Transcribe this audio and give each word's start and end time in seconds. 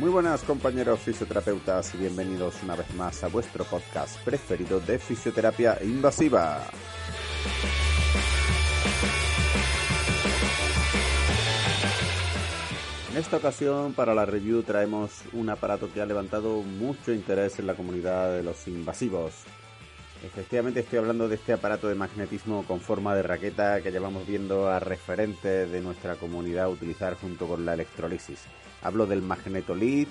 Muy 0.00 0.08
buenas 0.08 0.42
compañeros 0.44 1.00
fisioterapeutas 1.00 1.94
y 1.94 1.98
bienvenidos 1.98 2.54
una 2.62 2.74
vez 2.74 2.90
más 2.94 3.22
a 3.22 3.28
vuestro 3.28 3.64
podcast 3.64 4.18
preferido 4.24 4.80
de 4.80 4.98
fisioterapia 4.98 5.76
invasiva. 5.82 6.62
En 13.10 13.18
esta 13.18 13.36
ocasión 13.36 13.92
para 13.92 14.14
la 14.14 14.24
review 14.24 14.62
traemos 14.62 15.10
un 15.34 15.50
aparato 15.50 15.92
que 15.92 16.00
ha 16.00 16.06
levantado 16.06 16.62
mucho 16.62 17.12
interés 17.12 17.58
en 17.58 17.66
la 17.66 17.74
comunidad 17.74 18.32
de 18.32 18.42
los 18.42 18.66
invasivos. 18.68 19.34
Efectivamente 20.22 20.80
estoy 20.80 20.98
hablando 20.98 21.28
de 21.28 21.36
este 21.36 21.54
aparato 21.54 21.88
de 21.88 21.94
magnetismo 21.94 22.64
con 22.64 22.80
forma 22.80 23.14
de 23.14 23.22
raqueta 23.22 23.80
que 23.80 23.90
llevamos 23.90 24.26
viendo 24.26 24.68
a 24.68 24.78
referentes 24.78 25.70
de 25.70 25.80
nuestra 25.80 26.16
comunidad 26.16 26.70
utilizar 26.70 27.14
junto 27.14 27.48
con 27.48 27.64
la 27.64 27.72
electrolisis. 27.72 28.40
Hablo 28.82 29.06
del 29.06 29.22
Magnetolith 29.22 30.10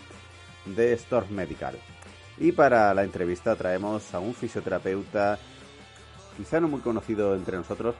de 0.65 0.93
Storm 0.93 1.29
Medical. 1.29 1.77
Y 2.39 2.51
para 2.53 2.91
la 2.95 3.03
entrevista 3.03 3.55
traemos 3.55 4.11
a 4.15 4.19
un 4.19 4.33
fisioterapeuta, 4.33 5.37
quizá 6.37 6.59
no 6.59 6.69
muy 6.69 6.81
conocido 6.81 7.35
entre 7.35 7.57
nosotros, 7.57 7.93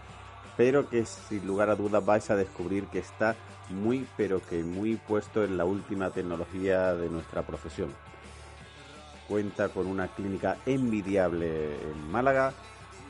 pero 0.58 0.90
que 0.90 1.06
sin 1.06 1.46
lugar 1.46 1.70
a 1.70 1.76
dudas 1.76 2.04
vais 2.04 2.28
a 2.32 2.36
descubrir 2.36 2.86
que 2.86 3.00
está 3.00 3.36
muy, 3.70 4.08
pero 4.18 4.42
que 4.42 4.64
muy 4.64 4.96
puesto 4.96 5.44
en 5.44 5.58
la 5.58 5.66
última 5.66 6.10
tecnología 6.10 6.96
de 6.96 7.08
nuestra 7.08 7.44
profesión. 7.44 7.94
Cuenta 9.30 9.70
con 9.70 9.86
una 9.86 10.08
clínica 10.08 10.58
envidiable 10.66 11.76
en 11.82 12.12
Málaga 12.12 12.52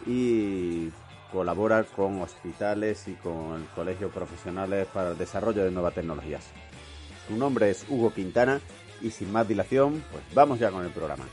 y 0.06 0.92
colabora 1.32 1.84
con 1.86 2.22
hospitales 2.22 3.08
y 3.08 3.14
con 3.14 3.66
colegios 3.74 4.12
profesionales 4.12 4.86
para 4.94 5.12
el 5.12 5.18
desarrollo 5.18 5.64
de 5.64 5.72
nuevas 5.72 5.94
tecnologías. 5.94 6.46
Su 7.28 7.38
nombre 7.38 7.70
es 7.70 7.86
Hugo 7.88 8.14
Quintana 8.14 8.60
y 9.02 9.12
sin 9.12 9.32
más 9.32 9.48
dilación, 9.48 10.04
pues 10.12 10.24
vamos 10.34 10.60
ya 10.60 10.72
con 10.72 10.84
el 10.84 10.92
programa. 10.92 11.26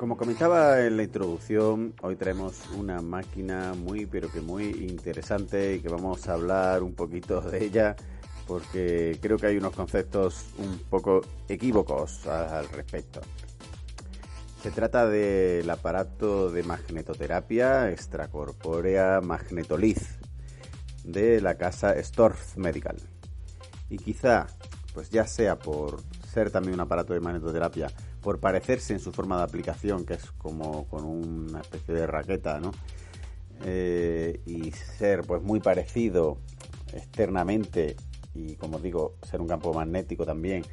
Como 0.00 0.16
comentaba 0.16 0.80
en 0.80 0.96
la 0.96 1.02
introducción, 1.02 1.92
hoy 2.00 2.16
traemos 2.16 2.70
una 2.74 3.02
máquina 3.02 3.74
muy 3.74 4.06
pero 4.06 4.32
que 4.32 4.40
muy 4.40 4.64
interesante 4.64 5.74
y 5.74 5.80
que 5.80 5.90
vamos 5.90 6.26
a 6.26 6.32
hablar 6.32 6.82
un 6.82 6.94
poquito 6.94 7.42
de 7.42 7.62
ella 7.62 7.96
porque 8.46 9.18
creo 9.20 9.36
que 9.36 9.48
hay 9.48 9.58
unos 9.58 9.74
conceptos 9.74 10.46
un 10.56 10.78
poco 10.88 11.20
equívocos 11.50 12.26
al 12.26 12.66
respecto. 12.70 13.20
Se 14.62 14.70
trata 14.70 15.06
del 15.06 15.68
aparato 15.68 16.50
de 16.50 16.62
magnetoterapia 16.62 17.90
extracorpórea 17.90 19.20
Magnetoliz 19.20 20.18
de 21.04 21.42
la 21.42 21.58
casa 21.58 22.02
Storz 22.02 22.56
Medical. 22.56 22.96
Y 23.90 23.98
quizá, 23.98 24.46
pues 24.94 25.10
ya 25.10 25.26
sea 25.26 25.58
por 25.58 26.00
ser 26.32 26.50
también 26.50 26.72
un 26.72 26.80
aparato 26.80 27.12
de 27.12 27.20
magnetoterapia, 27.20 27.88
por 28.20 28.40
parecerse 28.40 28.92
en 28.92 29.00
su 29.00 29.12
forma 29.12 29.38
de 29.38 29.44
aplicación, 29.44 30.04
que 30.04 30.14
es 30.14 30.30
como 30.32 30.86
con 30.88 31.04
una 31.04 31.60
especie 31.60 31.94
de 31.94 32.06
raqueta, 32.06 32.60
¿no? 32.60 32.72
Eh, 33.64 34.40
y 34.46 34.70
ser 34.72 35.22
pues 35.22 35.42
muy 35.42 35.60
parecido 35.60 36.38
externamente 36.94 37.96
y 38.34 38.54
como 38.56 38.78
digo, 38.78 39.16
ser 39.22 39.40
un 39.40 39.48
campo 39.48 39.72
magnético 39.74 40.24
también 40.24 40.64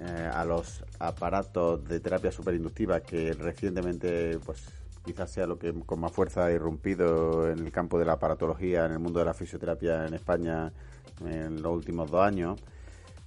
eh, 0.00 0.30
a 0.32 0.44
los 0.44 0.84
aparatos 0.98 1.84
de 1.84 2.00
terapia 2.00 2.32
superinductiva 2.32 3.00
que 3.00 3.32
recientemente 3.32 4.38
pues 4.44 4.64
quizás 5.04 5.30
sea 5.30 5.46
lo 5.46 5.58
que 5.58 5.72
con 5.72 6.00
más 6.00 6.12
fuerza 6.12 6.46
ha 6.46 6.52
irrumpido 6.52 7.50
en 7.50 7.60
el 7.60 7.72
campo 7.72 7.98
de 7.98 8.04
la 8.04 8.14
aparatología, 8.14 8.86
en 8.86 8.92
el 8.92 8.98
mundo 8.98 9.20
de 9.20 9.26
la 9.26 9.34
fisioterapia 9.34 10.06
en 10.06 10.14
España 10.14 10.72
en 11.24 11.62
los 11.62 11.72
últimos 11.72 12.10
dos 12.10 12.22
años, 12.22 12.60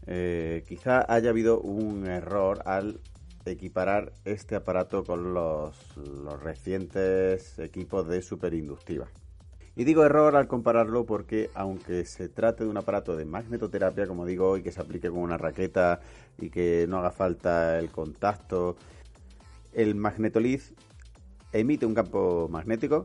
eh, 0.07 0.63
quizá 0.67 1.05
haya 1.11 1.29
habido 1.29 1.59
un 1.61 2.07
error 2.07 2.61
al 2.65 2.99
equiparar 3.51 4.13
este 4.25 4.55
aparato 4.55 5.03
con 5.03 5.33
los, 5.33 5.75
recientes 6.41 7.57
equipos 7.59 8.07
de 8.07 8.21
superinductiva. 8.21 9.07
Y 9.75 9.83
digo 9.83 10.03
error 10.03 10.35
al 10.35 10.47
compararlo 10.47 11.05
porque 11.05 11.49
aunque 11.53 12.05
se 12.05 12.29
trate 12.29 12.63
de 12.63 12.69
un 12.69 12.77
aparato 12.77 13.15
de 13.15 13.25
magnetoterapia, 13.25 14.07
como 14.07 14.25
digo, 14.25 14.57
y 14.57 14.63
que 14.63 14.71
se 14.71 14.81
aplique 14.81 15.09
con 15.09 15.19
una 15.19 15.37
raqueta 15.37 15.99
y 16.39 16.49
que 16.49 16.85
no 16.89 16.97
haga 16.97 17.11
falta 17.11 17.77
el 17.77 17.89
contacto, 17.89 18.75
el 19.73 19.93
magnetoliz 19.93 20.73
emite 21.51 21.85
un 21.85 21.93
campo 21.93 22.47
magnético, 22.49 23.03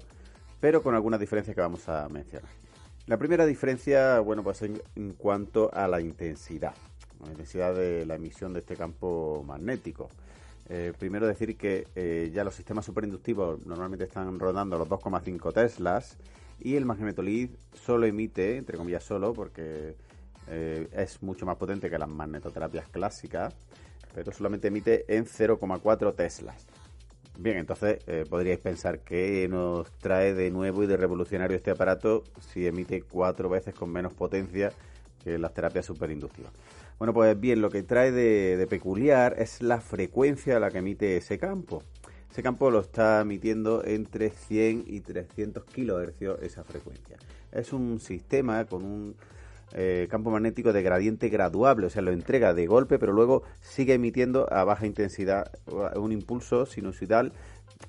pero 0.60 0.82
con 0.82 0.94
algunas 0.94 1.20
diferencias 1.20 1.54
que 1.54 1.60
vamos 1.60 1.88
a 1.88 2.08
mencionar. 2.08 2.50
La 3.06 3.18
primera 3.18 3.44
diferencia, 3.44 4.20
bueno, 4.20 4.42
pues 4.42 4.62
en 4.62 5.12
cuanto 5.18 5.70
a 5.74 5.88
la 5.88 6.00
intensidad, 6.00 6.74
la 7.24 7.30
intensidad 7.30 7.74
de 7.74 8.04
la 8.06 8.16
emisión 8.16 8.52
de 8.52 8.60
este 8.60 8.76
campo 8.76 9.44
magnético. 9.46 10.10
Eh, 10.74 10.94
primero 10.98 11.26
decir 11.26 11.54
que 11.58 11.86
eh, 11.94 12.30
ya 12.32 12.44
los 12.44 12.54
sistemas 12.54 12.86
superinductivos 12.86 13.66
normalmente 13.66 14.04
están 14.04 14.38
rodando 14.38 14.78
los 14.78 14.88
2,5 14.88 15.52
teslas 15.52 16.16
y 16.60 16.76
el 16.76 16.86
magnetolith 16.86 17.54
solo 17.74 18.06
emite, 18.06 18.56
entre 18.56 18.78
comillas 18.78 19.04
solo, 19.04 19.34
porque 19.34 19.96
eh, 20.48 20.88
es 20.92 21.22
mucho 21.22 21.44
más 21.44 21.56
potente 21.56 21.90
que 21.90 21.98
las 21.98 22.08
magnetoterapias 22.08 22.88
clásicas, 22.88 23.54
pero 24.14 24.32
solamente 24.32 24.68
emite 24.68 25.04
en 25.14 25.26
0,4 25.26 26.14
teslas. 26.14 26.66
Bien, 27.38 27.58
entonces 27.58 27.98
podríais 28.30 28.60
pensar 28.60 29.00
que 29.00 29.46
nos 29.48 29.90
trae 29.98 30.32
de 30.32 30.50
nuevo 30.50 30.84
y 30.84 30.86
de 30.86 30.96
revolucionario 30.96 31.56
este 31.56 31.70
aparato 31.70 32.24
si 32.40 32.66
emite 32.66 33.02
cuatro 33.02 33.50
veces 33.50 33.74
con 33.74 33.90
menos 33.90 34.14
potencia 34.14 34.72
que 35.22 35.38
las 35.38 35.52
terapias 35.52 35.84
superinductivas. 35.84 36.52
Bueno, 37.02 37.14
pues 37.14 37.40
bien, 37.40 37.60
lo 37.60 37.68
que 37.68 37.82
trae 37.82 38.12
de, 38.12 38.64
peculiar 38.70 39.34
es 39.36 39.60
la 39.60 39.80
frecuencia 39.80 40.58
a 40.58 40.60
la 40.60 40.70
que 40.70 40.78
emite 40.78 41.16
ese 41.16 41.36
campo. 41.36 41.82
Ese 42.30 42.44
campo 42.44 42.70
lo 42.70 42.78
está 42.78 43.22
emitiendo 43.22 43.84
entre 43.84 44.30
100 44.30 44.84
y 44.86 45.00
300 45.00 45.64
kHz 45.64 46.40
esa 46.42 46.62
frecuencia. 46.62 47.16
Es 47.50 47.72
un 47.72 47.98
sistema 47.98 48.66
con 48.66 48.84
un 48.84 49.16
eh, 49.72 50.06
campo 50.08 50.30
magnético 50.30 50.72
de 50.72 50.84
gradiente 50.84 51.28
graduable, 51.28 51.86
o 51.88 51.90
sea, 51.90 52.02
lo 52.02 52.12
entrega 52.12 52.54
de 52.54 52.68
golpe, 52.68 53.00
pero 53.00 53.12
luego 53.12 53.42
sigue 53.60 53.94
emitiendo 53.94 54.46
a 54.52 54.62
baja 54.62 54.86
intensidad 54.86 55.50
un 55.96 56.12
impulso 56.12 56.66
sinusoidal 56.66 57.32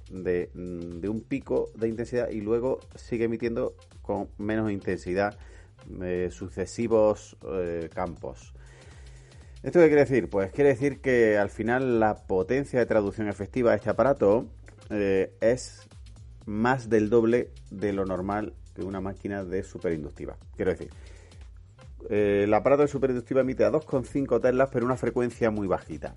de, 0.10 0.50
de 0.56 1.08
un 1.08 1.22
pico 1.22 1.70
de 1.76 1.88
intensidad 1.88 2.32
y 2.32 2.42
luego 2.42 2.80
sigue 2.96 3.26
emitiendo 3.26 3.76
con 4.02 4.30
menos 4.40 4.72
intensidad 4.72 5.38
eh, 6.02 6.30
sucesivos 6.32 7.38
eh, 7.48 7.90
campos. 7.94 8.53
¿Esto 9.64 9.80
qué 9.80 9.88
quiere 9.88 10.02
decir? 10.02 10.30
Pues 10.30 10.52
quiere 10.52 10.72
decir 10.72 11.00
que 11.00 11.38
al 11.38 11.50
final 11.50 12.02
la 12.02 12.16
potencia 12.28 12.80
de 12.80 12.86
traducción 12.86 13.30
efectiva 13.30 13.72
de 13.72 13.78
este 13.78 13.90
aparato 13.90 14.46
eh, 14.90 15.38
es 15.40 15.88
más 16.46 16.90
del 16.90 17.10
doble 17.10 17.52
de 17.72 17.94
lo 17.94 18.06
normal 18.06 18.56
que 18.76 18.84
una 18.84 19.00
máquina 19.00 19.46
de 19.46 19.64
superinductiva. 19.64 20.36
Quiero 20.58 20.72
decir, 20.72 20.90
eh, 22.10 22.42
el 22.44 22.54
aparato 22.54 22.82
de 22.82 22.90
superinductiva 22.90 23.40
emite 23.40 23.64
a 23.64 23.72
2,5 23.72 24.42
teslas 24.42 24.70
pero 24.70 24.86
una 24.86 24.98
frecuencia 24.98 25.50
muy 25.50 25.68
bajita 25.68 26.14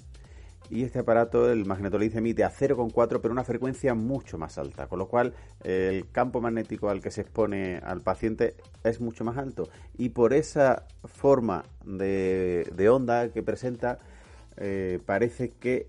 y 0.70 0.82
este 0.82 0.98
aparato, 0.98 1.50
el 1.50 1.64
magnetoliz, 1.64 2.14
emite 2.14 2.44
a 2.44 2.50
0,4 2.50 3.20
pero 3.20 3.32
una 3.32 3.44
frecuencia 3.44 3.94
mucho 3.94 4.38
más 4.38 4.58
alta, 4.58 4.86
con 4.86 4.98
lo 4.98 5.08
cual 5.08 5.34
el 5.62 6.10
campo 6.10 6.40
magnético 6.40 6.88
al 6.88 7.00
que 7.00 7.10
se 7.10 7.22
expone 7.22 7.78
al 7.78 8.00
paciente 8.02 8.56
es 8.84 9.00
mucho 9.00 9.24
más 9.24 9.36
alto 9.36 9.68
y 9.96 10.10
por 10.10 10.32
esa 10.32 10.86
forma 11.04 11.64
de, 11.84 12.88
onda 12.90 13.30
que 13.30 13.42
presenta 13.42 13.98
eh, 14.56 14.98
parece 15.04 15.50
que 15.50 15.86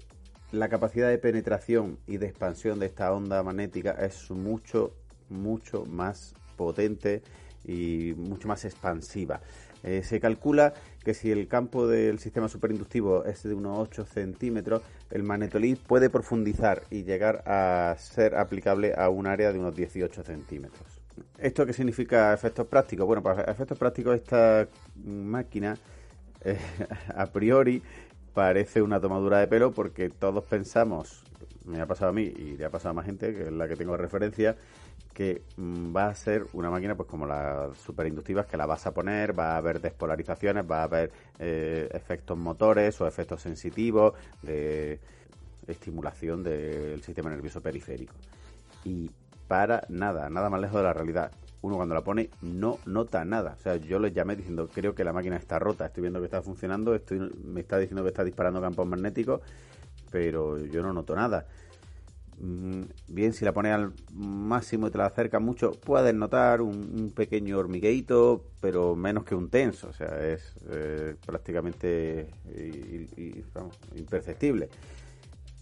la 0.52 0.70
capacidad 0.70 1.10
de 1.10 1.18
penetración 1.18 2.00
y 2.08 2.18
de 2.18 2.28
expansión 2.28 2.80
de 2.80 2.86
esta 2.86 3.12
onda 3.12 3.44
magnética 3.44 3.92
es 3.92 4.32
mucho, 4.32 4.94
mucho 5.30 5.86
más 5.86 6.34
potente 6.56 7.22
y 7.66 8.14
mucho 8.16 8.48
más 8.48 8.64
expansiva. 8.64 9.42
Eh, 9.84 10.04
se 10.04 10.20
calcula 10.20 10.74
que 11.08 11.14
si 11.14 11.32
el 11.32 11.48
campo 11.48 11.88
del 11.88 12.20
sistema 12.20 12.50
superinductivo 12.50 13.24
es 13.24 13.42
de 13.42 13.54
unos 13.54 13.80
8 13.80 14.04
centímetros, 14.08 14.82
el 15.10 15.24
magnetolid 15.24 15.78
puede 15.78 16.10
profundizar 16.10 16.82
y 16.92 17.06
llegar 17.06 17.44
a 17.46 17.96
ser 17.98 18.36
aplicable 18.36 18.94
a 18.94 19.08
un 19.08 19.26
área 19.26 19.54
de 19.54 19.58
unos 19.58 19.74
18 19.74 20.22
centímetros. 20.22 21.00
¿Esto 21.38 21.66
qué 21.66 21.72
significa 21.72 22.34
efectos 22.34 22.68
prácticos? 22.68 23.08
Bueno, 23.08 23.24
para 23.24 23.50
efectos 23.50 23.78
prácticos 23.78 24.16
esta 24.16 24.68
máquina 25.06 25.78
eh, 26.42 26.60
a 27.16 27.28
priori 27.28 27.82
parece 28.34 28.82
una 28.82 29.00
tomadura 29.00 29.40
de 29.40 29.48
pelo 29.48 29.72
porque 29.72 30.10
todos 30.10 30.44
pensamos, 30.44 31.24
me 31.64 31.80
ha 31.80 31.86
pasado 31.86 32.10
a 32.10 32.14
mí 32.14 32.24
y 32.24 32.58
le 32.58 32.66
ha 32.66 32.70
pasado 32.70 32.90
a 32.90 32.94
más 32.96 33.06
gente, 33.06 33.34
que 33.34 33.44
es 33.44 33.54
la 33.54 33.70
que 33.70 33.78
tengo 33.78 33.94
de 33.94 34.00
referencia, 34.00 34.58
que 35.18 35.42
mm, 35.56 35.96
va 35.96 36.10
a 36.10 36.14
ser 36.14 36.46
una 36.54 36.70
máquina 36.70 36.94
pues 36.94 37.10
como 37.10 37.26
las 37.26 37.76
superinductivas 37.80 38.46
que 38.46 38.56
la 38.56 38.68
vas 38.68 38.86
a 38.86 38.94
poner, 38.94 39.38
va 39.38 39.54
a 39.54 39.58
haber 39.58 39.82
despolarizaciones, 39.82 40.64
va 40.70 40.82
a 40.82 40.84
haber 40.84 41.12
eh, 41.40 41.90
efectos 41.92 42.38
motores 42.38 43.02
o 43.02 43.08
efectos 43.08 43.42
sensitivos 43.42 44.14
de 44.44 45.00
estimulación 45.66 46.44
del 46.44 47.02
sistema 47.02 47.32
nervioso 47.32 47.60
periférico. 47.62 48.14
Y 48.84 49.10
para 49.48 49.88
nada, 49.90 50.30
nada 50.30 50.52
más 50.52 50.62
lejos 50.62 50.78
de 50.78 50.84
la 50.84 50.94
realidad. 50.94 51.32
Uno 51.64 51.78
cuando 51.78 51.96
la 51.96 52.04
pone 52.04 52.30
no 52.44 52.78
nota 52.86 53.26
nada. 53.26 53.56
O 53.58 53.64
sea, 53.64 53.78
yo 53.78 53.98
le 53.98 54.12
llamé 54.12 54.36
diciendo, 54.36 54.70
creo 54.72 54.94
que 54.94 55.04
la 55.04 55.14
máquina 55.14 55.38
está 55.38 55.58
rota, 55.58 55.88
estoy 55.88 56.02
viendo 56.02 56.20
que 56.20 56.26
está 56.26 56.44
funcionando, 56.44 56.94
estoy, 56.94 57.28
me 57.44 57.62
está 57.62 57.80
diciendo 57.80 58.04
que 58.04 58.10
está 58.10 58.24
disparando 58.24 58.62
campos 58.62 58.86
magnéticos, 58.86 59.42
pero 60.12 60.64
yo 60.64 60.84
no 60.84 60.94
noto 60.94 61.16
nada. 61.16 61.48
Mm, 62.40 62.84
bien, 63.08 63.34
si 63.34 63.46
la 63.46 63.52
pones 63.52 63.74
al 63.74 63.94
máximo 64.14 64.88
y 64.88 64.92
te 64.92 64.98
la 64.98 65.08
acercas 65.08 65.42
mucho, 65.42 65.72
puedes 65.72 66.14
notar 66.14 66.62
un, 66.62 67.12
pequeño 67.16 67.58
hormigueito, 67.58 68.44
pero 68.62 68.96
menos 68.96 69.24
que 69.24 69.34
un 69.34 69.50
tenso, 69.50 69.90
o 69.90 69.94
sea, 69.94 70.24
es 70.28 70.54
eh, 70.70 71.16
prácticamente 71.26 72.30
imperceptible. 73.96 74.70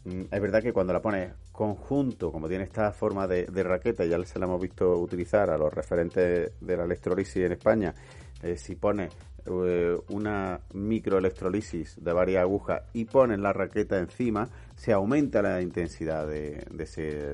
Mm, 0.04 0.22
es 0.32 0.42
verdad 0.42 0.62
que 0.62 0.74
cuando 0.74 0.92
la 0.94 1.02
pones 1.02 1.32
conjunto, 1.52 2.32
como 2.32 2.50
tiene 2.50 2.66
esta 2.66 2.92
forma 2.92 3.28
de, 3.28 3.46
raqueta, 3.64 4.06
ya 4.06 4.24
se 4.26 4.40
la 4.40 4.46
hemos 4.46 4.62
visto 4.62 4.98
utilizar 4.98 5.50
a 5.50 5.58
los 5.58 5.74
referentes 5.74 6.52
de 6.60 6.78
la 6.78 6.84
electrolisis 6.84 7.38
en 7.38 7.54
España, 7.54 7.96
eh, 8.44 8.58
si 8.58 8.76
pones 8.76 9.14
eh, 9.46 9.98
una 10.10 10.60
microelectrolisis 10.74 12.04
de 12.04 12.14
varias 12.14 12.42
agujas 12.42 12.82
y 12.94 13.06
ponen 13.06 13.42
la 13.42 13.54
raqueta 13.54 13.98
encima, 13.98 14.50
se 14.76 14.92
aumenta 14.92 15.42
la 15.42 15.62
intensidad 15.62 16.28
de, 16.28 16.66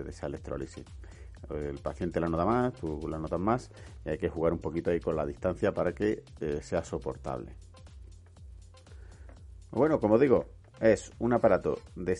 esa 0.08 0.26
electrólisis. 0.26 0.86
El 1.50 1.80
paciente 1.80 2.20
la 2.20 2.30
nota 2.30 2.46
más, 2.46 2.74
tú 2.74 3.08
la 3.10 3.18
notas 3.18 3.40
más, 3.40 3.72
y 4.06 4.10
hay 4.10 4.18
que 4.18 4.30
jugar 4.30 4.54
un 4.54 4.60
poquito 4.60 4.90
ahí 4.90 5.00
con 5.00 5.16
la 5.16 5.26
distancia 5.26 5.74
para 5.74 5.94
que 5.94 6.24
eh, 6.40 6.60
sea 6.62 6.84
soportable. 6.84 7.54
Bueno, 9.72 10.00
como 10.00 10.18
digo, 10.18 10.46
es 10.80 11.12
un 11.20 11.34
aparato 11.34 11.80
de 11.96 12.18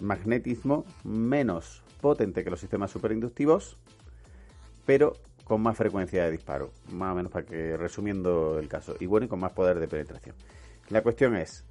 magnetismo 0.00 0.84
menos 1.02 1.82
potente 2.00 2.44
que 2.44 2.50
los 2.50 2.60
sistemas 2.60 2.90
superinductivos, 2.90 3.76
pero 4.86 5.14
con 5.44 5.60
más 5.60 5.76
frecuencia 5.76 6.24
de 6.24 6.30
disparo, 6.30 6.72
más 6.90 7.12
o 7.12 7.16
menos 7.16 7.32
para 7.32 7.44
que 7.44 7.76
resumiendo 7.76 8.58
el 8.58 8.68
caso, 8.68 8.96
y 9.00 9.06
bueno, 9.06 9.26
y 9.26 9.28
con 9.28 9.40
más 9.40 9.52
poder 9.52 9.78
de 9.78 9.88
penetración. 9.88 10.34
La 10.88 11.02
cuestión 11.02 11.36
es, 11.36 11.64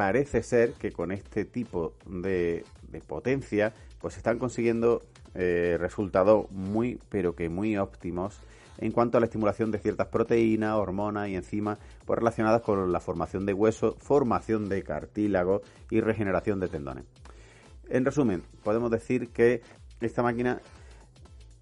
parece 0.00 0.42
ser 0.42 0.72
que 0.72 0.92
con 0.92 1.12
este 1.12 1.44
tipo 1.44 1.92
de, 2.06 2.64
potencia, 3.06 3.74
pues 4.00 4.16
están 4.16 4.38
consiguiendo 4.38 5.02
eh, 5.34 5.76
resultados 5.78 6.50
muy, 6.50 6.98
pero 7.10 7.36
que 7.36 7.50
muy 7.50 7.76
óptimos 7.76 8.40
en 8.78 8.92
cuanto 8.92 9.18
a 9.18 9.20
la 9.20 9.26
estimulación 9.26 9.70
de 9.70 9.78
ciertas 9.78 10.06
proteínas, 10.06 10.76
hormonas 10.76 11.28
y 11.28 11.36
enzimas 11.36 11.76
pues 12.06 12.18
relacionadas 12.18 12.62
con 12.62 12.90
la 12.90 13.00
formación 13.00 13.44
de 13.44 13.52
hueso, 13.52 13.94
formación 14.00 14.70
de 14.70 14.82
cartílago 14.82 15.60
y 15.90 16.00
regeneración 16.00 16.60
de 16.60 16.68
tendones. 16.68 17.04
En 17.90 18.06
resumen, 18.06 18.42
podemos 18.64 18.90
decir 18.90 19.28
que 19.28 19.60
esta 20.00 20.22
máquina 20.22 20.62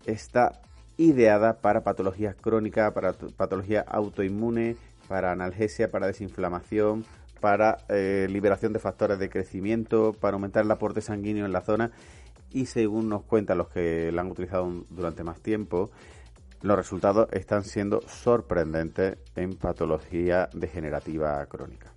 está 0.07 0.63
ideada 0.97 1.55
para 1.61 1.83
patologías 1.83 2.37
crónicas, 2.37 2.93
para 2.93 3.15
patología 3.15 3.81
autoinmune, 3.81 4.77
para 5.09 5.33
analgesia, 5.33 5.91
para 5.91 6.07
desinflamación, 6.07 7.05
para 7.41 7.79
eh, 7.89 8.27
liberación 8.31 8.73
de 8.73 8.79
factores 8.79 9.19
de 9.19 9.31
crecimiento, 9.31 10.13
para 10.13 10.35
aumentar 10.35 10.65
el 10.65 10.71
aporte 10.71 11.01
sanguíneo 11.01 11.47
en 11.47 11.53
la 11.53 11.63
zona 11.63 11.91
y 12.51 12.67
según 12.67 13.09
nos 13.09 13.23
cuentan 13.23 13.59
los 13.59 13.69
que 13.69 14.11
la 14.13 14.23
han 14.23 14.31
utilizado 14.31 14.85
durante 14.91 15.25
más 15.25 15.41
tiempo, 15.41 15.91
los 16.63 16.77
resultados 16.77 17.29
están 17.33 17.65
siendo 17.65 18.01
sorprendentes 18.03 19.19
en 19.37 19.55
patología 19.55 20.49
degenerativa 20.53 21.45
crónica. 21.47 21.93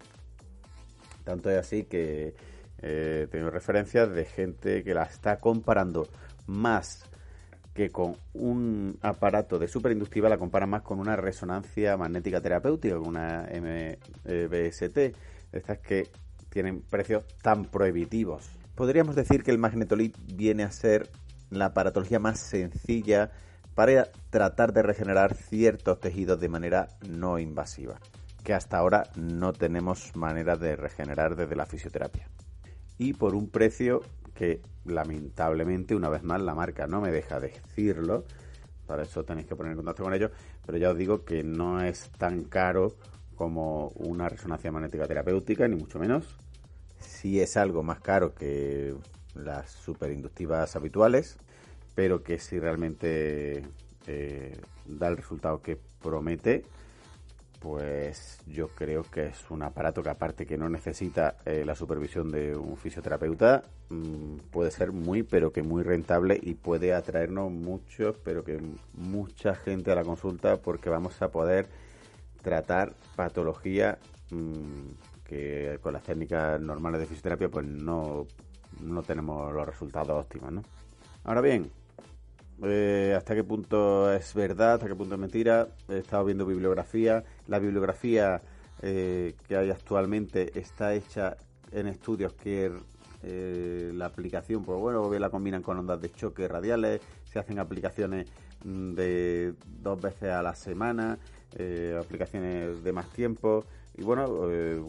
Tanto 1.23 1.49
es 1.49 1.57
así 1.57 1.83
que 1.83 2.35
eh, 2.79 3.27
tengo 3.31 3.49
referencias 3.49 4.11
de 4.11 4.25
gente 4.25 4.83
que 4.83 4.93
la 4.93 5.03
está 5.03 5.37
comparando 5.37 6.07
más 6.47 7.10
que 7.73 7.89
con 7.89 8.17
un 8.33 8.97
aparato 9.01 9.57
de 9.57 9.67
superinductiva 9.67 10.29
la 10.29 10.37
compara 10.37 10.65
más 10.65 10.81
con 10.81 10.99
una 10.99 11.15
resonancia 11.15 11.95
magnética 11.95 12.41
terapéutica, 12.41 12.97
con 12.97 13.07
una 13.07 13.47
MBST, 13.49 15.15
estas 15.53 15.79
que 15.79 16.09
tienen 16.49 16.81
precios 16.81 17.23
tan 17.41 17.65
prohibitivos. 17.65 18.49
Podríamos 18.75 19.15
decir 19.15 19.43
que 19.43 19.51
el 19.51 19.57
magnetolid 19.57 20.15
viene 20.33 20.63
a 20.63 20.71
ser 20.71 21.09
la 21.49 21.67
aparatología 21.67 22.19
más 22.19 22.39
sencilla 22.39 23.31
para 23.75 24.09
tratar 24.29 24.73
de 24.73 24.83
regenerar 24.83 25.33
ciertos 25.33 25.99
tejidos 25.99 26.39
de 26.39 26.49
manera 26.49 26.89
no 27.07 27.39
invasiva, 27.39 27.99
que 28.43 28.53
hasta 28.53 28.77
ahora 28.77 29.03
no 29.15 29.53
tenemos 29.53 30.15
manera 30.15 30.57
de 30.57 30.75
regenerar 30.75 31.35
desde 31.35 31.55
la 31.55 31.65
fisioterapia. 31.65 32.27
Y 32.97 33.13
por 33.13 33.33
un 33.33 33.49
precio 33.49 34.01
que 34.33 34.61
lamentablemente, 34.85 35.95
una 35.95 36.09
vez 36.09 36.23
más, 36.23 36.41
la 36.41 36.55
marca 36.55 36.87
no 36.87 37.01
me 37.01 37.11
deja 37.11 37.39
decirlo. 37.39 38.25
Para 38.87 39.03
eso 39.03 39.23
tenéis 39.23 39.47
que 39.47 39.55
poner 39.55 39.71
en 39.71 39.77
contacto 39.77 40.03
con 40.03 40.13
ellos. 40.13 40.31
Pero 40.65 40.77
ya 40.77 40.91
os 40.91 40.97
digo 40.97 41.23
que 41.23 41.43
no 41.43 41.81
es 41.81 42.09
tan 42.17 42.43
caro 42.43 42.95
como 43.35 43.87
una 43.95 44.29
resonancia 44.29 44.71
magnética 44.71 45.07
terapéutica, 45.07 45.67
ni 45.67 45.75
mucho 45.75 45.99
menos. 45.99 46.37
Sí 46.99 47.39
es 47.39 47.57
algo 47.57 47.83
más 47.83 47.99
caro 47.99 48.35
que 48.35 48.93
las 49.33 49.71
superinductivas 49.71 50.75
habituales, 50.75 51.37
pero 51.95 52.21
que 52.23 52.37
si 52.37 52.59
realmente 52.59 53.63
eh, 54.07 54.57
da 54.85 55.07
el 55.07 55.17
resultado 55.17 55.61
que 55.61 55.79
promete, 56.01 56.63
pues 57.61 58.39
yo 58.47 58.69
creo 58.69 59.03
que 59.03 59.27
es 59.27 59.51
un 59.51 59.61
aparato 59.61 60.01
que 60.01 60.09
aparte 60.09 60.47
que 60.47 60.57
no 60.57 60.67
necesita 60.67 61.37
eh, 61.45 61.63
la 61.63 61.75
supervisión 61.75 62.31
de 62.31 62.55
un 62.55 62.75
fisioterapeuta, 62.75 63.63
mm, 63.89 64.37
puede 64.49 64.71
ser 64.71 64.91
muy 64.91 65.21
pero 65.21 65.53
que 65.53 65.61
muy 65.61 65.83
rentable 65.83 66.39
y 66.41 66.55
puede 66.55 66.95
atraernos 66.95 67.51
mucho, 67.51 68.15
pero 68.23 68.43
que 68.43 68.59
mucha 68.93 69.53
gente 69.53 69.91
a 69.91 69.95
la 69.95 70.03
consulta 70.03 70.57
porque 70.57 70.89
vamos 70.89 71.21
a 71.21 71.29
poder 71.29 71.67
tratar 72.41 72.93
patología 73.15 73.99
mm, 74.31 75.23
que 75.23 75.77
con 75.83 75.93
las 75.93 76.01
técnicas 76.01 76.59
normales 76.59 76.99
de 77.01 77.05
fisioterapia 77.05 77.49
pues 77.49 77.67
no, 77.67 78.25
no 78.79 79.03
tenemos 79.03 79.53
los 79.53 79.67
resultados 79.67 80.19
óptimos, 80.19 80.51
¿no? 80.51 80.63
Ahora 81.23 81.41
bien, 81.41 81.69
eh, 82.63 83.15
hasta 83.17 83.33
qué 83.33 83.43
punto 83.43 84.13
es 84.13 84.33
verdad, 84.35 84.73
hasta 84.73 84.87
qué 84.87 84.95
punto 84.95 85.15
es 85.15 85.21
mentira. 85.21 85.67
He 85.89 85.97
estado 85.99 86.25
viendo 86.25 86.45
bibliografía. 86.45 87.23
La 87.51 87.59
bibliografía 87.59 88.41
eh, 88.81 89.35
que 89.45 89.57
hay 89.57 89.71
actualmente 89.71 90.57
está 90.57 90.93
hecha 90.93 91.35
en 91.73 91.87
estudios 91.87 92.31
que 92.31 92.71
eh, 93.23 93.91
la 93.93 94.05
aplicación, 94.05 94.63
pues 94.63 94.79
bueno, 94.79 95.11
la 95.19 95.29
combinan 95.29 95.61
con 95.61 95.77
ondas 95.77 95.99
de 95.99 96.09
choque 96.13 96.47
radiales, 96.47 97.01
se 97.25 97.39
hacen 97.39 97.59
aplicaciones 97.59 98.29
mm, 98.63 98.93
de 98.93 99.53
dos 99.67 99.99
veces 99.99 100.29
a 100.29 100.41
la 100.41 100.55
semana, 100.55 101.19
aplicaciones 101.99 102.81
de 102.81 102.93
más 102.93 103.09
tiempo 103.09 103.65
y 103.97 104.03
bueno, 104.03 104.27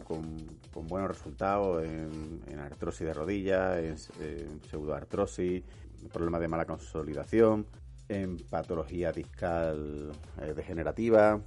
con, 0.05 0.87
buenos 0.87 1.09
resultados 1.09 1.83
en, 1.83 2.59
artrosis 2.59 3.07
de 3.07 3.13
rodillas, 3.13 3.77
en, 3.77 4.61
pseudoartrosis, 4.61 5.63
problemas 6.13 6.39
de 6.39 6.47
mala 6.47 6.63
consolidación, 6.63 7.65
en 8.07 8.37
patología 8.37 9.11
discal 9.11 10.13
eh, 10.41 10.53
degenerativa 10.55 11.41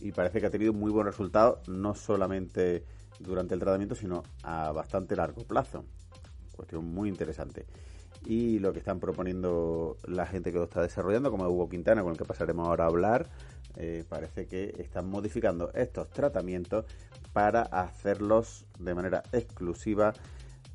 y 0.00 0.12
parece 0.12 0.40
que 0.40 0.46
ha 0.46 0.50
tenido 0.50 0.72
muy 0.72 0.90
buen 0.90 1.06
resultado 1.06 1.60
no 1.66 1.94
solamente 1.94 2.84
durante 3.20 3.54
el 3.54 3.60
tratamiento 3.60 3.94
sino 3.94 4.22
a 4.42 4.72
bastante 4.72 5.16
largo 5.16 5.44
plazo. 5.44 5.84
Cuestión 6.52 6.84
muy 6.84 7.08
interesante. 7.08 7.66
Y 8.26 8.58
lo 8.58 8.72
que 8.72 8.78
están 8.78 9.00
proponiendo 9.00 9.98
la 10.06 10.26
gente 10.26 10.50
que 10.50 10.58
lo 10.58 10.64
está 10.64 10.80
desarrollando, 10.80 11.30
como 11.30 11.46
Hugo 11.46 11.68
Quintana, 11.68 12.02
con 12.02 12.12
el 12.12 12.18
que 12.18 12.24
pasaremos 12.24 12.66
ahora 12.66 12.84
a 12.84 12.88
hablar, 12.88 13.28
eh, 13.76 14.04
parece 14.08 14.46
que 14.46 14.74
están 14.78 15.08
modificando 15.08 15.70
estos 15.74 16.08
tratamientos 16.10 16.86
para 17.32 17.62
hacerlos 17.62 18.64
de 18.78 18.94
manera 18.94 19.22
exclusiva 19.32 20.14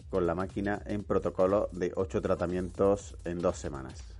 con 0.10 0.28
la 0.28 0.36
máquina 0.36 0.82
en 0.86 1.04
protocolo 1.04 1.70
de 1.72 1.92
8 1.96 2.22
tratamientos 2.22 3.16
en 3.26 3.40
dos 3.40 3.58
semanas. 3.58 4.19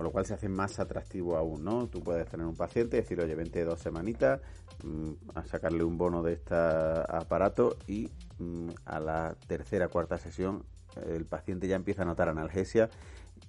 Con 0.00 0.06
lo 0.06 0.12
cual 0.12 0.24
se 0.24 0.32
hace 0.32 0.48
más 0.48 0.80
atractivo 0.80 1.36
aún, 1.36 1.62
¿no? 1.62 1.86
Tú 1.88 2.02
puedes 2.02 2.26
tener 2.26 2.46
un 2.46 2.56
paciente 2.56 2.96
y 2.96 3.00
decir, 3.02 3.20
oye, 3.20 3.34
vente 3.34 3.62
dos 3.66 3.80
semanitas 3.80 4.40
mm, 4.82 5.10
a 5.34 5.44
sacarle 5.44 5.84
un 5.84 5.98
bono 5.98 6.22
de 6.22 6.32
este 6.32 6.54
aparato 6.54 7.76
y 7.86 8.08
mm, 8.38 8.70
a 8.86 8.98
la 8.98 9.36
tercera, 9.46 9.88
cuarta 9.88 10.16
sesión 10.16 10.64
el 11.06 11.26
paciente 11.26 11.68
ya 11.68 11.76
empieza 11.76 12.00
a 12.00 12.06
notar 12.06 12.30
analgesia 12.30 12.88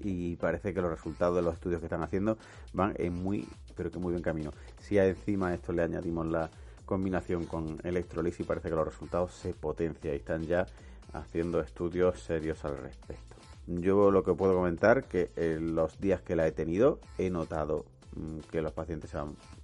y 0.02 0.36
parece 0.36 0.74
que 0.74 0.82
los 0.82 0.92
resultados 0.92 1.38
de 1.38 1.42
los 1.42 1.54
estudios 1.54 1.80
que 1.80 1.86
están 1.86 2.04
haciendo 2.04 2.38
van 2.74 2.96
en 2.98 3.14
muy, 3.14 3.48
pero 3.78 3.90
que 3.90 4.00
muy 4.00 4.12
buen 4.12 4.22
camino. 4.22 4.52
Si 4.78 4.98
encima 4.98 5.48
a 5.48 5.54
esto 5.54 5.72
le 5.72 5.84
añadimos 5.84 6.28
la 6.28 6.50
combinación 6.86 7.46
con 7.46 7.80
electrolisis, 7.86 8.46
parece 8.46 8.68
que 8.68 8.76
los 8.76 8.86
resultados 8.86 9.34
se 9.36 9.54
potencian 9.54 10.16
y 10.16 10.18
están 10.18 10.42
ya 10.42 10.66
haciendo 11.14 11.62
estudios 11.62 12.22
serios 12.22 12.66
al 12.66 12.78
respecto. 12.78 13.41
Yo 13.68 14.12
lo 14.12 14.24
que 14.24 14.34
puedo 14.34 14.56
comentar 14.56 15.04
que 15.04 15.32
en 15.36 15.76
los 15.76 16.00
días 16.00 16.22
que 16.22 16.36
la 16.36 16.48
he 16.48 16.52
tenido 16.52 17.00
he 17.18 17.30
notado 17.30 17.86
mm, 18.16 18.40
que 18.52 18.62
los 18.62 18.72
pacientes 18.72 19.12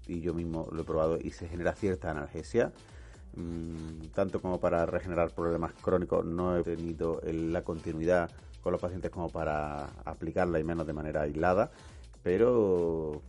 y 0.07 0.21
yo 0.21 0.33
mismo 0.33 0.67
lo 0.71 0.81
he 0.81 0.85
probado 0.85 1.17
y 1.19 1.31
se 1.31 1.47
genera 1.47 1.73
cierta 1.73 2.11
analgesia. 2.11 2.71
Mm, 3.35 4.07
tanto 4.13 4.41
como 4.41 4.59
para 4.59 4.85
regenerar 4.85 5.33
problemas 5.33 5.73
crónicos 5.73 6.25
no 6.25 6.57
he 6.57 6.63
tenido 6.63 7.21
la 7.23 7.63
continuidad 7.63 8.31
con 8.61 8.71
los 8.71 8.81
pacientes 8.81 9.11
como 9.11 9.29
para 9.29 9.87
aplicarla 10.05 10.59
y 10.59 10.63
menos 10.63 10.87
de 10.87 10.93
manera 10.93 11.21
aislada, 11.21 11.71
pero 12.23 13.21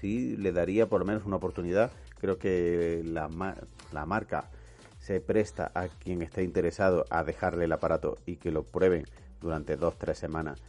sí 0.00 0.36
le 0.36 0.52
daría 0.52 0.88
por 0.88 1.00
lo 1.00 1.06
menos 1.06 1.24
una 1.24 1.36
oportunidad. 1.36 1.90
Creo 2.20 2.38
que 2.38 3.02
la 3.04 4.06
marca 4.06 4.50
se 4.98 5.20
presta 5.20 5.72
a 5.74 5.88
quien 5.88 6.22
esté 6.22 6.44
interesado 6.44 7.04
a 7.10 7.24
dejarle 7.24 7.64
el 7.64 7.72
aparato 7.72 8.18
y 8.26 8.36
que 8.36 8.52
lo 8.52 8.62
prueben 8.64 9.06
durante 9.40 9.76
dos, 9.76 9.98
tres 9.98 10.18
semanas 10.18 10.60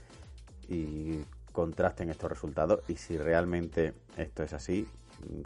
y 0.67 1.19
contrasten 1.51 2.09
estos 2.09 2.29
resultados 2.29 2.81
y 2.87 2.95
si 2.95 3.17
realmente 3.17 3.93
esto 4.17 4.43
es 4.43 4.53
así, 4.53 4.87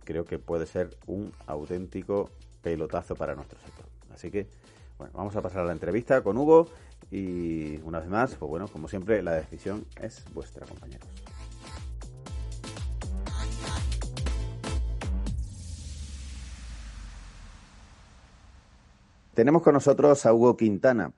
creo 0.04 0.26
que 0.26 0.40
puede 0.40 0.66
ser 0.66 0.96
un 1.08 1.32
auténtico 1.48 2.30
pelotazo 2.62 3.16
para 3.16 3.36
nuestro 3.36 3.60
sector. 3.60 3.86
Así 4.14 4.32
que, 4.32 4.48
bueno, 4.98 5.14
vamos 5.16 5.36
a 5.36 5.42
pasar 5.42 5.62
a 5.62 5.66
la 5.66 5.74
entrevista 5.74 6.22
con 6.22 6.38
Hugo 6.38 6.68
y 7.12 7.78
una 7.78 8.00
vez 8.00 8.10
más, 8.10 8.36
pues 8.36 8.50
bueno, 8.50 8.68
como 8.68 8.88
siempre, 8.88 9.22
la 9.22 9.34
decisión 9.34 9.86
es 10.02 10.24
vuestra, 10.34 10.66
compañeros. 10.66 11.08
Tenemos 19.34 19.64
con 19.64 19.74
nosotros 19.74 20.26
a 20.26 20.34
Hugo 20.34 20.56
Quintana, 20.56 21.12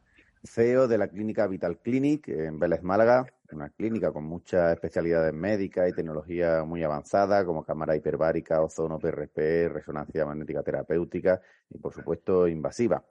CEO 0.44 0.88
de 0.88 0.98
la 0.98 1.08
clínica 1.08 1.48
Vital 1.48 1.80
Clinic 1.80 2.28
en 2.30 2.60
Vélez, 2.60 2.84
Málaga, 2.84 3.26
una 3.52 3.70
clínica 3.70 4.12
con 4.12 4.26
muchas 4.26 4.74
especialidades 4.74 5.34
médicas 5.34 5.90
y 5.90 5.94
tecnología 5.94 6.64
muy 6.64 6.84
avanzada 6.84 7.46
como 7.46 7.64
cámara 7.64 7.96
hiperbárica, 7.96 8.62
ozono, 8.62 9.00
PRP, 9.00 9.70
resonancia 9.70 10.26
magnética 10.26 10.64
terapéutica 10.64 11.42
y, 11.70 11.78
por 11.80 11.94
supuesto, 11.94 12.48
invasiva. 12.48 13.04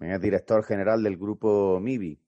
Es 0.00 0.20
director 0.20 0.64
general 0.64 1.02
del 1.02 1.16
grupo 1.16 1.80
MIBI, 1.80 2.20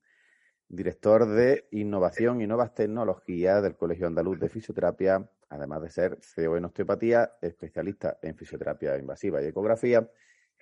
director 0.67 1.25
de 1.25 1.67
innovación 1.71 2.41
y 2.41 2.47
nuevas 2.47 2.73
tecnologías 2.73 3.61
del 3.63 3.75
Colegio 3.75 4.07
Andaluz 4.07 4.39
de 4.39 4.49
Fisioterapia, 4.49 5.29
además 5.49 5.81
de 5.81 5.89
ser 5.89 6.17
CEO 6.21 6.57
en 6.57 6.65
osteopatía, 6.65 7.33
especialista 7.41 8.17
en 8.21 8.35
fisioterapia 8.35 8.97
invasiva 8.97 9.41
y 9.41 9.47
ecografía 9.47 10.09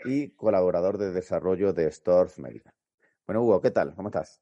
y 0.06 0.30
colaborador 0.30 0.98
de 0.98 1.12
desarrollo 1.12 1.74
de 1.74 1.92
Storz 1.92 2.40
Medical. 2.40 2.74
Bueno, 3.30 3.44
Hugo, 3.44 3.62
¿qué 3.62 3.70
tal? 3.70 3.94
¿Cómo 3.94 4.08
estás? 4.08 4.42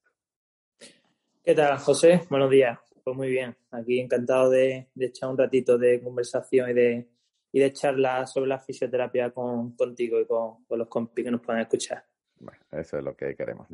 ¿Qué 1.44 1.53
tal, 1.53 1.77
José? 1.77 2.22
Buenos 2.29 2.50
días. 2.50 2.79
Pues 3.03 3.17
muy 3.17 3.27
bien. 3.27 3.53
Aquí 3.72 4.00
encantado 4.00 4.50
de, 4.50 4.88
echar 4.98 5.29
un 5.29 5.38
ratito 5.38 5.77
de 5.77 6.01
conversación 6.01 6.70
y 6.70 6.74
de, 6.74 7.10
y 7.51 7.60
de 7.60 7.74
charla 7.74 8.25
sobre 8.25 8.48
la 8.48 8.60
fisioterapia 8.60 9.32
con, 9.32 9.75
contigo 9.75 10.22
y 10.22 10.25
con, 10.25 10.65
los 10.70 10.88
compis 10.88 11.25
que 11.25 11.32
nos 11.32 11.41
puedan 11.41 11.63
escuchar. 11.63 12.06
Bueno, 12.39 12.62
eso 12.72 12.98
es 12.98 13.03
lo 13.03 13.13
que 13.13 13.36
queremos. 13.36 13.67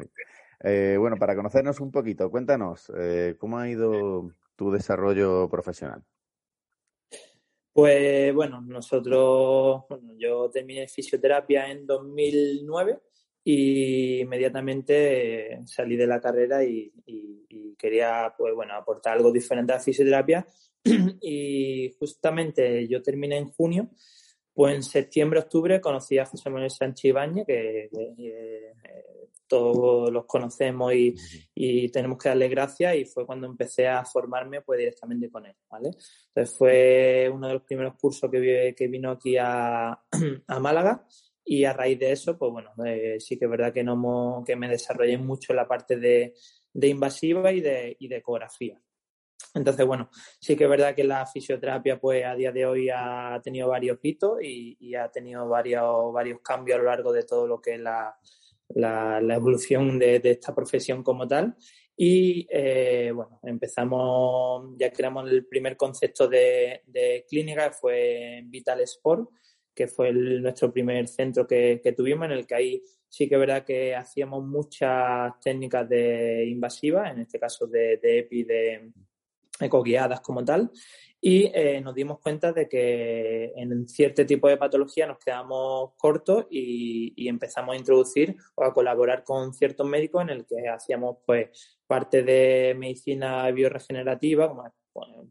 Eh, 0.64 0.96
bueno, 0.98 1.16
para 1.18 1.36
conocernos 1.36 1.80
un 1.80 1.92
poquito, 1.92 2.32
cuéntanos, 2.32 2.92
eh, 2.98 3.36
¿cómo 3.38 3.60
ha 3.60 3.70
ido 3.70 4.32
tu 4.56 4.72
desarrollo 4.72 5.48
profesional? 5.48 6.04
Pues 7.72 8.34
bueno, 8.34 8.62
nosotros, 8.62 9.84
bueno, 9.88 10.16
yo 10.18 10.50
terminé 10.50 10.88
fisioterapia 10.88 11.70
en 11.70 11.86
2009 11.86 13.00
y 13.44 14.22
inmediatamente 14.22 15.62
salí 15.66 15.96
de 15.96 16.08
la 16.08 16.22
carrera 16.22 16.64
y, 16.64 16.92
quería 17.78 18.34
pues 18.38 18.54
bueno 18.56 18.76
aportar 18.76 19.18
algo 19.18 19.32
diferente 19.32 19.74
a 19.74 19.76
la 19.76 19.82
fisioterapia. 19.82 20.48
Y 21.22 21.94
justamente 22.00 22.88
yo 22.88 23.02
terminé 23.02 23.38
en 23.38 23.50
junio 23.52 23.90
pues 24.54 24.76
en 24.76 24.84
septiembre 24.84 25.40
octubre 25.40 25.82
conocí 25.82 26.18
a 26.18 26.26
José 26.26 26.50
Manuel 26.50 26.70
Sánchez 26.70 27.06
Ibañez 27.06 27.46
que, 27.46 27.90
eh, 27.92 28.74
todos 29.48 30.12
los 30.12 30.26
conocemos 30.26 30.94
y, 30.94 31.90
tenemos 31.90 32.18
que 32.18 32.30
darle 32.30 32.48
gracias. 32.48 32.96
Y 32.96 33.06
fue 33.06 33.26
cuando 33.26 33.48
empecé 33.48 33.88
a 33.88 34.06
formarme 34.06 34.62
pues 34.62 34.80
directamente 34.80 35.30
con 35.30 35.46
él 35.46 35.56
vale 35.70 35.92
entonces 36.28 36.58
fue 36.58 37.30
uno 37.34 37.48
de 37.48 37.54
los 37.54 37.64
primeros 37.64 37.96
cursos 38.00 38.30
que, 38.32 38.74
que 38.78 38.88
vino 38.88 39.12
aquí 39.12 39.36
a, 39.38 39.92
a 40.48 40.60
Málaga 40.60 41.06
y 41.54 41.66
a 41.66 41.74
raíz 41.74 42.00
de 42.00 42.12
eso, 42.12 42.36
pues 42.36 42.52
bueno, 42.52 42.72
eh, 42.84 43.18
sí 43.20 43.38
que 43.38 43.46
es 43.46 43.52
verdad 43.52 43.72
que, 43.72 43.84
no 43.84 44.44
que 44.46 44.56
me 44.56 44.68
desarrollé 44.68 45.20
mucho 45.20 45.54
la 45.54 45.68
parte 45.68 45.98
de, 45.98 46.34
invasiva 46.74 47.52
y 47.52 47.62
de, 47.62 47.96
y 48.00 48.08
de 48.08 48.18
ecografía. 48.18 48.82
Entonces, 49.54 49.86
bueno, 49.86 50.10
sí 50.40 50.56
que 50.56 50.64
es 50.64 50.70
verdad 50.70 50.96
que 50.96 51.04
la 51.04 51.28
fisioterapia, 51.28 52.00
pues 52.00 52.26
a 52.26 52.34
día 52.34 52.52
de 52.52 52.66
hoy 52.66 52.90
ha 52.90 53.40
tenido 53.44 53.68
varios 53.68 54.00
hitos 54.02 54.42
y, 54.42 54.96
ha 54.96 55.12
tenido 55.12 55.48
varios, 55.48 56.12
varios 56.12 56.42
cambios 56.42 56.80
a 56.80 56.82
lo 56.82 56.88
largo 56.90 57.14
de 57.14 57.24
todo 57.24 57.46
lo 57.46 57.62
que 57.62 57.76
es 57.76 57.80
la, 57.80 58.18
la, 58.70 59.36
evolución 59.36 60.00
de, 60.00 60.22
esta 60.24 60.56
profesión 60.56 61.04
como 61.04 61.28
tal. 61.28 61.56
Y 61.96 62.48
eh, 62.50 63.12
bueno, 63.14 63.40
empezamos, 63.44 64.76
ya 64.76 64.92
creamos 64.92 65.30
el 65.30 65.46
primer 65.46 65.78
concepto 65.78 66.28
de, 66.28 66.82
de 66.88 67.24
clínica, 67.30 67.70
que 67.70 67.76
fue 67.76 68.42
Vital 68.46 68.82
Sport, 68.82 69.30
que 69.74 69.88
fue 69.88 70.12
nuestro 70.14 70.72
primer 70.72 71.08
centro 71.08 71.48
que, 71.48 71.94
tuvimos, 71.96 72.26
en 72.26 72.32
el 72.32 72.48
que 72.48 72.56
ahí 72.56 72.84
sí 73.08 73.28
que 73.28 73.36
es 73.36 73.40
verdad 73.40 73.64
que 73.64 73.96
hacíamos 73.96 74.44
muchas 74.44 75.40
técnicas 75.40 75.88
de 75.88 76.46
invasivas, 76.48 77.12
en 77.12 77.22
este 77.22 77.40
caso 77.40 77.68
de, 77.68 77.98
de 77.98 78.20
EPI, 78.20 78.44
de 78.44 78.92
ecoguiadas 79.60 80.22
como 80.22 80.44
tal, 80.44 80.72
y 81.26 81.50
eh, 81.54 81.80
nos 81.80 81.96
dimos 81.96 82.20
cuenta 82.20 82.52
de 82.52 82.68
que 82.68 83.54
en 83.56 83.88
cierto 83.88 84.26
tipo 84.26 84.50
de 84.50 84.58
patología 84.58 85.08
nos 85.08 85.20
quedamos 85.20 85.92
cortos 85.98 86.48
y, 86.50 87.30
empezamos 87.30 87.74
a 87.74 87.78
introducir 87.78 88.36
o 88.56 88.66
a 88.66 88.74
colaborar 88.74 89.24
con 89.24 89.54
ciertos 89.54 89.88
médicos 89.88 90.24
en 90.24 90.32
el 90.32 90.46
que 90.46 90.68
hacíamos 90.68 91.20
pues 91.26 91.80
parte 91.88 92.24
de 92.24 92.76
medicina 92.78 93.50
bioregenerativa, 93.52 94.54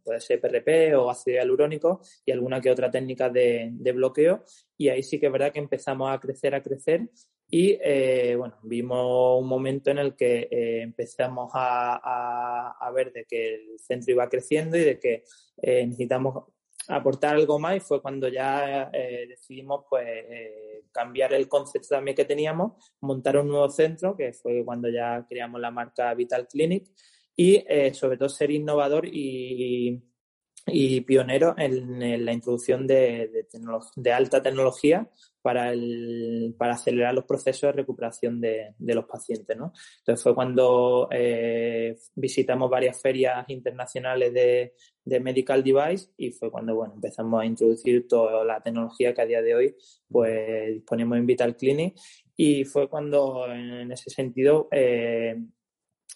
puede 0.03 0.21
ser 0.21 0.41
PRP 0.41 0.95
o 0.97 1.11
ácido 1.11 1.37
hialurónico 1.37 2.01
y 2.25 2.33
alguna 2.33 2.61
que 2.61 2.71
otra 2.71 2.91
técnica 2.91 3.31
de, 3.31 3.73
bloqueo. 3.95 4.45
Y 4.77 4.89
ahí 4.89 5.03
sí 5.03 5.19
que 5.19 5.27
es 5.27 5.33
verdad 5.33 5.53
que 5.53 5.61
empezamos 5.61 6.11
a 6.11 6.19
crecer, 6.19 6.55
a 6.55 6.63
crecer. 6.63 7.09
Y 7.49 7.79
eh, 7.83 8.35
bueno, 8.37 8.59
vimos 8.63 9.41
un 9.41 9.47
momento 9.47 9.91
en 9.91 9.99
el 9.99 10.17
que 10.17 10.49
eh, 10.51 10.83
empezamos 10.83 11.51
a, 11.55 12.73
a, 12.81 12.91
ver 12.93 13.13
de 13.13 13.27
que 13.27 13.55
el 13.55 13.79
centro 13.79 14.13
iba 14.13 14.29
creciendo 14.29 14.77
y 14.77 14.81
de 14.81 14.99
que 14.99 15.23
eh, 15.61 15.87
necesitamos 15.87 16.45
aportar 16.89 17.37
algo 17.37 17.59
más 17.59 17.77
y 17.77 17.81
fue 17.81 18.01
cuando 18.01 18.27
ya 18.27 18.91
decidimos 18.91 19.85
pues 19.89 20.05
cambiar 20.91 21.33
el 21.33 21.49
concepto 21.49 21.91
también 21.91 22.17
que 22.17 22.25
teníamos, 22.25 22.73
montar 23.01 23.37
un 23.37 23.49
nuevo 23.49 23.69
centro, 23.71 24.17
que 24.17 24.33
fue 24.33 24.65
cuando 24.65 24.89
ya 24.89 25.25
creamos 25.29 25.61
la 25.61 25.71
marca 25.71 26.13
Vital 26.15 26.49
Clinic 26.49 26.91
y 27.37 27.65
eh, 27.69 27.95
sobre 27.95 28.17
todo 28.17 28.29
ser 28.29 28.51
innovador 28.51 29.07
y, 29.07 30.03
y 30.67 31.01
pionero 31.01 31.55
en, 31.59 32.25
la 32.25 32.33
introducción 32.33 32.87
de, 32.87 33.47
de, 33.97 34.13
alta 34.13 34.43
tecnología 34.43 35.09
para, 35.41 35.73
el, 35.73 36.55
para 36.57 36.75
acelerar 36.75 37.15
los 37.15 37.25
procesos 37.25 37.63
de 37.63 37.73
recuperación 37.73 38.41
de, 38.41 38.75
de 38.79 38.95
los 38.95 39.07
pacientes. 39.07 39.57
¿no? 39.57 39.73
Entonces 39.99 40.23
fue 40.23 40.35
cuando 40.35 41.09
eh, 41.11 41.97
visitamos 42.15 42.71
varias 42.71 43.01
ferias 43.01 43.45
internacionales 43.49 44.33
de, 44.33 44.75
de, 45.05 45.21
medical 45.21 45.65
device 45.65 46.11
y 46.17 46.31
fue 46.31 46.51
cuando 46.51 46.77
bueno, 46.77 46.95
empezamos 46.95 47.43
a 47.43 47.47
introducir 47.47 48.07
toda 48.07 48.45
la 48.45 48.61
tecnología 48.63 49.13
que 49.15 49.23
a 49.23 49.27
día 49.27 49.43
de 49.43 49.55
hoy 49.55 49.77
pues, 50.09 50.75
disponemos 50.75 51.19
en 51.19 51.27
Vital 51.27 51.57
Clinic 51.57 51.97
y 52.37 52.65
fue 52.65 52.89
cuando 52.89 53.47
en 53.53 53.91
ese 53.91 54.11
sentido 54.11 54.69
eh, 54.71 55.37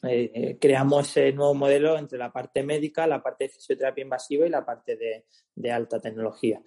eh, 0.02 0.30
eh, 0.34 0.58
creamos 0.60 1.08
ese 1.08 1.32
nuevo 1.32 1.54
modelo 1.54 1.96
entre 1.96 2.18
la 2.18 2.32
parte 2.32 2.62
médica, 2.62 3.06
la 3.06 3.22
parte 3.22 3.44
de 3.44 3.50
fisioterapia 3.50 4.02
invasiva 4.02 4.46
y 4.46 4.50
la 4.50 4.64
parte 4.64 4.96
de, 4.96 5.70
alta 5.70 5.98
tecnología. 6.00 6.60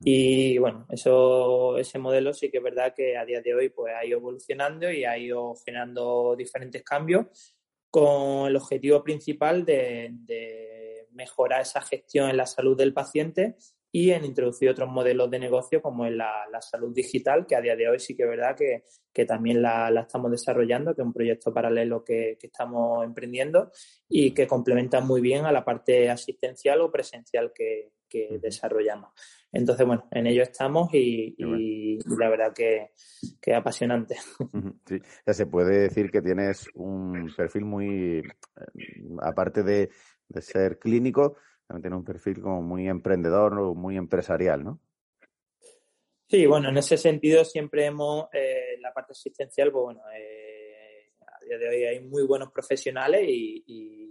Y 0.00 0.56
bueno, 0.58 0.86
eso, 0.90 1.76
ese 1.78 1.98
modelo 1.98 2.32
sí 2.32 2.50
que 2.50 2.58
es 2.58 2.62
verdad 2.62 2.94
que 2.94 3.16
a 3.16 3.24
día 3.24 3.40
de 3.40 3.54
hoy 3.54 3.68
pues, 3.70 3.92
ha 3.94 4.04
ido 4.04 4.18
evolucionando 4.18 4.90
y 4.90 5.04
ha 5.04 5.18
ido 5.18 5.54
generando 5.64 6.36
diferentes 6.36 6.82
cambios 6.82 7.26
con 7.90 8.48
el 8.48 8.56
objetivo 8.56 9.02
principal 9.02 9.64
de, 9.64 10.14
mejorar 11.12 11.62
esa 11.62 11.80
gestión 11.80 12.28
en 12.28 12.36
la 12.36 12.44
salud 12.44 12.76
del 12.76 12.92
paciente 12.92 13.56
y 13.96 14.10
en 14.10 14.26
introducir 14.26 14.68
otros 14.68 14.90
modelos 14.90 15.30
de 15.30 15.38
negocio 15.38 15.80
como 15.80 16.04
en 16.04 16.18
la, 16.18 16.46
salud 16.60 16.92
digital, 16.92 17.46
que 17.46 17.56
a 17.56 17.62
día 17.62 17.74
de 17.74 17.88
hoy 17.88 17.98
sí 17.98 18.14
que 18.14 18.24
es 18.24 18.28
verdad 18.28 18.54
que, 18.54 19.24
también 19.24 19.62
la, 19.62 19.88
estamos 20.00 20.30
desarrollando, 20.30 20.94
que 20.94 21.00
es 21.00 21.06
un 21.06 21.14
proyecto 21.14 21.50
paralelo 21.50 22.04
que, 22.04 22.36
estamos 22.42 23.02
emprendiendo 23.06 23.72
y 24.06 24.32
que 24.32 24.46
complementa 24.46 25.00
muy 25.00 25.22
bien 25.22 25.46
a 25.46 25.52
la 25.52 25.64
parte 25.64 26.10
asistencial 26.10 26.82
o 26.82 26.92
presencial 26.92 27.52
que, 27.54 27.92
desarrollamos. 28.40 29.10
Entonces, 29.52 29.86
bueno, 29.86 30.08
en 30.10 30.26
ello 30.26 30.42
estamos 30.42 30.88
y, 30.92 31.34
la 32.18 32.28
verdad 32.28 32.52
que, 32.54 32.90
que, 33.40 33.52
es 33.52 33.56
apasionante. 33.56 34.16
Sí, 34.86 35.00
se 35.26 35.46
puede 35.46 35.80
decir 35.80 36.10
que 36.10 36.20
tienes 36.20 36.68
un 36.74 37.32
perfil 37.34 37.64
muy, 37.64 38.18
eh, 38.18 38.22
aparte 39.22 39.62
de, 39.62 39.88
de 40.28 40.42
ser 40.42 40.78
clínico, 40.78 41.36
también 41.66 41.82
tiene 41.82 41.96
un 41.96 42.04
perfil 42.04 42.40
como 42.40 42.62
muy 42.62 42.88
emprendedor 42.88 43.58
o 43.58 43.74
muy 43.74 43.96
empresarial, 43.96 44.64
¿no? 44.64 44.80
Sí, 46.28 46.44
bueno, 46.46 46.68
en 46.70 46.76
ese 46.76 46.96
sentido 46.96 47.44
siempre 47.44 47.84
hemos, 47.86 48.28
eh, 48.32 48.78
la 48.80 48.92
parte 48.92 49.12
asistencial, 49.12 49.70
pues 49.70 49.84
bueno, 49.84 50.00
eh, 50.12 51.12
a 51.20 51.44
día 51.44 51.58
de 51.58 51.68
hoy 51.68 51.84
hay 51.84 52.00
muy 52.00 52.24
buenos 52.24 52.50
profesionales 52.50 53.22
y, 53.28 54.05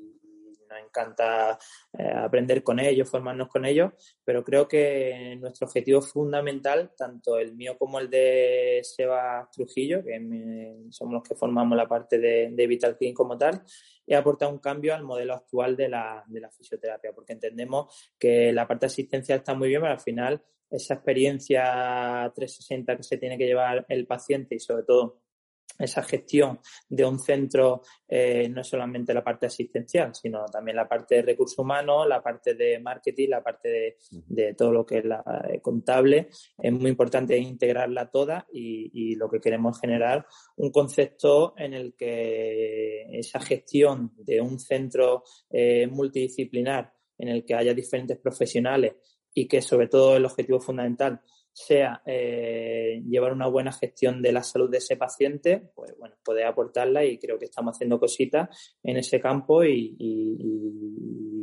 nos 0.75 0.87
encanta 0.87 1.57
eh, 1.97 2.11
aprender 2.15 2.63
con 2.63 2.79
ellos, 2.79 3.09
formarnos 3.09 3.47
con 3.47 3.65
ellos, 3.65 3.93
pero 4.23 4.43
creo 4.43 4.67
que 4.67 5.37
nuestro 5.39 5.67
objetivo 5.67 6.01
fundamental, 6.01 6.93
tanto 6.97 7.37
el 7.37 7.55
mío 7.55 7.77
como 7.77 7.99
el 7.99 8.09
de 8.09 8.81
Seba 8.83 9.49
Trujillo, 9.51 10.03
que 10.03 10.19
somos 10.91 11.13
los 11.13 11.23
que 11.23 11.35
formamos 11.35 11.77
la 11.77 11.87
parte 11.87 12.19
de, 12.19 12.67
Vital 12.67 12.97
Clean 12.97 13.13
como 13.13 13.37
tal, 13.37 13.61
y 14.05 14.13
aportar 14.13 14.51
un 14.51 14.59
cambio 14.59 14.93
al 14.93 15.03
modelo 15.03 15.33
actual 15.33 15.75
de 15.75 15.89
la, 15.89 16.23
de 16.27 16.39
la 16.39 16.51
fisioterapia, 16.51 17.13
porque 17.13 17.33
entendemos 17.33 18.13
que 18.19 18.51
la 18.51 18.67
parte 18.67 18.87
asistencial 18.87 19.39
está 19.39 19.53
muy 19.53 19.69
bien, 19.69 19.81
pero 19.81 19.93
al 19.93 19.99
final 19.99 20.43
esa 20.69 20.95
experiencia 20.95 22.31
360 22.35 22.97
que 22.97 23.03
se 23.03 23.17
tiene 23.17 23.37
que 23.37 23.45
llevar 23.45 23.85
el 23.87 24.07
paciente 24.07 24.55
y 24.55 24.59
sobre 24.59 24.83
todo 24.83 25.21
esa 25.77 26.03
gestión 26.03 26.59
de 26.87 27.05
un 27.05 27.19
centro 27.19 27.81
eh, 28.07 28.47
no 28.49 28.61
es 28.61 28.67
solamente 28.67 29.13
la 29.13 29.23
parte 29.23 29.47
asistencial, 29.47 30.13
sino 30.15 30.45
también 30.45 30.77
la 30.77 30.87
parte 30.87 31.15
de 31.15 31.21
recursos 31.23 31.59
humanos, 31.59 32.07
la 32.07 32.21
parte 32.21 32.53
de 32.53 32.79
marketing, 32.79 33.29
la 33.29 33.43
parte 33.43 33.97
de, 34.27 34.53
todo 34.53 34.71
lo 34.71 34.85
que 34.85 34.99
es 34.99 35.05
la 35.05 35.23
eh, 35.49 35.59
contable. 35.61 36.29
Es 36.57 36.71
muy 36.71 36.89
importante 36.91 37.37
integrarla 37.37 38.09
toda 38.09 38.47
y, 38.51 39.15
lo 39.15 39.29
que 39.29 39.39
queremos 39.39 39.79
generar 39.79 40.25
un 40.57 40.71
concepto 40.71 41.53
en 41.57 41.73
el 41.73 41.95
que 41.95 43.05
esa 43.17 43.39
gestión 43.39 44.11
de 44.17 44.41
un 44.41 44.59
centro 44.59 45.23
eh, 45.49 45.87
multidisciplinar 45.87 46.91
en 47.17 47.29
el 47.29 47.45
que 47.45 47.55
haya 47.55 47.73
diferentes 47.73 48.17
profesionales 48.17 48.95
y 49.33 49.47
que 49.47 49.61
sobre 49.61 49.87
todo 49.87 50.17
el 50.17 50.25
objetivo 50.25 50.59
fundamental 50.59 51.21
sea 51.55 52.01
eh, 52.05 53.01
llevar 53.07 53.31
una 53.31 53.47
buena 53.47 53.71
gestión 53.71 54.21
de 54.21 54.33
la 54.33 54.43
salud 54.43 54.69
de 54.69 54.79
ese 54.79 54.97
paciente, 54.97 55.71
pues 55.73 55.95
bueno, 55.97 56.15
poder 56.21 56.47
aportarla 56.47 57.05
y 57.05 57.17
creo 57.17 57.39
que 57.39 57.45
estamos 57.45 57.77
haciendo 57.77 57.97
cositas 57.97 58.77
en 58.83 58.97
ese 58.97 59.21
campo 59.21 59.63
y, 59.63 59.95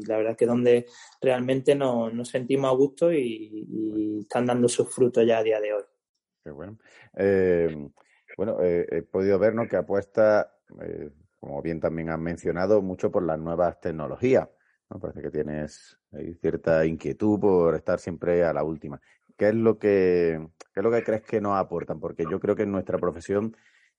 la 0.06 0.16
verdad 0.18 0.32
es 0.32 0.36
que 0.36 0.46
donde 0.46 0.86
realmente 1.20 1.74
nos, 1.74 2.28
sentimos 2.28 2.70
a 2.70 2.74
gusto 2.74 3.10
y, 3.10 4.18
están 4.20 4.44
dando 4.44 4.68
sus 4.68 4.94
frutos 4.94 5.26
ya 5.26 5.38
a 5.38 5.42
día 5.42 5.60
de 5.60 5.72
hoy. 5.72 5.82
Qué 6.44 6.50
bueno. 6.50 6.78
Eh, 7.16 7.88
bueno, 8.36 8.58
eh, 8.62 8.86
he 8.90 9.02
podido 9.02 9.38
ver 9.38 9.54
que 9.68 9.76
apuesta, 9.76 10.58
como 11.40 11.62
bien 11.62 11.80
también 11.80 12.10
han 12.10 12.22
mencionado, 12.22 12.82
mucho 12.82 13.10
por 13.10 13.22
las 13.22 13.38
nuevas 13.38 13.80
tecnologías. 13.80 14.46
¿no? 14.90 15.00
Parece 15.00 15.22
que 15.22 15.30
tienes 15.30 15.98
cierta 16.40 16.84
inquietud 16.84 17.40
por 17.40 17.74
estar 17.74 17.98
siempre 17.98 18.44
a 18.44 18.52
la 18.52 18.62
última. 18.62 19.00
¿Qué 19.42 19.48
es 19.48 19.54
lo 19.56 19.76
que, 19.76 20.40
qué 20.72 20.78
es 20.80 20.84
lo 20.84 20.92
que 20.92 21.02
crees 21.02 21.22
que 21.22 21.40
nos 21.40 21.58
aportan? 21.58 21.98
Porque 21.98 22.24
yo 22.30 22.38
creo 22.38 22.54
que 22.54 22.62
en 22.62 22.70
nuestra 22.70 22.96
profesión 22.96 23.56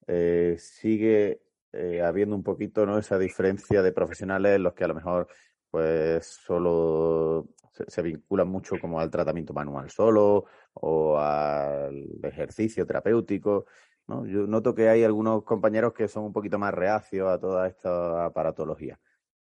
eh, 0.08 0.56
sigue 0.58 1.42
eh, 1.74 2.02
habiendo 2.02 2.34
un 2.34 2.44
poquito 2.44 2.86
¿no? 2.86 2.98
esa 2.98 3.20
diferencia 3.20 3.82
de 3.82 3.92
profesionales 3.92 4.56
en 4.56 4.64
los 4.64 4.74
que 4.74 4.86
a 4.86 4.88
lo 4.88 4.96
mejor 4.96 5.28
pues 5.70 6.26
solo 6.26 7.50
se, 7.74 8.02
vinculan 8.02 8.48
mucho 8.48 8.78
como 8.80 9.02
al 9.02 9.12
tratamiento 9.12 9.54
manual 9.54 9.90
solo 9.90 10.46
o 10.76 11.18
al 11.20 12.08
ejercicio 12.24 12.86
terapéutico. 12.86 13.66
¿no? 14.08 14.26
Yo 14.26 14.48
noto 14.48 14.74
que 14.74 14.88
hay 14.88 15.04
algunos 15.04 15.44
compañeros 15.44 15.92
que 15.92 16.08
son 16.08 16.24
un 16.24 16.32
poquito 16.32 16.58
más 16.58 16.74
reacios 16.74 17.30
a 17.30 17.38
toda 17.38 17.68
esta 17.68 18.24
aparatología. 18.24 18.98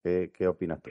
¿Qué, 0.03 0.31
qué 0.31 0.47
opinas 0.47 0.83
tú? 0.83 0.91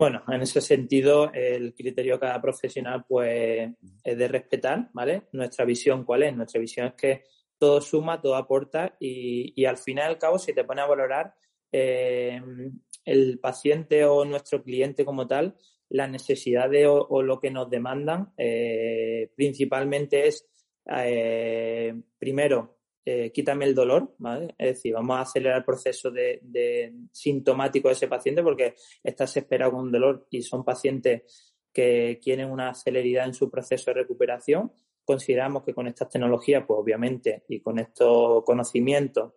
Bueno, 0.00 0.22
en 0.28 0.40
ese 0.40 0.62
sentido, 0.62 1.30
el 1.30 1.74
criterio 1.74 2.14
de 2.14 2.20
cada 2.20 2.40
profesional 2.40 3.04
pues 3.06 3.70
es 4.02 4.16
de 4.16 4.28
respetar, 4.28 4.88
¿vale? 4.94 5.24
Nuestra 5.32 5.66
visión, 5.66 6.06
¿cuál 6.06 6.22
es? 6.22 6.34
Nuestra 6.34 6.58
visión 6.58 6.86
es 6.86 6.94
que 6.94 7.24
todo 7.58 7.82
suma, 7.82 8.18
todo 8.18 8.36
aporta 8.36 8.96
y, 8.98 9.62
al 9.66 9.76
final 9.76 10.06
y 10.06 10.12
al 10.12 10.18
cabo, 10.18 10.38
si 10.38 10.54
te 10.54 10.64
pone 10.64 10.80
a 10.80 10.86
valorar 10.86 11.34
eh, 11.70 12.40
el 13.04 13.38
paciente 13.40 14.06
o 14.06 14.24
nuestro 14.24 14.62
cliente 14.62 15.04
como 15.04 15.26
tal, 15.26 15.54
las 15.90 16.08
necesidades 16.08 16.86
o, 16.88 17.20
lo 17.20 17.38
que 17.38 17.50
nos 17.50 17.68
demandan, 17.68 18.32
eh, 18.38 19.30
principalmente 19.36 20.28
es, 20.28 20.48
eh, 20.96 21.92
primero, 22.18 22.79
eh, 23.04 23.32
quítame 23.32 23.64
el 23.64 23.74
dolor, 23.74 24.14
¿vale? 24.18 24.54
Es 24.58 24.74
decir, 24.76 24.92
vamos 24.92 25.16
a 25.16 25.22
acelerar 25.22 25.58
el 25.58 25.64
proceso 25.64 26.10
de, 26.10 26.92
sintomático 27.10 27.88
de 27.88 27.94
ese 27.94 28.08
paciente 28.08 28.42
porque 28.42 28.74
estás 29.02 29.36
esperado 29.36 29.72
con 29.72 29.80
un 29.82 29.92
dolor 29.92 30.26
y 30.30 30.42
son 30.42 30.64
pacientes 30.64 31.54
que 31.72 32.20
quieren 32.22 32.50
una 32.50 32.74
celeridad 32.74 33.26
en 33.26 33.34
su 33.34 33.50
proceso 33.50 33.90
de 33.90 34.00
recuperación. 34.02 34.72
Consideramos 35.04 35.64
que 35.64 35.72
con 35.72 35.86
estas 35.86 36.10
tecnologías, 36.10 36.64
pues 36.66 36.78
obviamente, 36.78 37.44
y 37.48 37.60
con 37.60 37.78
estos 37.78 38.44
conocimientos, 38.44 39.32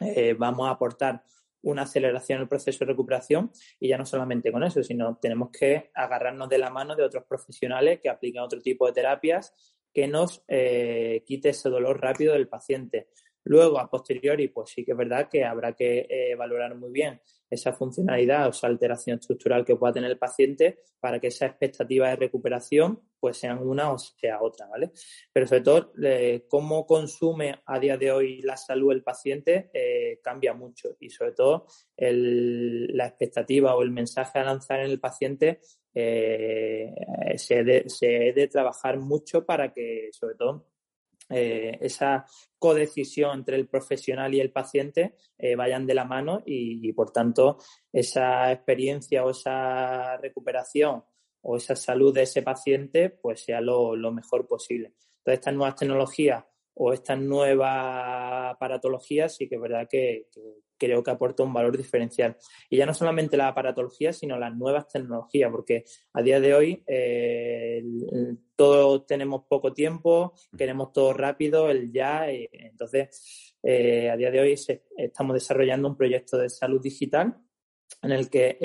eh, 0.00 0.34
vamos 0.38 0.68
a 0.68 0.72
aportar 0.72 1.22
una 1.62 1.82
aceleración 1.82 2.36
en 2.36 2.42
el 2.42 2.48
proceso 2.48 2.80
de 2.80 2.92
recuperación 2.92 3.50
y 3.80 3.88
ya 3.88 3.98
no 3.98 4.06
solamente 4.06 4.52
con 4.52 4.62
eso, 4.62 4.82
sino 4.82 5.16
tenemos 5.16 5.50
que 5.50 5.90
agarrarnos 5.94 6.48
de 6.48 6.58
la 6.58 6.70
mano 6.70 6.94
de 6.94 7.02
otros 7.02 7.24
profesionales 7.24 8.00
que 8.00 8.08
apliquen 8.08 8.42
otro 8.42 8.60
tipo 8.60 8.86
de 8.86 8.92
terapias 8.92 9.52
que 9.96 10.06
nos 10.06 10.42
eh, 10.46 11.24
quite 11.26 11.48
ese 11.48 11.70
dolor 11.70 11.98
rápido 11.98 12.34
del 12.34 12.48
paciente. 12.48 13.08
Luego, 13.46 13.78
a 13.78 13.88
posteriori, 13.88 14.48
pues 14.48 14.70
sí 14.70 14.84
que 14.84 14.92
es 14.92 14.98
verdad 14.98 15.28
que 15.28 15.44
habrá 15.44 15.72
que 15.72 16.06
eh, 16.08 16.34
valorar 16.34 16.74
muy 16.74 16.90
bien 16.90 17.20
esa 17.48 17.72
funcionalidad 17.72 18.48
o 18.48 18.50
esa 18.50 18.66
alteración 18.66 19.20
estructural 19.20 19.64
que 19.64 19.76
pueda 19.76 19.92
tener 19.92 20.10
el 20.10 20.18
paciente 20.18 20.80
para 20.98 21.20
que 21.20 21.28
esa 21.28 21.46
expectativa 21.46 22.08
de 22.08 22.16
recuperación 22.16 23.00
pues 23.20 23.36
sean 23.38 23.58
una 23.58 23.92
o 23.92 23.98
sea 23.98 24.42
otra, 24.42 24.66
¿vale? 24.66 24.90
Pero 25.32 25.46
sobre 25.46 25.60
todo, 25.60 25.92
cómo 26.48 26.84
consume 26.86 27.62
a 27.64 27.78
día 27.78 27.96
de 27.96 28.10
hoy 28.10 28.42
la 28.42 28.56
salud 28.56 28.92
el 28.92 29.04
paciente 29.04 29.70
eh, 29.72 30.18
cambia 30.22 30.52
mucho 30.52 30.96
y 30.98 31.08
sobre 31.08 31.32
todo 31.32 31.66
la 31.96 33.06
expectativa 33.06 33.76
o 33.76 33.82
el 33.82 33.92
mensaje 33.92 34.40
a 34.40 34.44
lanzar 34.44 34.80
en 34.80 34.90
el 34.90 34.98
paciente 34.98 35.60
eh, 35.94 36.92
se, 37.36 37.88
se 37.88 38.06
de 38.06 38.48
trabajar 38.48 38.98
mucho 38.98 39.46
para 39.46 39.72
que 39.72 40.10
sobre 40.12 40.34
todo 40.34 40.66
eh, 41.28 41.76
esa 41.80 42.24
codecisión 42.58 43.38
entre 43.38 43.56
el 43.56 43.68
profesional 43.68 44.32
y 44.34 44.40
el 44.40 44.52
paciente 44.52 45.16
eh, 45.36 45.56
vayan 45.56 45.86
de 45.86 45.94
la 45.94 46.04
mano 46.04 46.42
y, 46.46 46.92
por 46.92 47.10
tanto 47.10 47.58
esa 47.92 48.52
experiencia 48.52 49.24
o 49.24 49.30
esa 49.30 50.16
recuperación 50.18 51.02
o 51.42 51.56
esa 51.56 51.74
salud 51.74 52.14
de 52.14 52.22
ese 52.22 52.42
paciente 52.42 53.10
pues 53.10 53.40
sea 53.40 53.60
lo, 53.60 53.96
mejor 54.12 54.46
posible. 54.46 54.94
Entonces 55.18 55.40
estas 55.40 55.54
nuevas 55.54 55.76
tecnologías 55.76 56.44
o 56.74 56.92
estas 56.92 57.18
nuevas 57.18 58.54
aparatologías 58.54 59.34
sí 59.34 59.48
que 59.48 59.56
es 59.56 59.60
verdad 59.60 59.88
que, 59.90 60.28
creo 60.78 61.02
que 61.02 61.10
aporta 61.10 61.42
un 61.42 61.52
valor 61.52 61.76
diferencial. 61.76 62.36
Y 62.68 62.76
ya 62.76 62.86
no 62.86 62.94
solamente 62.94 63.36
la 63.36 63.48
aparatología, 63.48 64.12
sino 64.12 64.38
las 64.38 64.54
nuevas 64.54 64.88
tecnologías, 64.88 65.50
porque 65.50 65.84
a 66.12 66.22
día 66.22 66.40
de 66.40 66.54
hoy 66.54 66.84
eh, 66.86 67.82
todos 68.54 69.06
tenemos 69.06 69.44
poco 69.48 69.72
tiempo, 69.72 70.34
queremos 70.56 70.92
todo 70.92 71.12
rápido, 71.12 71.70
el 71.70 71.92
ya. 71.92 72.30
Eh, 72.30 72.48
entonces, 72.52 73.54
eh, 73.62 74.10
a 74.10 74.16
día 74.16 74.30
de 74.30 74.40
hoy 74.40 74.54
estamos 74.96 75.34
desarrollando 75.34 75.88
un 75.88 75.96
proyecto 75.96 76.38
de 76.38 76.48
salud 76.50 76.80
digital 76.80 77.36
en 78.02 78.12
el 78.12 78.28
que 78.28 78.58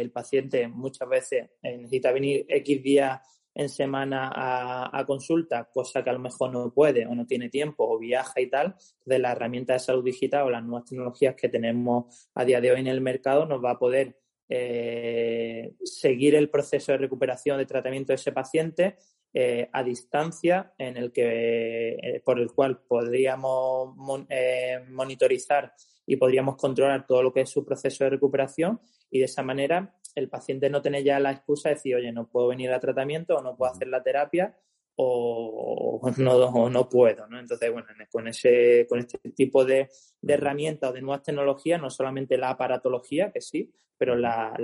el 0.00 0.10
paciente 0.10 0.66
muchas 0.66 1.08
veces 1.08 1.50
necesita 1.62 2.10
venir 2.10 2.46
X 2.48 2.82
días 2.82 3.20
en 3.56 3.70
semana 3.70 4.30
a, 4.34 5.04
consulta, 5.06 5.64
cosa 5.72 6.04
que 6.04 6.10
a 6.10 6.12
lo 6.12 6.18
mejor 6.18 6.52
no 6.52 6.72
puede 6.72 7.06
o 7.06 7.14
no 7.14 7.26
tiene 7.26 7.48
tiempo 7.48 7.88
o 7.88 7.98
viaja 7.98 8.38
y 8.40 8.50
tal, 8.50 8.76
de 9.04 9.18
la 9.18 9.32
herramienta 9.32 9.72
de 9.72 9.78
salud 9.78 10.04
digital 10.04 10.44
o 10.44 10.50
las 10.50 10.62
nuevas 10.62 10.84
tecnologías 10.84 11.34
que 11.34 11.48
tenemos 11.48 12.30
a 12.34 12.44
día 12.44 12.60
de 12.60 12.72
hoy 12.72 12.80
en 12.80 12.86
el 12.86 13.00
mercado 13.00 13.46
nos 13.46 13.64
va 13.64 13.72
a 13.72 13.78
poder 13.78 14.18
eh, 14.48 15.72
seguir 15.82 16.34
el 16.34 16.50
proceso 16.50 16.92
de 16.92 16.98
recuperación 16.98 17.56
de 17.56 17.64
tratamiento 17.64 18.12
de 18.12 18.16
ese 18.16 18.30
paciente 18.30 18.96
eh, 19.32 19.68
a 19.72 19.82
distancia 19.82 20.74
en 20.76 20.98
el 20.98 21.10
que 21.10 21.96
eh, 22.00 22.22
por 22.24 22.38
el 22.38 22.52
cual 22.52 22.82
podríamos 22.86 23.96
monitorizar 23.96 25.72
y 26.06 26.16
podríamos 26.16 26.56
controlar 26.56 27.06
todo 27.06 27.22
lo 27.22 27.32
que 27.32 27.42
es 27.42 27.50
su 27.50 27.64
proceso 27.64 28.04
de 28.04 28.10
recuperación 28.10 28.80
y 29.10 29.18
de 29.18 29.24
esa 29.24 29.42
manera 29.42 29.94
el 30.14 30.28
paciente 30.28 30.70
no 30.70 30.80
tiene 30.80 31.04
ya 31.04 31.20
la 31.20 31.32
excusa 31.32 31.68
de 31.68 31.74
decir, 31.74 31.96
oye, 31.96 32.12
no 32.12 32.28
puedo 32.28 32.48
venir 32.48 32.72
a 32.72 32.80
tratamiento 32.80 33.36
o 33.36 33.42
no 33.42 33.56
puedo 33.56 33.72
hacer 33.72 33.88
la 33.88 34.02
terapia 34.02 34.56
o, 34.96 36.00
no, 36.16 36.70
no 36.70 36.88
puedo, 36.88 37.26
¿no? 37.26 37.38
Entonces, 37.38 37.70
bueno, 37.70 37.88
con, 38.10 38.28
ese, 38.28 38.86
con 38.88 38.98
este 38.98 39.18
tipo 39.30 39.64
de, 39.64 39.90
herramientas 40.26 40.90
o 40.90 40.92
de 40.92 41.02
nuevas 41.02 41.22
tecnologías, 41.22 41.80
no 41.80 41.90
solamente 41.90 42.38
la 42.38 42.50
aparatología, 42.50 43.30
que 43.30 43.42
sí, 43.42 43.72
pero 43.98 44.16
las 44.16 44.58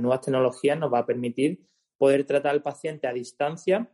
nuevas 0.00 0.20
tecnologías 0.20 0.78
nos 0.78 0.92
va 0.92 1.00
a 1.00 1.06
permitir 1.06 1.60
poder 1.96 2.24
tratar 2.24 2.52
al 2.52 2.62
paciente 2.62 3.06
a 3.06 3.12
distancia, 3.12 3.88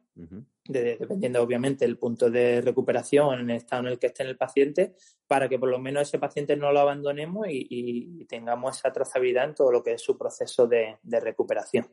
dependiendo 0.68 1.42
obviamente 1.42 1.84
del 1.84 1.98
punto 1.98 2.30
de 2.30 2.60
recuperación 2.60 3.40
en 3.40 3.50
el 3.50 3.56
estado 3.56 3.82
en 3.82 3.88
el 3.88 3.98
que 3.98 4.08
esté 4.08 4.22
el 4.22 4.36
paciente, 4.36 4.94
para 5.26 5.48
que 5.48 5.58
por 5.58 5.68
lo 5.68 5.78
menos 5.78 6.02
ese 6.02 6.18
paciente 6.18 6.56
no 6.56 6.70
lo 6.72 6.80
abandonemos 6.80 7.46
y, 7.50 8.24
tengamos 8.26 8.78
esa 8.78 8.92
trazabilidad 8.92 9.46
en 9.46 9.54
todo 9.54 9.72
lo 9.72 9.82
que 9.82 9.94
es 9.94 10.02
su 10.02 10.16
proceso 10.16 10.66
de 10.66 10.98
recuperación 11.20 11.86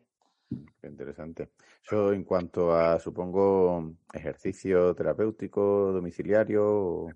interesante. 0.90 1.50
Eso 1.84 2.14
en 2.14 2.24
cuanto 2.24 2.74
a, 2.74 3.00
supongo, 3.00 3.94
ejercicio 4.14 4.94
terapéutico, 4.96 5.92
domiciliario. 5.92 7.08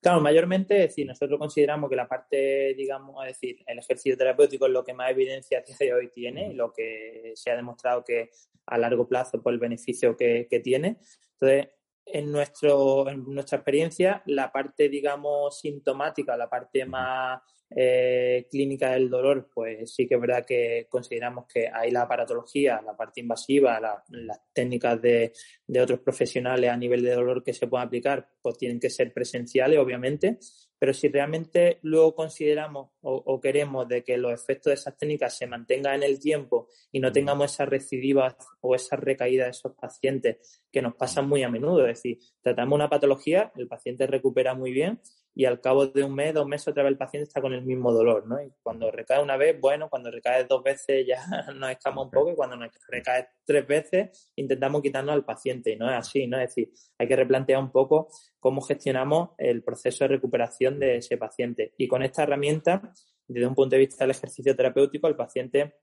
Claro, 0.00 0.20
mayormente, 0.20 0.76
es 0.76 0.88
decir, 0.90 1.06
nosotros 1.06 1.38
consideramos 1.38 1.88
que 1.88 1.94
la 1.94 2.08
parte, 2.08 2.74
digamos, 2.74 3.24
es 3.24 3.38
decir, 3.38 3.62
el 3.66 3.78
ejercicio 3.78 4.16
terapéutico 4.16 4.66
es 4.66 4.72
lo 4.72 4.82
que 4.84 4.94
más 4.94 5.10
evidencia 5.10 5.62
de 5.78 5.94
hoy 5.94 6.10
tiene 6.10 6.48
y 6.48 6.54
lo 6.54 6.72
que 6.72 7.32
se 7.36 7.52
ha 7.52 7.56
demostrado 7.56 8.02
que 8.02 8.30
a 8.66 8.78
largo 8.78 9.06
plazo 9.06 9.40
por 9.40 9.52
el 9.52 9.60
beneficio 9.60 10.16
que, 10.16 10.48
que 10.50 10.58
tiene. 10.58 10.98
Entonces, 11.34 11.68
en, 12.04 12.32
nuestro, 12.32 13.08
en 13.08 13.24
nuestra 13.32 13.58
experiencia, 13.58 14.22
la 14.26 14.50
parte, 14.50 14.88
digamos, 14.88 15.60
sintomática, 15.60 16.36
la 16.36 16.50
parte 16.50 16.84
más 16.84 17.40
eh, 17.76 18.46
clínica 18.50 18.90
del 18.92 19.10
dolor, 19.10 19.48
pues 19.52 19.94
sí 19.94 20.06
que 20.06 20.14
es 20.14 20.20
verdad 20.20 20.44
que 20.46 20.86
consideramos 20.88 21.46
que 21.46 21.68
hay 21.72 21.90
la 21.90 22.02
aparatología, 22.02 22.80
la 22.82 22.96
parte 22.96 23.20
invasiva, 23.20 23.80
las 23.80 24.40
técnicas 24.52 25.00
de, 25.00 25.32
de, 25.66 25.80
otros 25.80 26.00
profesionales 26.00 26.70
a 26.70 26.76
nivel 26.76 27.02
de 27.02 27.14
dolor 27.14 27.42
que 27.42 27.54
se 27.54 27.66
pueden 27.66 27.86
aplicar, 27.86 28.28
pues 28.40 28.58
tienen 28.58 28.80
que 28.80 28.90
ser 28.90 29.12
presenciales, 29.12 29.78
obviamente. 29.78 30.38
Pero 30.82 30.94
si 30.94 31.06
realmente 31.06 31.78
luego 31.82 32.12
consideramos 32.12 32.90
o, 33.02 33.40
queremos 33.40 33.86
de 33.86 34.02
que 34.02 34.16
los 34.16 34.32
efectos 34.32 34.72
de 34.72 34.74
esas 34.74 34.96
técnicas 34.96 35.38
se 35.38 35.46
mantengan 35.46 35.94
en 35.94 36.02
el 36.02 36.18
tiempo 36.18 36.66
y 36.90 36.98
no 36.98 37.12
tengamos 37.12 37.52
esas 37.52 37.68
recidivas 37.68 38.34
o 38.60 38.74
esas 38.74 38.98
recaídas 38.98 39.46
de 39.46 39.50
esos 39.52 39.76
pacientes 39.76 40.60
que 40.72 40.82
nos 40.82 40.96
pasan 40.96 41.28
muy 41.28 41.44
a 41.44 41.48
menudo, 41.48 41.86
es 41.86 41.98
decir, 41.98 42.18
tratamos 42.40 42.74
una 42.74 42.90
patología, 42.90 43.52
el 43.54 43.68
paciente 43.68 44.08
recupera 44.08 44.54
muy 44.54 44.72
bien, 44.72 44.98
y 45.34 45.46
al 45.46 45.60
cabo 45.60 45.86
de 45.86 46.04
un 46.04 46.14
mes, 46.14 46.34
dos 46.34 46.46
meses, 46.46 46.68
otra 46.68 46.82
vez 46.82 46.92
el 46.92 46.98
paciente 46.98 47.26
está 47.26 47.40
con 47.40 47.54
el 47.54 47.62
mismo 47.62 47.92
dolor, 47.92 48.26
¿no? 48.26 48.42
Y 48.42 48.52
cuando 48.62 48.90
recae 48.90 49.22
una 49.22 49.36
vez, 49.36 49.58
bueno, 49.58 49.88
cuando 49.88 50.10
recae 50.10 50.44
dos 50.44 50.62
veces 50.62 51.06
ya 51.06 51.22
nos 51.54 51.70
escama 51.70 52.02
un 52.02 52.10
poco 52.10 52.30
y 52.30 52.34
cuando 52.34 52.56
nos 52.56 52.70
recae 52.88 53.28
tres 53.44 53.66
veces 53.66 54.30
intentamos 54.36 54.82
quitarnos 54.82 55.14
al 55.14 55.24
paciente 55.24 55.72
y 55.72 55.76
no 55.76 55.90
es 55.90 55.96
así, 55.96 56.26
¿no? 56.26 56.38
Es 56.38 56.48
decir, 56.48 56.72
hay 56.98 57.08
que 57.08 57.16
replantear 57.16 57.60
un 57.60 57.72
poco 57.72 58.08
cómo 58.38 58.60
gestionamos 58.60 59.30
el 59.38 59.62
proceso 59.62 60.04
de 60.04 60.08
recuperación 60.08 60.78
de 60.78 60.96
ese 60.96 61.16
paciente. 61.16 61.74
Y 61.78 61.88
con 61.88 62.02
esta 62.02 62.24
herramienta, 62.24 62.92
desde 63.26 63.46
un 63.46 63.54
punto 63.54 63.76
de 63.76 63.80
vista 63.80 64.04
del 64.04 64.10
ejercicio 64.10 64.54
terapéutico, 64.54 65.08
el 65.08 65.16
paciente 65.16 65.76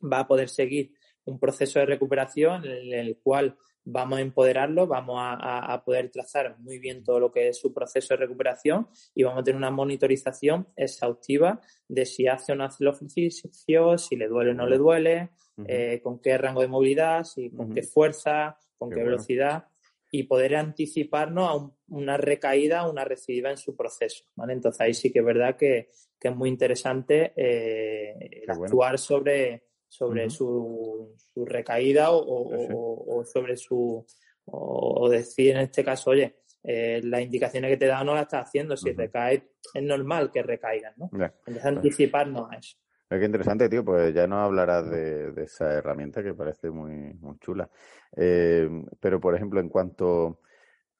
va 0.00 0.20
a 0.20 0.28
poder 0.28 0.48
seguir 0.48 0.92
un 1.24 1.38
proceso 1.38 1.78
de 1.78 1.86
recuperación 1.86 2.64
en 2.64 2.92
el 2.92 3.18
cual 3.22 3.56
vamos 3.84 4.18
a 4.18 4.22
empoderarlo, 4.22 4.86
vamos 4.86 5.16
a, 5.20 5.82
poder 5.84 6.10
trazar 6.10 6.58
muy 6.58 6.78
bien 6.78 7.02
todo 7.02 7.18
lo 7.18 7.30
que 7.30 7.48
es 7.48 7.58
su 7.58 7.72
proceso 7.72 8.14
de 8.14 8.18
recuperación 8.18 8.88
y 9.14 9.22
vamos 9.22 9.40
a 9.40 9.44
tener 9.44 9.56
una 9.56 9.70
monitorización 9.70 10.68
exhaustiva 10.76 11.60
de 11.88 12.06
si 12.06 12.26
hace 12.26 12.52
o 12.52 12.54
no 12.54 12.64
hace 12.64 12.84
el 12.84 12.90
ejercicio, 12.90 13.98
si 13.98 14.16
le 14.16 14.28
duele 14.28 14.50
o 14.50 14.54
no 14.54 14.66
le 14.66 14.78
duele, 14.78 15.30
eh, 15.66 16.00
con 16.02 16.20
qué 16.20 16.36
rango 16.38 16.60
de 16.60 16.68
movilidad, 16.68 17.24
si, 17.24 17.50
con 17.50 17.72
qué 17.72 17.82
fuerza, 17.82 18.56
con 18.78 18.90
qué, 18.90 19.02
velocidad 19.02 19.66
y 20.12 20.24
poder 20.24 20.56
anticiparnos 20.56 21.48
a 21.48 21.70
una 21.88 22.16
recaída, 22.16 22.88
una 22.88 23.04
recidiva 23.04 23.50
en 23.50 23.56
su 23.56 23.76
proceso. 23.76 24.24
Entonces 24.48 24.80
ahí 24.80 24.94
sí 24.94 25.12
que 25.12 25.20
es 25.20 25.24
verdad 25.24 25.56
que, 25.56 25.90
es 26.22 26.36
muy 26.36 26.50
interesante 26.50 27.32
eh, 27.34 28.44
actuar 28.46 28.98
sobre 28.98 29.69
sobre 29.90 30.30
su, 30.30 31.16
su, 31.16 31.44
recaída 31.44 32.08
o, 32.12 33.24
sobre 33.24 33.56
su 33.56 34.06
o, 34.44 35.08
decir 35.10 35.56
en 35.56 35.62
este 35.62 35.84
caso, 35.84 36.10
oye, 36.10 36.36
eh, 36.62 37.00
las 37.02 37.22
indicaciones 37.22 37.70
que 37.70 37.76
te 37.76 37.86
da 37.86 38.04
no 38.04 38.14
las 38.14 38.22
estás 38.22 38.46
haciendo, 38.46 38.76
si 38.76 38.92
recae 38.92 39.50
es 39.74 39.82
normal 39.82 40.30
que 40.30 40.42
recaigan, 40.42 40.94
¿no? 40.96 41.10
Entonces 41.12 41.64
anticiparnos 41.64 42.50
a 42.50 42.56
eso. 42.56 42.76
Qué 43.08 43.24
interesante, 43.24 43.68
tío, 43.68 43.84
pues 43.84 44.14
ya 44.14 44.28
no 44.28 44.40
hablarás 44.40 44.88
de, 44.88 45.32
esa 45.42 45.72
herramienta 45.72 46.22
que 46.22 46.34
parece 46.34 46.70
muy, 46.70 47.12
muy 47.14 47.36
chula. 47.38 47.68
Eh, 48.16 48.68
pero, 49.00 49.20
por 49.20 49.34
ejemplo, 49.34 49.58
en 49.58 49.68
cuanto 49.68 50.40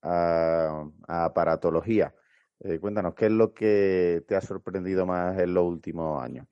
a, 0.03 0.85
a 1.07 1.25
aparatología, 1.27 2.13
eh, 2.63 2.81
cuéntanos, 2.81 3.15
¿qué 3.15 3.27
es 3.27 3.33
lo 3.33 3.55
que 3.55 4.25
te 4.27 4.35
ha 4.35 4.41
sorprendido 4.41 5.07
más 5.07 5.39
en 5.39 5.55
los 5.55 5.65
últimos 5.65 6.21
años? 6.21 6.49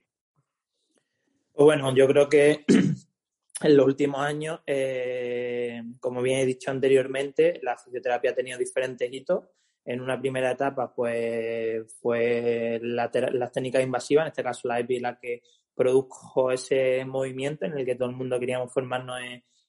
Pues 1.58 1.64
bueno, 1.64 1.92
yo 1.92 2.06
creo 2.06 2.28
que 2.28 2.64
en 3.62 3.76
los 3.76 3.84
últimos 3.84 4.20
años, 4.20 4.60
eh, 4.64 5.82
como 5.98 6.22
bien 6.22 6.38
he 6.38 6.46
dicho 6.46 6.70
anteriormente, 6.70 7.58
la 7.64 7.76
fisioterapia 7.76 8.30
ha 8.30 8.34
tenido 8.36 8.56
diferentes 8.56 9.12
hitos. 9.12 9.42
En 9.84 10.00
una 10.00 10.20
primera 10.20 10.52
etapa, 10.52 10.94
pues 10.94 11.92
fue 12.00 12.78
la 12.80 13.10
las 13.32 13.50
técnicas 13.50 13.82
invasivas, 13.82 14.22
en 14.22 14.28
este 14.28 14.44
caso 14.44 14.68
la 14.68 14.78
EPI, 14.78 15.00
la 15.00 15.18
que 15.18 15.42
produjo 15.74 16.52
ese 16.52 17.04
movimiento 17.04 17.66
en 17.66 17.76
el 17.76 17.84
que 17.84 17.96
todo 17.96 18.08
el 18.08 18.14
mundo 18.14 18.38
queríamos 18.38 18.72
formarnos 18.72 19.18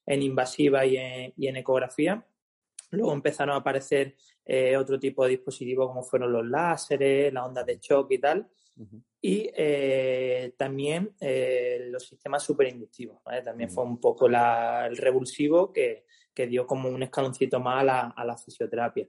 en, 0.05 0.21
invasiva 0.21 0.85
y 0.85 0.95
en, 0.95 1.55
ecografía. 1.55 2.23
Luego 2.91 3.13
empezaron 3.13 3.55
a 3.55 3.61
aparecer 3.61 4.15
eh, 4.45 4.77
otro 4.77 4.99
tipo 4.99 5.23
de 5.23 5.31
dispositivos 5.31 5.87
como 5.87 6.03
fueron 6.03 6.33
los 6.33 6.45
láseres, 6.45 7.33
las 7.33 7.47
ondas 7.47 7.65
de 7.65 7.79
choque 7.79 8.13
y 8.13 8.19
tal 8.19 8.47
y 9.21 9.49
eh, 9.53 10.53
también 10.57 11.13
eh, 11.19 11.87
los 11.89 12.07
sistemas 12.07 12.43
superinductivos. 12.43 13.21
También 13.43 13.69
fue 13.69 13.83
un 13.83 13.99
poco 13.99 14.27
el 14.27 14.97
revulsivo 14.97 15.71
que, 15.73 16.05
dio 16.47 16.65
como 16.65 16.87
un 16.87 17.03
escaloncito 17.03 17.59
más 17.59 17.81
a 18.15 18.23
la, 18.23 18.37
fisioterapia. 18.37 19.05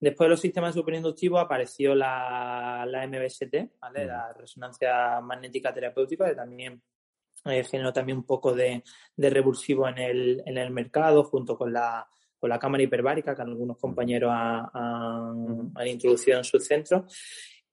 Después 0.00 0.26
de 0.26 0.30
los 0.30 0.40
sistemas 0.40 0.74
superinductivos 0.74 1.40
apareció 1.40 1.94
la, 1.94 2.84
la 2.88 3.06
MBST, 3.06 3.54
la 3.94 4.32
resonancia 4.32 5.20
magnética 5.20 5.72
terapéutica, 5.72 6.26
que 6.26 6.34
también 6.34 6.82
eh, 7.44 7.62
generó 7.62 7.92
también 7.92 8.18
un 8.18 8.24
poco 8.24 8.52
de, 8.52 8.82
revulsivo 9.16 9.88
en 9.88 9.98
el, 9.98 10.42
en 10.44 10.58
el 10.58 10.70
mercado, 10.72 11.22
junto 11.22 11.56
con 11.56 11.72
la, 11.72 12.06
con 12.36 12.50
la 12.50 12.58
cámara 12.58 12.82
hiperbárica 12.82 13.36
que 13.36 13.42
algunos 13.42 13.78
compañeros 13.78 14.32
han, 14.34 15.72
han 15.74 15.86
introducido 15.86 16.38
en 16.38 16.44
sus 16.44 16.66
centros. 16.66 17.04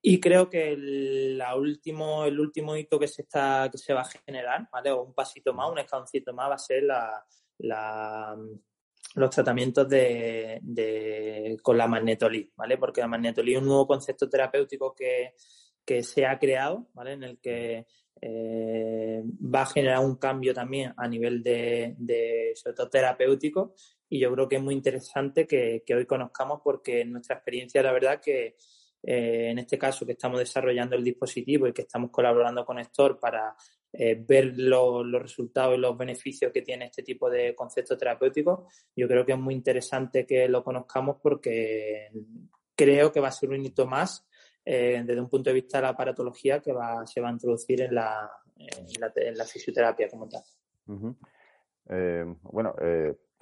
Y 0.06 0.20
creo 0.20 0.50
que 0.50 0.74
el, 0.74 1.42
último, 1.56 2.26
el 2.26 2.38
último 2.38 2.76
hito 2.76 3.00
que 3.00 3.08
se 3.08 3.22
está, 3.22 3.70
que 3.72 3.78
se 3.78 3.94
va 3.94 4.02
a 4.02 4.10
generar, 4.26 4.68
¿vale? 4.70 4.92
O 4.92 5.02
un 5.02 5.14
pasito 5.14 5.54
más, 5.54 5.72
un 5.72 5.80
escaloncito 5.80 6.34
más, 6.34 6.50
va 6.50 6.56
a 6.56 6.58
ser 6.58 6.84
la, 6.84 8.36
los 9.16 9.30
tratamientos 9.30 9.88
de, 9.88 10.60
de, 10.62 11.58
con 11.64 11.78
la 11.78 11.88
magnetolí, 11.88 12.52
¿vale? 12.54 12.78
Porque 12.78 13.00
la 13.00 13.08
magnetolí 13.08 13.54
es 13.54 13.62
un 13.62 13.68
nuevo 13.68 13.88
concepto 13.88 14.28
terapéutico 14.28 14.94
que, 14.94 15.36
que 15.86 16.04
se 16.04 16.26
ha 16.26 16.38
creado, 16.38 16.90
¿vale? 16.94 17.14
En 17.14 17.24
el 17.24 17.40
que 17.40 17.88
eh, 18.20 19.24
va 19.24 19.62
a 19.62 19.68
generar 19.68 20.00
un 20.00 20.18
cambio 20.18 20.54
también 20.54 20.94
a 20.98 21.08
nivel 21.08 21.42
de, 21.42 21.96
de, 21.98 22.52
sobre 22.56 22.90
terapéutico 22.90 23.74
y 24.10 24.20
yo 24.20 24.34
creo 24.34 24.50
que 24.50 24.58
es 24.58 24.62
muy 24.62 24.74
interesante 24.74 25.48
que, 25.48 25.82
que 25.86 25.96
hoy 25.96 26.06
conozcamos 26.06 26.60
porque 26.62 27.02
en 27.02 27.14
nuestra 27.14 27.38
experiencia 27.38 27.82
la 27.82 27.94
verdad 27.94 28.20
que 28.22 28.58
eh, 29.06 29.50
en 29.52 29.60
este 29.60 29.78
caso 29.78 30.06
que 30.06 30.14
estamos 30.14 30.40
desarrollando 30.40 30.96
el 30.96 31.04
dispositivo 31.04 31.68
y 31.68 31.74
que 31.74 31.82
estamos 31.82 32.10
colaborando 32.10 32.66
con 32.66 32.80
Estor 32.80 33.20
para 33.20 33.54
eh, 33.92 34.16
ver 34.16 34.54
los 34.56 35.12
resultados 35.12 35.76
y 35.76 35.82
los 35.82 35.98
beneficios 35.98 36.54
que 36.54 36.62
tiene 36.62 36.86
este 36.86 37.04
tipo 37.04 37.30
de 37.30 37.54
concepto 37.54 37.98
terapéutico, 37.98 38.70
yo 38.96 39.08
creo 39.08 39.26
que 39.26 39.34
es 39.34 39.38
muy 39.38 39.56
interesante 39.56 40.26
que 40.26 40.48
lo 40.48 40.64
conozcamos 40.64 41.18
porque 41.22 42.12
creo 42.74 43.12
que 43.12 43.20
va 43.20 43.28
a 43.28 43.32
ser 43.32 43.50
un 43.50 43.66
hito 43.66 43.86
más 43.86 44.26
eh, 44.64 45.04
desde 45.06 45.20
un 45.20 45.30
punto 45.30 45.50
de 45.50 45.56
vista 45.56 45.80
de 45.80 45.82
la 45.82 45.90
aparatología 45.90 46.62
que 46.62 46.72
va, 46.72 47.06
se 47.06 47.20
va 47.20 47.28
a 47.28 47.34
introducir 47.34 47.82
en 47.82 47.94
la, 47.96 48.32
fisioterapia 49.46 50.08
como 50.08 50.30
tal. 50.30 50.44
bueno, 52.44 52.74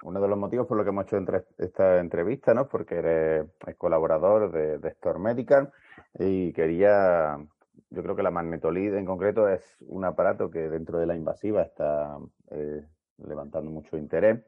uno 0.04 0.20
de 0.20 0.28
los 0.28 0.38
motivos 0.38 0.68
por 0.68 0.78
los 0.78 0.84
que 0.84 0.90
hemos 0.90 1.06
hecho 1.06 1.18
esta 1.58 2.00
entrevista, 2.00 2.54
¿no? 2.54 2.68
Porque 2.68 2.96
eres 2.96 3.46
colaborador 3.78 4.52
de, 4.52 4.80
de 4.80 4.90
Store 4.90 5.20
Medical 5.20 5.72
y 6.18 6.54
quería, 6.54 7.38
yo 7.90 8.04
creo 8.04 8.16
que 8.16 8.24
la 8.24 8.32
magnetolid 8.32 8.96
en 8.96 9.06
concreto 9.06 9.48
es 9.48 9.78
un 9.82 10.06
aparato 10.06 10.50
que 10.50 10.70
dentro 10.70 10.98
de 10.98 11.06
la 11.06 11.16
invasiva 11.16 11.62
está 11.62 12.18
eh, 12.50 12.84
levantando 13.18 13.70
mucho 13.70 13.98
interés. 13.98 14.40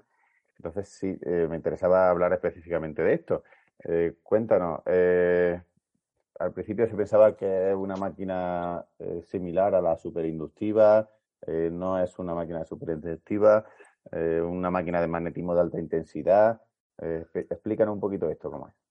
Entonces 0.57 0.89
sí, 0.89 1.17
eh, 1.21 1.47
me 1.49 1.55
interesaba 1.55 2.09
hablar 2.09 2.33
específicamente 2.33 3.03
de 3.03 3.13
esto. 3.13 3.43
Eh, 3.83 4.15
cuéntanos, 4.23 4.81
al 4.85 6.51
principio 6.53 6.87
se 6.87 6.95
pensaba 6.95 7.35
que 7.35 7.69
es 7.69 7.75
una 7.75 7.95
máquina 7.95 8.85
similar 9.23 9.75
a 9.75 9.81
la 9.81 9.97
superinductiva, 9.97 11.09
no 11.47 11.99
es 11.99 12.17
una 12.19 12.33
máquina 12.33 12.63
súper 12.63 12.89
intensiva, 12.91 13.65
eh, 14.11 14.41
una 14.41 14.69
máquina 14.71 15.01
de 15.01 15.07
magnetismo 15.07 15.55
de 15.55 15.61
alta 15.61 15.79
intensidad. 15.79 16.61
Eh, 17.01 17.25
explícanos 17.33 17.93
un 17.95 17.99
poquito 17.99 18.29
esto, 18.29 18.51
cómo 18.51 18.67
es. 18.67 18.82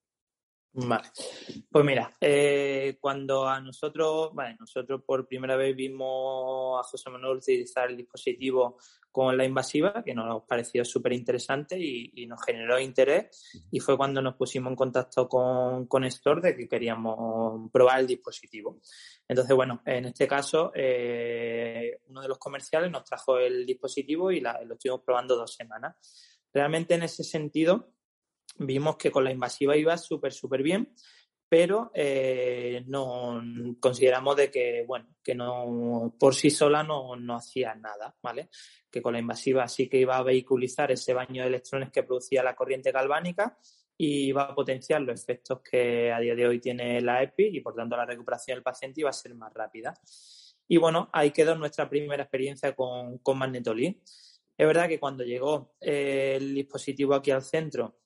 Vale, 0.75 1.11
pues 1.71 1.85
mira, 1.85 2.11
eh, 2.19 2.97
cuando 2.99 3.47
a 3.47 3.61
nosotros, 3.61 4.31
vale, 4.33 4.57
nosotros 4.59 5.03
por 5.05 5.27
primera 5.27 5.55
vez 5.55 5.77
vimos 5.77 6.81
a 6.81 6.89
José 6.89 7.11
Manuel 7.11 7.37
utilizar 7.37 7.91
el 7.91 7.97
dispositivo 7.99 8.79
con 9.11 9.37
la 9.37 9.45
invasiva, 9.45 10.03
que 10.03 10.15
nos 10.15 10.45
pareció 10.45 10.83
súper 10.83 11.13
interesante 11.13 11.79
y, 11.79 12.27
nos 12.27 12.43
generó 12.43 12.81
interés, 12.81 13.53
y 13.71 13.81
fue 13.81 13.99
cuando 13.99 14.23
nos 14.23 14.35
pusimos 14.35 14.71
en 14.71 14.77
contacto 14.77 15.29
con, 15.29 15.87
con 15.87 16.05
Store 16.05 16.41
de 16.41 16.57
que 16.57 16.67
queríamos 16.67 17.71
probar 17.71 18.01
el 18.01 18.07
dispositivo. 18.07 18.81
Entonces, 19.29 19.55
bueno, 19.55 19.83
en 19.85 20.07
este 20.07 20.27
caso, 20.27 20.73
eh, 20.75 22.01
uno 22.07 22.23
de 22.23 22.29
los 22.29 22.39
comerciales 22.39 22.91
nos 22.91 23.05
trajo 23.05 23.39
el 23.39 23.67
dispositivo 23.67 24.31
y 24.31 24.41
lo 24.41 24.73
estuvimos 24.73 25.03
probando 25.05 25.37
dos 25.37 25.55
semanas. 25.55 25.97
Realmente 26.51 26.95
en 26.95 27.03
ese 27.03 27.25
sentido, 27.25 27.92
vimos 28.59 28.97
que 28.97 29.11
con 29.11 29.25
la 29.25 29.33
invasiva 29.33 29.77
iba 29.77 29.97
súper, 29.97 30.33
súper 30.33 30.63
bien, 30.63 30.95
pero 31.53 31.91
eh, 31.95 32.83
no 32.87 33.43
consideramos 33.79 34.37
de 34.37 34.51
que, 34.51 34.85
bueno, 34.87 35.09
que 35.23 35.35
no 35.35 36.15
por 36.19 36.35
sí 36.35 36.49
sola 36.49 36.83
no, 36.83 37.15
no 37.17 37.35
hacía 37.37 37.75
nada, 37.75 38.17
¿vale? 38.23 38.49
Que 38.91 39.03
con 39.03 39.13
la 39.13 39.19
invasiva 39.19 39.69
sí 39.69 39.87
que 39.87 39.99
iba 39.99 40.17
a 40.17 40.23
vehiculizar 40.23 40.91
ese 40.91 41.13
baño 41.13 41.43
de 41.43 41.49
electrones 41.49 41.91
que 41.91 42.05
producía 42.05 42.43
la 42.43 42.57
corriente 42.57 42.91
galvánica 42.91 43.59
y 43.99 44.29
iba 44.29 44.45
a 44.45 44.55
potenciar 44.55 45.03
los 45.03 45.21
efectos 45.21 45.61
que 45.61 46.11
a 46.11 46.21
día 46.21 46.35
de 46.35 46.47
hoy 46.47 46.59
tiene 46.59 47.03
la 47.03 47.23
EPI 47.23 47.59
y 47.59 47.61
por 47.61 47.75
tanto 47.75 47.99
la 47.99 48.07
recuperación 48.07 48.57
del 48.57 48.63
paciente 48.63 49.03
iba 49.03 49.11
a 49.11 49.13
ser 49.13 49.35
más 49.35 49.53
rápida. 49.53 49.93
Y 50.67 50.79
bueno, 50.79 51.11
ahí 51.13 51.33
quedó 51.33 51.55
nuestra 51.55 51.87
primera 51.87 52.23
experiencia 52.23 52.75
con, 52.75 53.19
con 53.19 53.37
Magnetolin. 53.37 54.03
Es 54.57 54.67
verdad 54.67 54.89
que 54.89 54.99
cuando 54.99 55.23
llegó 55.23 55.75
eh, 55.81 56.37
el 56.37 56.55
dispositivo 56.55 57.15
aquí 57.15 57.31
al 57.31 57.43
centro 57.43 58.02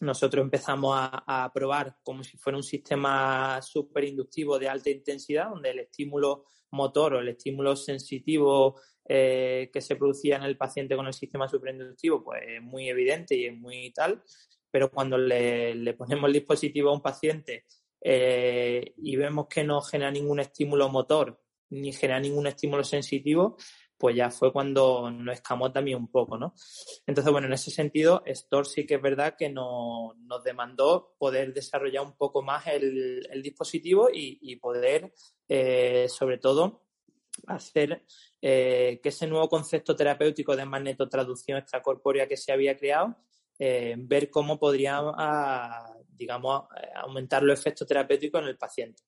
nosotros 0.00 0.42
empezamos 0.42 0.96
a, 0.98 1.50
probar 1.52 1.96
como 2.02 2.24
si 2.24 2.36
fuera 2.38 2.56
un 2.56 2.62
sistema 2.62 3.60
superinductivo 3.62 4.58
de 4.58 4.68
alta 4.68 4.90
intensidad, 4.90 5.50
donde 5.50 5.70
el 5.70 5.80
estímulo 5.80 6.46
motor 6.72 7.14
o 7.14 7.20
el 7.20 7.28
estímulo 7.28 7.76
sensitivo 7.76 8.80
eh, 9.06 9.70
que 9.72 9.80
se 9.80 9.96
producía 9.96 10.36
en 10.36 10.44
el 10.44 10.56
paciente 10.56 10.96
con 10.96 11.06
el 11.06 11.12
sistema 11.12 11.48
superinductivo, 11.48 12.24
pues 12.24 12.42
es 12.46 12.62
muy 12.62 12.88
evidente 12.88 13.36
y 13.36 13.46
es 13.46 13.56
muy 13.56 13.92
tal, 13.92 14.22
pero 14.70 14.90
cuando 14.90 15.18
le, 15.18 15.94
ponemos 15.94 16.28
el 16.28 16.34
dispositivo 16.34 16.90
a 16.90 16.94
un 16.94 17.02
paciente 17.02 17.66
eh, 18.00 18.94
y 18.96 19.16
vemos 19.16 19.48
que 19.48 19.64
no 19.64 19.82
genera 19.82 20.10
ningún 20.10 20.40
estímulo 20.40 20.88
motor 20.88 21.40
ni 21.70 21.92
genera 21.92 22.20
ningún 22.20 22.46
estímulo 22.46 22.84
sensitivo, 22.84 23.56
pues 24.00 24.16
ya 24.16 24.30
fue 24.30 24.50
cuando 24.50 25.10
nos 25.10 25.34
escamó 25.34 25.70
también 25.70 25.98
un 25.98 26.08
poco, 26.08 26.38
¿no? 26.38 26.54
Entonces, 27.06 27.30
bueno, 27.30 27.46
en 27.46 27.52
ese 27.52 27.70
sentido, 27.70 28.22
Store 28.24 28.66
sí 28.66 28.86
que 28.86 28.94
es 28.94 29.02
verdad 29.02 29.34
que 29.38 29.50
nos 29.50 30.42
demandó 30.42 31.14
poder 31.18 31.52
desarrollar 31.52 32.02
un 32.04 32.16
poco 32.16 32.42
más 32.42 32.66
el, 32.66 33.28
dispositivo 33.42 34.08
y, 34.10 34.56
poder, 34.56 35.12
eh, 35.46 36.06
sobre 36.08 36.38
todo, 36.38 36.86
hacer 37.46 38.06
eh, 38.40 39.00
que 39.02 39.10
ese 39.10 39.26
nuevo 39.26 39.50
concepto 39.50 39.94
terapéutico 39.94 40.56
de 40.56 40.64
magnetotraducción 40.64 41.58
extracorpórea 41.58 42.26
que 42.26 42.38
se 42.38 42.52
había 42.52 42.78
creado, 42.78 43.16
eh, 43.58 43.96
ver 43.98 44.30
cómo 44.30 44.58
podría, 44.58 44.98
ah, 44.98 45.94
digamos, 46.08 46.64
aumentar 46.94 47.42
los 47.42 47.58
efectos 47.58 47.86
terapéuticos 47.86 48.40
en 48.40 48.48
el 48.48 48.56
paciente. 48.56 49.02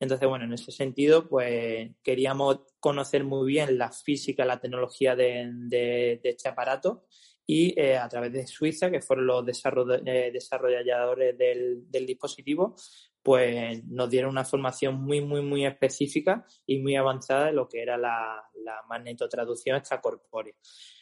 Entonces, 0.00 0.28
bueno, 0.28 0.44
en 0.44 0.52
ese 0.52 0.70
sentido, 0.70 1.28
pues 1.28 1.90
queríamos 2.02 2.60
conocer 2.78 3.24
muy 3.24 3.48
bien 3.48 3.78
la 3.78 3.90
física, 3.90 4.44
la 4.44 4.60
tecnología 4.60 5.16
de, 5.16 6.20
este 6.22 6.48
aparato 6.48 7.06
y 7.44 7.78
eh, 7.80 7.96
a 7.96 8.08
través 8.08 8.32
de 8.32 8.46
Suiza, 8.46 8.90
que 8.90 9.00
fueron 9.00 9.26
los 9.26 9.44
eh, 9.48 10.30
desarrolladores 10.32 11.36
del, 11.36 12.06
dispositivo, 12.06 12.76
pues 13.22 13.84
nos 13.86 14.08
dieron 14.08 14.30
una 14.30 14.44
formación 14.44 15.00
muy, 15.00 15.20
muy, 15.20 15.42
muy 15.42 15.66
específica 15.66 16.46
y 16.66 16.78
muy 16.78 16.94
avanzada 16.94 17.46
de 17.46 17.52
lo 17.52 17.68
que 17.68 17.82
era 17.82 17.96
la, 17.96 18.44
magnetotraducción 18.88 19.76
extracorpórea. 19.76 20.54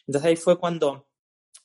Entonces 0.07 0.29
ahí 0.29 0.37
fue 0.37 0.57
cuando 0.57 1.09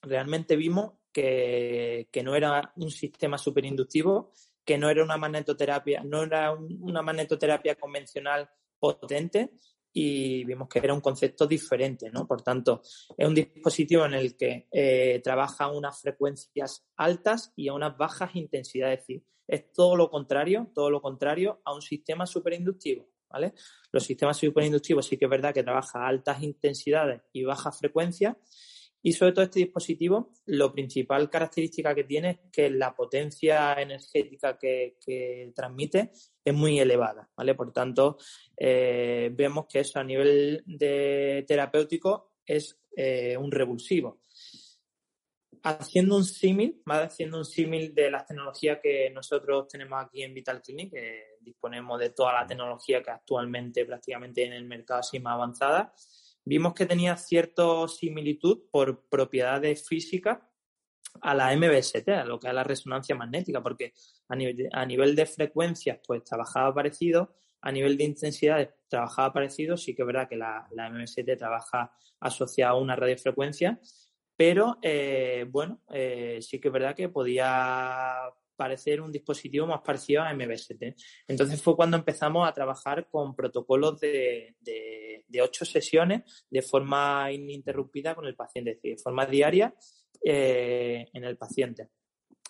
realmente 0.01 0.55
vimos 0.55 0.93
que, 1.13 2.09
que 2.11 2.23
no 2.23 2.35
era 2.35 2.73
un 2.75 2.89
sistema 2.89 3.37
superinductivo, 3.37 4.33
que 4.65 4.77
no 4.77 4.89
era 4.89 5.03
una 5.03 5.17
magnetoterapia, 5.17 6.03
no 6.03 6.23
era 6.23 6.53
una 6.53 7.01
magnetoterapia 7.01 7.75
convencional 7.75 8.49
potente 8.79 9.51
y 9.93 10.43
vimos 10.45 10.69
que 10.69 10.79
era 10.79 10.93
un 10.93 11.01
concepto 11.01 11.45
diferente, 11.45 12.09
¿no? 12.09 12.27
Por 12.27 12.41
tanto, 12.41 12.81
es 13.17 13.27
un 13.27 13.35
dispositivo 13.35 14.05
en 14.05 14.13
el 14.13 14.37
que 14.37 14.67
eh, 14.71 15.19
trabaja 15.23 15.69
unas 15.69 15.99
frecuencias 15.99 16.85
altas 16.95 17.51
y 17.55 17.67
a 17.67 17.73
unas 17.73 17.97
bajas 17.97 18.35
intensidades, 18.35 18.99
es 18.99 19.07
decir, 19.07 19.23
es 19.47 19.71
todo 19.73 19.95
lo 19.95 20.09
contrario, 20.09 20.71
todo 20.73 20.89
lo 20.89 21.01
contrario 21.01 21.61
a 21.65 21.73
un 21.73 21.81
sistema 21.81 22.25
superinductivo, 22.25 23.09
¿vale? 23.29 23.53
Los 23.91 24.03
sistemas 24.03 24.37
superinductivos 24.37 25.05
sí 25.05 25.17
que 25.17 25.25
es 25.25 25.31
verdad 25.31 25.53
que 25.53 25.63
trabaja 25.63 25.99
a 25.99 26.07
altas 26.07 26.41
intensidades 26.41 27.21
y 27.33 27.43
bajas 27.43 27.77
frecuencias 27.77 28.37
y 29.03 29.13
sobre 29.13 29.31
todo 29.31 29.45
este 29.45 29.59
dispositivo, 29.59 30.31
lo 30.45 30.71
principal 30.71 31.29
característica 31.29 31.95
que 31.95 32.03
tiene 32.03 32.29
es 32.29 32.39
que 32.51 32.69
la 32.69 32.95
potencia 32.95 33.73
energética 33.73 34.57
que, 34.57 34.97
transmite 35.55 36.11
es 36.43 36.53
muy 36.53 36.79
elevada, 36.79 37.29
¿vale? 37.35 37.55
Por 37.55 37.73
tanto, 37.73 38.17
eh, 38.55 39.31
vemos 39.33 39.65
que 39.67 39.79
eso 39.79 39.99
a 39.99 40.03
nivel 40.03 40.63
terapéutico 41.47 42.35
es 42.45 42.79
eh, 42.95 43.35
un 43.37 43.51
revulsivo. 43.51 44.21
Haciendo 45.63 46.17
un 46.17 46.25
símil, 46.25 46.81
haciendo 46.85 47.37
un 47.37 47.45
símil 47.45 47.93
de 47.93 48.09
las 48.09 48.25
tecnologías 48.25 48.79
que 48.81 49.11
nosotros 49.11 49.67
tenemos 49.67 50.03
aquí 50.03 50.23
en 50.23 50.33
Vital 50.33 50.61
Clinic, 50.61 50.91
que 50.91 51.37
disponemos 51.39 51.99
de 51.99 52.09
toda 52.11 52.33
la 52.33 52.47
tecnología 52.47 53.01
que 53.03 53.11
actualmente 53.11 53.85
prácticamente 53.85 54.43
en 54.43 54.53
el 54.53 54.65
mercado 54.65 55.01
así 55.01 55.19
más 55.19 55.35
avanzada, 55.35 55.93
vimos 56.45 56.73
que 56.73 56.85
tenía 56.85 57.15
cierta 57.17 57.87
similitud 57.87 58.63
por 58.71 59.07
propiedades 59.07 59.87
físicas 59.87 60.39
a 61.21 61.35
la 61.35 61.55
MBST, 61.55 62.07
a 62.09 62.25
lo 62.25 62.39
que 62.39 62.47
es 62.47 62.53
la 62.53 62.63
resonancia 62.63 63.15
magnética, 63.15 63.61
porque 63.61 63.93
a 64.29 64.85
nivel 64.85 65.15
de, 65.15 65.25
frecuencias 65.25 65.99
pues 66.05 66.23
trabajaba 66.23 66.73
parecido, 66.73 67.35
a 67.61 67.71
nivel 67.71 67.97
de 67.97 68.05
intensidad 68.05 68.73
trabajaba 68.87 69.33
parecido, 69.33 69.77
sí 69.77 69.93
que 69.93 70.01
es 70.01 70.05
verdad 70.05 70.29
que 70.29 70.37
la, 70.37 70.67
la 70.71 70.89
MBST 70.89 71.37
trabaja 71.37 71.91
asociada 72.19 72.71
a 72.71 72.75
una 72.75 72.95
radiofrecuencia, 72.95 73.79
pero 74.35 74.79
eh, 74.81 75.45
bueno, 75.49 75.81
eh, 75.91 76.39
sí 76.41 76.59
que 76.59 76.69
es 76.69 76.73
verdad 76.73 76.95
que 76.95 77.09
podía 77.09 78.15
parecer 78.61 79.01
un 79.01 79.11
dispositivo 79.11 79.65
más 79.65 79.81
parecido 79.81 80.21
a 80.21 80.31
MBST. 80.35 80.83
Entonces 81.27 81.59
fue 81.59 81.75
cuando 81.75 81.97
empezamos 81.97 82.47
a 82.47 82.53
trabajar 82.53 83.07
con 83.09 83.35
protocolos 83.35 83.99
de, 83.99 84.55
ocho 85.41 85.65
sesiones 85.65 86.45
de 86.47 86.61
forma 86.61 87.31
ininterrumpida 87.31 88.13
con 88.13 88.27
el 88.27 88.35
paciente, 88.35 88.71
es 88.71 88.77
decir, 88.77 88.97
de 88.97 89.01
forma 89.01 89.25
diaria 89.25 89.73
eh, 90.23 91.07
en 91.11 91.23
el 91.23 91.37
paciente. 91.37 91.89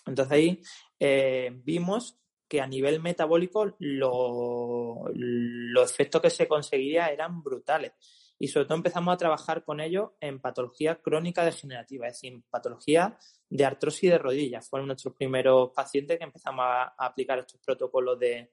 Entonces 0.05 0.33
ahí 0.33 0.61
eh, 0.99 1.49
vimos 1.63 2.19
que 2.49 2.59
a 2.59 2.67
nivel 2.67 2.99
metabólico 2.99 3.77
los 3.79 5.91
efectos 5.91 6.21
que 6.21 6.29
se 6.29 6.45
conseguía 6.45 7.07
eran 7.07 7.41
brutales 7.41 7.93
y 8.41 8.47
sobre 8.47 8.65
todo 8.65 8.77
empezamos 8.77 9.13
a 9.13 9.17
trabajar 9.17 9.63
con 9.63 9.79
ellos 9.79 10.13
en 10.19 10.41
patología 10.41 10.95
crónica 10.95 11.45
degenerativa, 11.45 12.07
es 12.07 12.13
decir, 12.19 12.41
patología 12.49 13.15
de 13.47 13.65
artrosis 13.65 14.09
de 14.09 14.17
rodillas. 14.17 14.67
Fueron 14.67 14.87
nuestros 14.87 15.13
primeros 15.13 15.69
pacientes 15.75 16.17
que 16.17 16.23
empezamos 16.23 16.65
a, 16.67 16.95
aplicar 16.97 17.37
estos 17.37 17.61
protocolos 17.63 18.17
de, 18.17 18.49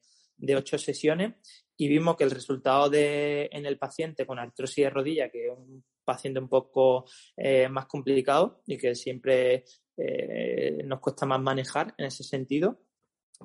ocho 0.54 0.76
sesiones 0.76 1.36
y 1.74 1.88
vimos 1.88 2.16
que 2.16 2.24
el 2.24 2.30
resultado 2.30 2.90
de, 2.90 3.48
en 3.50 3.64
el 3.64 3.78
paciente 3.78 4.26
con 4.26 4.38
artrosis 4.38 4.84
de 4.84 4.90
rodilla, 4.90 5.30
que 5.30 5.46
es 5.46 5.52
un 5.56 5.82
paciente 6.04 6.38
un 6.38 6.50
poco 6.50 7.06
eh, 7.34 7.66
más 7.70 7.86
complicado 7.86 8.60
y 8.66 8.76
que 8.76 8.94
siempre 8.94 9.64
eh, 9.96 10.82
nos 10.84 11.00
cuesta 11.00 11.24
más 11.24 11.40
manejar 11.40 11.94
en 11.96 12.04
ese 12.04 12.24
sentido, 12.24 12.78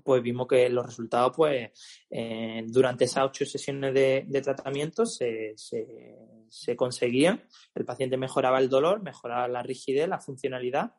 pues 0.02 0.24
vimos 0.24 0.48
que 0.48 0.70
los 0.70 0.86
resultados, 0.86 1.34
pues, 1.36 1.72
eh, 2.10 2.64
durante 2.68 3.06
esas 3.06 3.26
ocho 3.26 3.46
sesiones 3.46 3.94
de, 3.94 4.42
tratamiento 4.42 5.06
se, 5.06 5.54
se, 5.56 6.76
conseguían. 6.76 7.44
El 7.76 7.86
paciente 7.86 8.18
mejoraba 8.18 8.60
el 8.60 8.70
dolor, 8.70 9.02
mejoraba 9.04 9.48
la 9.48 9.62
rigidez, 9.62 10.08
la 10.08 10.20
funcionalidad, 10.20 10.94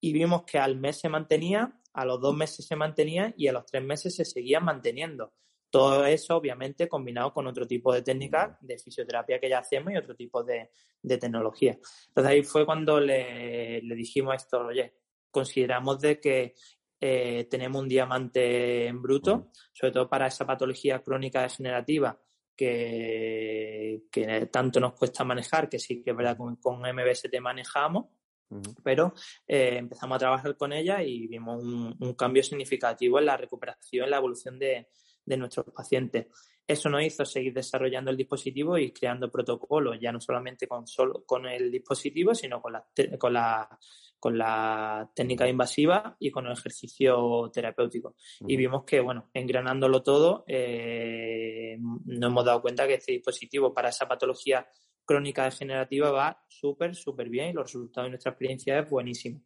y 0.00 0.12
vimos 0.12 0.44
que 0.44 0.58
al 0.58 0.76
mes 0.76 0.98
se 0.98 1.08
mantenía, 1.08 1.78
a 1.92 2.04
los 2.04 2.20
dos 2.20 2.34
meses 2.34 2.66
se 2.66 2.76
mantenía 2.76 3.34
y 3.36 3.48
a 3.48 3.52
los 3.52 3.66
tres 3.66 3.82
meses 3.82 4.14
se 4.14 4.24
seguía 4.24 4.60
manteniendo. 4.60 5.34
Todo 5.68 6.04
eso, 6.06 6.36
obviamente, 6.36 6.88
combinado 6.88 7.32
con 7.32 7.46
otro 7.46 7.66
tipo 7.66 7.92
de 7.92 8.02
técnicas 8.02 8.56
de 8.60 8.78
fisioterapia 8.78 9.38
que 9.38 9.48
ya 9.48 9.58
hacemos 9.58 9.92
y 9.92 9.96
otro 9.96 10.16
tipo 10.16 10.42
de, 10.42 10.70
tecnología. 11.02 11.78
Entonces 12.08 12.30
ahí 12.32 12.42
fue 12.42 12.66
cuando 12.66 12.98
le, 12.98 13.80
le 13.82 13.94
dijimos 13.94 14.34
esto, 14.34 14.66
oye, 14.66 14.94
consideramos 15.30 16.00
de 16.00 16.18
que 16.20 16.54
eh, 17.00 17.46
tenemos 17.50 17.80
un 17.82 17.88
diamante 17.88 18.86
en 18.86 19.00
bruto, 19.00 19.50
sobre 19.72 19.92
todo 19.92 20.08
para 20.08 20.26
esa 20.26 20.46
patología 20.46 21.02
crónica 21.02 21.42
degenerativa 21.42 22.20
que, 22.54 24.02
tanto 24.50 24.80
nos 24.80 24.92
cuesta 24.92 25.24
manejar, 25.24 25.68
que 25.68 25.78
sí 25.78 26.02
que 26.02 26.10
es 26.10 26.16
verdad 26.16 26.36
con, 26.36 26.56
con 26.56 26.80
MBST 26.80 27.40
manejamos, 27.40 28.06
pero 28.82 29.14
eh, 29.46 29.76
empezamos 29.78 30.16
a 30.16 30.18
trabajar 30.18 30.56
con 30.56 30.72
ella 30.72 31.02
y 31.02 31.26
vimos 31.26 31.62
un, 31.62 32.14
cambio 32.14 32.42
significativo 32.42 33.18
en 33.18 33.26
la 33.26 33.36
recuperación, 33.36 34.04
en 34.04 34.10
la 34.10 34.16
evolución 34.16 34.58
de, 34.58 34.88
nuestros 35.24 35.66
pacientes. 35.66 36.26
Eso 36.66 36.88
nos 36.88 37.02
hizo 37.04 37.24
seguir 37.24 37.54
desarrollando 37.54 38.10
el 38.10 38.16
dispositivo 38.16 38.76
y 38.76 38.92
creando 38.92 39.30
protocolos, 39.30 39.98
ya 40.00 40.10
no 40.12 40.20
solamente 40.20 40.66
con, 40.66 40.86
solo, 40.86 41.24
con 41.24 41.46
el 41.46 41.70
dispositivo, 41.70 42.34
sino 42.34 42.60
con 42.60 42.72
la, 42.72 42.86
con 43.18 43.32
la, 43.32 43.78
con 44.20 44.36
la 44.36 45.10
técnica 45.14 45.48
invasiva 45.48 46.16
y 46.20 46.30
con 46.30 46.46
el 46.46 46.52
ejercicio 46.52 47.50
terapéutico. 47.52 48.14
Y 48.46 48.56
vimos 48.56 48.84
que, 48.84 49.00
bueno, 49.00 49.30
engranándolo 49.32 50.02
todo, 50.02 50.44
eh, 50.46 51.78
nos 51.80 52.30
hemos 52.30 52.44
dado 52.44 52.60
cuenta 52.60 52.86
que 52.86 52.94
este 52.94 53.12
dispositivo 53.12 53.72
para 53.72 53.88
esa 53.88 54.06
patología 54.06 54.68
crónica 55.06 55.44
degenerativa 55.44 56.12
va 56.12 56.44
súper, 56.46 56.94
súper 56.94 57.28
bien 57.30 57.48
y 57.48 57.52
los 57.54 57.64
resultados 57.64 58.06
de 58.06 58.10
nuestra 58.10 58.30
experiencia 58.30 58.78
es 58.78 58.88
buenísimo. 58.88 59.42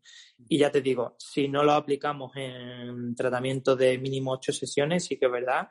Y 0.48 0.58
ya 0.58 0.70
te 0.70 0.82
digo, 0.82 1.14
si 1.18 1.48
no 1.48 1.62
lo 1.62 1.72
aplicamos 1.72 2.32
en 2.36 3.14
tratamiento 3.14 3.76
de 3.76 3.96
mínimo 3.96 4.32
ocho 4.32 4.52
sesiones, 4.52 5.06
sí 5.06 5.16
que 5.16 5.26
es 5.26 5.32
verdad 5.32 5.68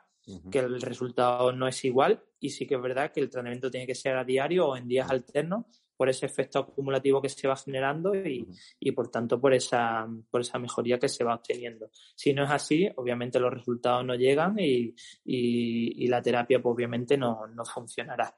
que 0.50 0.58
el 0.60 0.80
resultado 0.80 1.52
no 1.52 1.68
es 1.68 1.84
igual 1.84 2.24
y 2.40 2.48
sí 2.48 2.66
que 2.66 2.76
es 2.76 2.82
verdad 2.82 3.12
que 3.12 3.20
el 3.20 3.28
tratamiento 3.28 3.70
tiene 3.70 3.86
que 3.86 3.94
ser 3.94 4.16
a 4.16 4.24
diario 4.24 4.68
o 4.68 4.76
en 4.76 4.88
días 4.88 5.10
alternos 5.10 5.66
por 5.96 6.08
ese 6.08 6.26
efecto 6.26 6.60
acumulativo 6.60 7.22
que 7.22 7.28
se 7.28 7.48
va 7.48 7.56
generando 7.56 8.14
y, 8.14 8.46
y, 8.80 8.92
por 8.92 9.10
tanto 9.10 9.40
por 9.40 9.54
esa, 9.54 10.06
por 10.30 10.40
esa 10.40 10.58
mejoría 10.58 10.98
que 10.98 11.08
se 11.08 11.24
va 11.24 11.34
obteniendo. 11.34 11.90
Si 12.14 12.32
no 12.32 12.44
es 12.44 12.50
así, 12.50 12.88
obviamente 12.96 13.40
los 13.40 13.52
resultados 13.52 14.04
no 14.04 14.14
llegan 14.14 14.58
y, 14.58 14.94
y, 15.24 16.04
y 16.04 16.08
la 16.08 16.22
terapia 16.22 16.60
pues, 16.60 16.74
obviamente 16.74 17.16
no, 17.16 17.46
no 17.46 17.64
funcionará. 17.64 18.34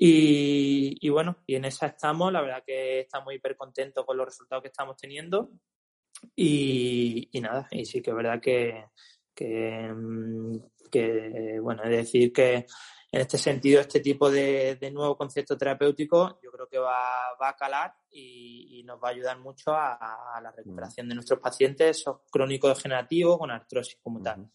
Y, 0.00 1.08
bueno, 1.08 1.38
y 1.44 1.56
en 1.56 1.64
esa 1.64 1.86
estamos, 1.88 2.32
la 2.32 2.40
verdad 2.40 2.62
que 2.64 3.00
estamos 3.00 3.34
hiper 3.34 3.56
contentos 3.56 4.06
con 4.06 4.16
los 4.16 4.26
resultados 4.26 4.62
que 4.62 4.68
estamos 4.68 4.96
teniendo. 4.96 5.50
Y, 6.36 7.28
nada, 7.42 7.66
y 7.72 7.84
sí 7.84 8.00
que 8.00 8.10
es 8.10 8.16
verdad 8.16 8.40
que, 8.40 8.84
que, 9.34 9.92
que, 10.90 11.58
bueno, 11.60 11.82
es 11.82 11.90
decir 11.90 12.32
que 12.32 12.66
en 13.10 13.22
este 13.22 13.38
sentido, 13.38 13.80
este 13.80 14.00
tipo 14.00 14.30
de, 14.30 14.78
nuevo 14.92 15.16
concepto 15.16 15.56
terapéutico 15.56 16.38
yo 16.42 16.50
creo 16.50 16.68
que 16.68 16.78
va, 16.78 17.30
a 17.40 17.56
calar 17.56 17.94
y, 18.10 18.82
nos 18.84 19.02
va 19.02 19.08
a 19.08 19.10
ayudar 19.10 19.38
mucho 19.38 19.72
a, 19.72 20.40
la 20.42 20.50
recuperación 20.50 21.08
de 21.08 21.14
nuestros 21.14 21.40
pacientes 21.40 22.04
crónicos 22.30 22.76
degenerativos 22.76 23.38
con 23.38 23.50
artrosis 23.50 23.98
como 24.02 24.22
tal. 24.22 24.50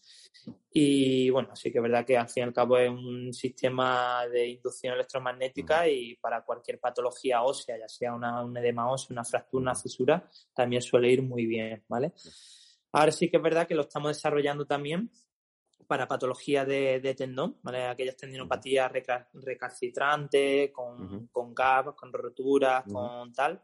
Y 0.72 1.30
bueno, 1.30 1.54
sí 1.54 1.70
que 1.70 1.78
es 1.78 1.82
verdad 1.82 2.04
que 2.04 2.16
al 2.16 2.28
fin 2.28 2.42
y 2.42 2.46
al 2.46 2.52
cabo 2.52 2.78
es 2.78 2.90
un 2.90 3.32
sistema 3.32 4.26
de 4.26 4.48
inducción 4.48 4.94
electromagnética 4.94 5.88
y 5.88 6.16
para 6.16 6.44
cualquier 6.44 6.80
patología 6.80 7.42
ósea, 7.42 7.78
ya 7.78 7.88
sea 7.88 8.12
una, 8.12 8.42
un 8.42 8.56
edema 8.56 8.90
óseo, 8.90 9.08
una 9.10 9.24
fractura, 9.24 9.62
una 9.62 9.74
fisura, 9.74 10.28
también 10.52 10.82
suele 10.82 11.10
ir 11.10 11.22
muy 11.22 11.46
bien, 11.46 11.84
¿vale? 11.88 12.12
Ahora 12.92 13.12
sí 13.12 13.28
que 13.28 13.36
es 13.36 13.42
verdad 13.42 13.66
que 13.66 13.74
lo 13.74 13.82
estamos 13.82 14.16
desarrollando 14.16 14.66
también 14.66 15.10
para 15.86 16.08
patología 16.08 16.64
de, 16.64 17.14
tendón, 17.16 17.56
¿vale? 17.62 17.86
aquellas 17.86 18.16
tendinopatías 18.16 18.90
recalcitrantes, 19.32 20.70
con, 20.72 21.28
con 21.28 21.54
GAP, 21.54 21.94
con 21.94 22.12
roturas, 22.12 22.84
con 22.90 23.32
tal, 23.32 23.60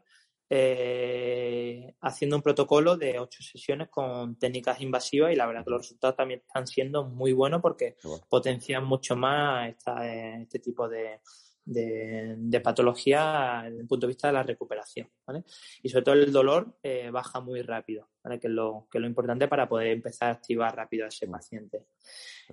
eh, 0.49 1.95
haciendo 2.01 2.35
un 2.35 2.41
protocolo 2.41 2.97
de 2.97 3.19
ocho 3.19 3.41
sesiones 3.41 3.87
con 3.89 4.37
técnicas 4.37 4.81
invasivas 4.81 5.31
y 5.31 5.35
la 5.35 5.47
verdad 5.47 5.63
que 5.63 5.71
los 5.71 5.81
resultados 5.81 6.17
también 6.17 6.41
están 6.45 6.67
siendo 6.67 7.05
muy 7.05 7.31
buenos 7.31 7.61
porque 7.61 7.95
potencian 8.27 8.83
mucho 8.83 9.15
más 9.15 9.69
este 9.69 10.59
tipo 10.59 10.89
de, 10.89 11.21
de, 11.65 12.61
patología 12.63 13.61
desde 13.65 13.81
el 13.81 13.87
punto 13.87 14.05
de 14.05 14.11
vista 14.11 14.27
de 14.27 14.33
la 14.33 14.43
recuperación, 14.43 15.09
¿vale? 15.25 15.43
Y 15.81 15.89
sobre 15.89 16.03
todo 16.03 16.15
el 16.15 16.31
dolor 16.31 16.77
eh, 16.83 17.09
baja 17.11 17.39
muy 17.39 17.61
rápido, 17.61 18.09
¿vale? 18.23 18.39
Que 18.39 18.47
es, 18.47 18.53
lo, 18.53 18.87
que 18.91 18.99
lo 18.99 19.07
importante 19.07 19.47
para 19.47 19.67
poder 19.67 19.87
empezar 19.87 20.29
a 20.29 20.33
activar 20.33 20.75
rápido 20.75 21.05
a 21.05 21.09
ese 21.09 21.27
paciente. 21.27 21.85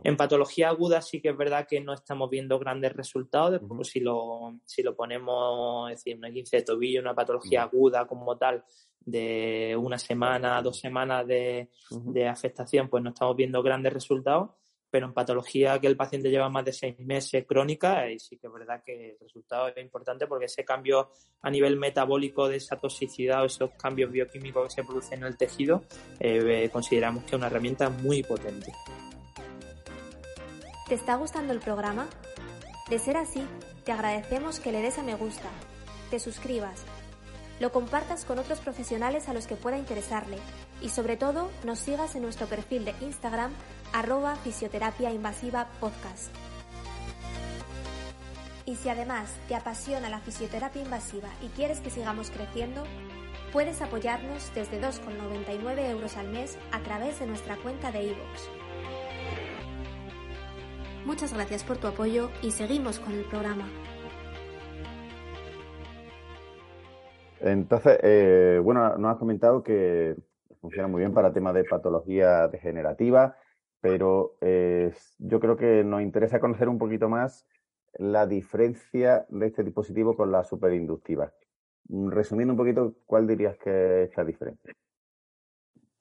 En 0.05 0.17
patología 0.17 0.69
aguda 0.69 1.03
sí 1.03 1.21
que 1.21 1.31
es 1.31 1.37
verdad 1.37 1.67
que 1.69 1.81
no 1.81 1.93
estamos 1.95 2.31
viendo 2.31 2.59
grandes 2.59 2.93
resultados, 2.93 3.53
después 3.53 3.89
si, 3.89 4.01
lo, 4.01 4.61
si 4.65 4.83
lo 4.83 4.95
ponemos, 4.95 5.91
es 5.91 5.99
decir, 5.99 6.17
una 6.17 6.31
15 6.31 6.57
de 6.59 6.63
tobillo, 6.63 7.01
una 7.01 7.15
patología 7.15 7.63
aguda 7.63 8.07
como 8.07 8.37
tal, 8.37 8.65
de 9.01 9.75
una 9.81 9.99
semana, 9.99 10.61
dos 10.61 10.79
semanas 10.79 11.27
de, 11.27 11.71
de 11.91 12.29
afectación, 12.29 12.89
pues 12.89 13.03
no 13.03 13.11
estamos 13.11 13.35
viendo 13.37 13.63
grandes 13.63 13.93
resultados 13.93 14.51
pero 14.91 15.07
en 15.07 15.13
patología 15.13 15.79
que 15.79 15.87
el 15.87 15.97
paciente 15.97 16.31
lleva 16.31 16.49
más 16.49 16.65
de 16.65 16.73
seis 16.73 16.99
meses 16.99 17.45
crónica, 17.47 18.11
y 18.11 18.19
sí 18.19 18.39
que 18.39 18.47
es 18.47 18.53
verdad 18.53 18.83
que 18.85 19.11
el 19.11 19.19
resultado 19.21 19.69
es 19.69 19.77
importante 19.79 20.27
porque 20.27 20.47
ese 20.47 20.65
cambio 20.65 21.11
a 21.43 21.51
nivel 21.51 21.77
metabólico 21.77 22.49
de 22.49 22.57
esa 22.57 22.77
toxicidad 22.77 23.43
o 23.43 23.47
esos 23.47 23.71
cambios 23.73 24.11
bioquímicos 24.11 24.69
que 24.69 24.83
se 24.83 24.85
producen 24.85 25.21
en 25.21 25.27
el 25.27 25.37
tejido, 25.37 25.83
eh, 26.21 26.69
consideramos 26.73 27.25
que 27.25 27.31
es 27.31 27.35
una 27.35 27.47
herramienta 27.47 27.91
muy 27.91 28.23
potente. 28.23 28.73
¿Te 30.89 30.95
está 30.95 31.17
gustando 31.17 31.53
el 31.53 31.61
programa? 31.61 32.09
De 32.89 32.99
ser 32.99 33.19
así, 33.19 33.45
te 33.85 33.93
agradecemos 33.93 34.61
que 34.61 34.73
le 34.73 34.81
des 34.81 34.99
a 34.99 35.03
me 35.03 35.15
gusta, 35.15 35.51
te 36.11 36.19
suscribas, 36.19 36.85
lo 37.61 37.73
compartas 37.73 38.25
con 38.25 38.39
otros 38.39 38.61
profesionales 38.61 39.29
a 39.29 39.35
los 39.35 39.47
que 39.47 39.57
pueda 39.57 39.79
interesarle 39.79 40.39
y 40.81 40.91
sobre 40.91 41.17
todo 41.17 41.51
nos 41.65 41.79
sigas 41.79 42.15
en 42.15 42.23
nuestro 42.23 42.47
perfil 42.47 42.85
de 42.85 42.95
Instagram 43.01 43.53
arroba 43.93 44.37
fisioterapia 44.37 45.11
invasiva 45.11 45.69
podcast. 45.81 46.29
Y 48.65 48.77
si 48.77 48.91
además 48.91 49.31
te 49.49 49.55
apasiona 49.55 50.11
la 50.11 50.21
fisioterapia 50.21 50.83
invasiva 50.83 51.31
y 51.41 51.49
quieres 51.49 51.81
que 51.81 51.91
sigamos 51.91 52.31
creciendo, 52.31 52.85
puedes 53.53 53.81
apoyarnos 53.81 54.53
desde 54.55 54.81
2,99 54.81 55.89
euros 55.91 56.17
al 56.17 56.29
mes 56.29 56.59
a 56.71 56.81
través 56.81 57.19
de 57.19 57.27
nuestra 57.27 57.57
cuenta 57.57 57.91
de 57.91 58.05
iVoox. 58.05 58.59
Muchas 61.07 61.33
gracias 61.33 61.65
por 61.65 61.79
tu 61.79 61.87
apoyo 61.87 62.31
y 62.43 62.51
seguimos 62.51 62.99
con 62.99 63.15
el 63.15 63.25
programa. 63.25 63.67
Entonces, 67.41 67.99
eh, 68.03 68.61
bueno, 68.63 68.97
nos 68.99 69.13
has 69.13 69.19
comentado 69.19 69.63
que 69.63 70.17
funciona 70.61 70.89
muy 70.89 71.01
bien 71.01 71.13
para 71.13 71.33
temas 71.33 71.55
de 71.55 71.65
patología 71.65 72.49
degenerativa 72.49 73.37
pero 73.81 74.37
eh, 74.41 74.93
yo 75.19 75.41
creo 75.41 75.57
que 75.57 75.85
nos 75.85 76.03
interesa 76.03 76.41
conocer 76.41 76.69
un 76.69 76.79
poquito 76.79 77.09
más 77.09 77.47
la 77.95 78.27
diferencia 78.27 79.27
de 79.29 79.47
este 79.47 79.63
dispositivo 79.63 80.17
con 80.17 80.31
la 80.31 80.45
superinductiva. 80.45 81.33
Resumiendo 81.89 82.53
un 82.53 82.59
poquito, 82.59 82.97
¿cuál 83.07 83.27
dirías 83.27 83.57
que 83.57 84.05
es 84.05 84.17
la 84.17 84.25
diferencia? 84.25 84.75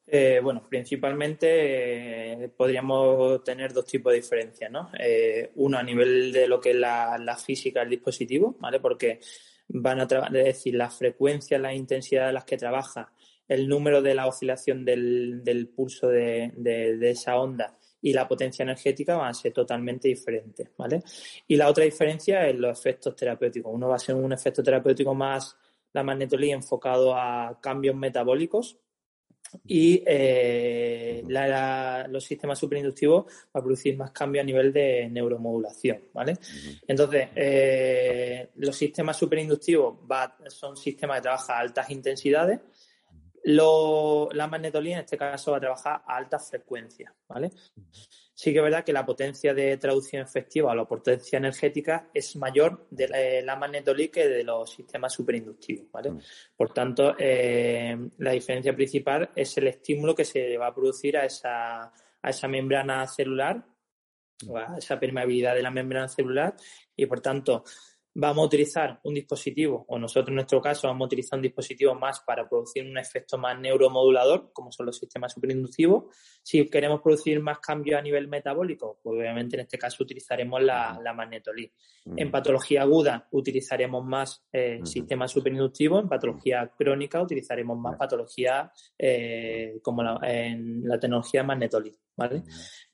Eh, 0.09 0.39
bueno, 0.41 0.65
principalmente 0.69 2.43
eh, 2.43 2.49
podríamos 2.49 3.43
tener 3.43 3.73
dos 3.73 3.85
tipos 3.85 4.11
de 4.11 4.19
diferencias, 4.19 4.71
¿no? 4.71 4.89
uno 5.55 5.77
a 5.77 5.83
nivel 5.83 6.31
de 6.31 6.47
lo 6.47 6.61
que 6.61 6.71
es 6.71 6.77
la, 6.77 7.37
física 7.43 7.81
del 7.81 7.89
dispositivo, 7.89 8.55
¿vale? 8.59 8.79
Porque 8.79 9.19
van 9.69 9.99
a 9.99 10.03
es 10.03 10.31
decir, 10.31 10.75
la 10.75 10.89
frecuencia, 10.89 11.59
la 11.59 11.73
intensidad 11.73 12.27
de 12.27 12.33
las 12.33 12.45
que 12.45 12.57
trabaja 12.57 13.11
el 13.47 13.67
número 13.67 14.01
de 14.01 14.13
la 14.13 14.27
oscilación 14.27 14.83
del, 14.83 15.71
pulso 15.75 16.07
de, 16.07 16.97
esa 17.01 17.37
onda 17.37 17.77
y 18.01 18.13
la 18.13 18.27
potencia 18.27 18.63
energética 18.63 19.15
van 19.15 19.29
a 19.29 19.33
ser 19.33 19.53
totalmente 19.53 20.07
diferentes, 20.07 20.69
¿vale? 20.77 21.01
Y 21.47 21.55
la 21.55 21.67
otra 21.67 21.83
diferencia 21.83 22.47
es 22.47 22.55
los 22.55 22.77
efectos 22.77 23.15
terapéuticos. 23.15 23.73
Uno 23.73 23.87
va 23.89 23.95
a 23.95 23.99
ser 23.99 24.15
un 24.15 24.31
efecto 24.33 24.61
terapéutico 24.61 25.15
más 25.15 25.57
la 25.93 26.03
magnetolía 26.03 26.53
enfocado 26.53 27.15
a 27.15 27.59
cambios 27.61 27.95
metabólicos 27.95 28.77
y 29.65 30.03
eh, 30.05 31.23
los 32.09 32.23
sistemas 32.23 32.59
superinductivos 32.59 33.25
va 33.25 33.59
a 33.59 33.63
producir 33.63 33.97
más 33.97 34.11
cambios 34.11 34.43
a 34.43 34.45
nivel 34.45 34.73
de 34.73 35.09
neuromodulación, 35.09 36.03
¿vale? 36.13 36.37
Entonces, 36.87 37.29
eh, 37.35 38.49
los 38.55 38.75
sistemas 38.75 39.17
superinductivos 39.17 39.97
son 40.49 40.75
sistemas 40.75 41.17
que 41.17 41.21
trabajan 41.23 41.55
a 41.55 41.59
altas 41.59 41.89
intensidades 41.89 42.59
lo, 43.47 44.27
la 44.33 44.47
magnetolía 44.47 44.95
en 44.95 45.03
este 45.03 45.17
caso 45.17 45.51
va 45.51 45.57
a 45.57 45.61
trabajar 45.61 46.01
a 46.05 46.17
alta 46.17 46.37
frecuencia, 46.37 47.13
¿vale? 47.29 47.51
Sí 48.39 48.53
que 48.53 48.59
es 48.59 48.63
verdad 48.63 48.83
que 48.83 48.93
la 48.93 49.03
potencia 49.03 49.51
de 49.51 49.77
traducción 49.77 50.21
efectiva 50.21 50.71
o 50.71 50.75
la 50.75 50.85
potencia 50.85 51.37
energética 51.37 52.11
es 52.13 52.35
mayor 52.35 52.85
de 52.91 53.41
la, 53.43 53.55
magnetolía 53.55 54.11
que 54.11 54.27
de 54.27 54.43
los 54.43 54.69
sistemas 54.69 55.11
superinductivos, 55.11 55.91
¿vale? 55.91 56.11
Mm. 56.11 56.19
Por 56.55 56.71
tanto, 56.71 57.15
eh, 57.17 57.97
la 58.19 58.29
diferencia 58.29 58.75
principal 58.75 59.31
es 59.35 59.57
el 59.57 59.65
estímulo 59.69 60.13
que 60.13 60.23
se 60.23 60.55
va 60.55 60.67
a 60.67 60.75
producir 60.75 61.17
a 61.17 61.25
esa, 61.25 61.85
a 61.85 62.29
esa 62.29 62.47
membrana 62.47 63.07
celular, 63.07 63.65
a 64.55 64.77
esa 64.77 64.99
permeabilidad 64.99 65.55
de 65.55 65.63
la 65.63 65.71
membrana 65.71 66.07
celular 66.07 66.55
y 66.95 67.07
por 67.07 67.21
tanto 67.21 67.63
vamos 68.19 68.43
a 68.43 68.45
utilizar 68.47 68.99
un 69.03 69.13
dispositivo, 69.13 69.85
o 69.87 69.99
nosotros 69.99 70.29
en 70.29 70.35
nuestro 70.35 70.59
caso 70.59 70.87
vamos 70.87 71.05
a 71.05 71.05
utilizar 71.05 71.37
un 71.37 71.43
dispositivo 71.43 71.93
más 71.93 72.21
para 72.21 72.49
producir 72.49 72.83
un 72.83 72.97
efecto 72.97 73.37
más 73.37 73.59
neuromodulador, 73.59 74.51
como 74.53 74.71
son 74.71 74.87
los 74.87 74.97
sistemas 74.97 75.33
superinductivos. 75.33 76.05
Si 76.41 76.67
queremos 76.67 76.99
producir 77.01 77.39
más 77.41 77.59
cambios 77.59 77.99
a 77.99 78.01
nivel 78.01 78.27
metabólico, 78.27 78.99
pues 79.03 79.19
obviamente 79.19 79.55
en 79.55 79.61
este 79.61 79.77
caso 79.77 80.03
utilizaremos 80.03 80.63
la, 80.63 80.99
la 81.03 81.13
magnetolí. 81.13 81.71
En 82.15 82.31
patología 82.31 82.81
aguda 82.81 83.27
utilizaremos 83.31 84.03
más 84.03 84.43
eh, 84.51 84.79
sistemas 84.83 85.31
superinductivos, 85.31 86.01
en 86.01 86.09
patología 86.09 86.71
crónica 86.75 87.21
utilizaremos 87.21 87.77
más 87.77 87.97
patología 87.97 88.71
eh, 88.97 89.77
como 89.83 90.01
la, 90.01 90.19
en 90.23 90.87
la 90.87 90.99
tecnología 90.99 91.43
magnetolí. 91.43 91.95
¿vale? 92.15 92.41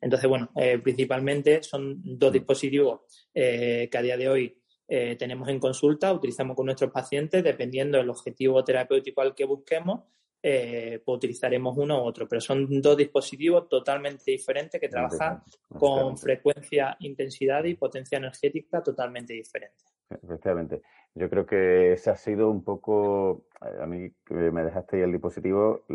Entonces, 0.02 0.30
bueno, 0.30 0.50
eh, 0.58 0.80
principalmente 0.80 1.64
son 1.64 2.02
dos 2.04 2.34
dispositivos 2.34 3.02
que 3.34 3.90
a 3.92 4.02
día 4.02 4.18
de 4.18 4.28
hoy 4.30 4.63
eh, 4.88 5.16
tenemos 5.16 5.48
en 5.50 5.60
consulta, 5.60 6.14
utilizamos 6.14 6.56
con 6.56 6.66
nuestros 6.66 6.92
pacientes, 6.92 7.44
dependiendo 7.44 7.98
del 7.98 8.10
objetivo 8.10 8.64
terapéutico 8.64 9.22
al 9.22 9.34
que 9.34 9.46
busquemos, 9.46 10.02
eh, 10.46 11.02
pues 11.06 11.16
utilizaremos 11.16 11.78
uno 11.78 12.04
u 12.04 12.06
otro, 12.06 12.28
pero 12.28 12.42
son 12.42 12.82
dos 12.82 12.98
dispositivos 12.98 13.70
totalmente 13.70 14.32
diferentes 14.32 14.80
que 14.80 14.90
trabajan 14.90 15.42
con 15.70 16.18
frecuencia, 16.18 16.98
intensidad 17.00 17.64
y 17.64 17.76
potencia 17.76 18.18
energética 18.18 18.84
totalmente 18.84 19.34
diferentes. 19.34 19.86
Efectivamente. 20.10 20.82
Yo 21.16 21.30
creo 21.30 21.46
que 21.46 21.94
ese 21.94 22.10
ha 22.10 22.18
sido 22.18 22.50
un 22.50 22.64
poco, 22.64 23.46
eh, 23.62 23.82
a 23.82 23.86
mí 23.86 24.12
que 24.26 24.34
me 24.34 24.64
dejaste 24.64 24.98
ahí 24.98 25.04
el 25.04 25.12
dispositivo, 25.14 25.86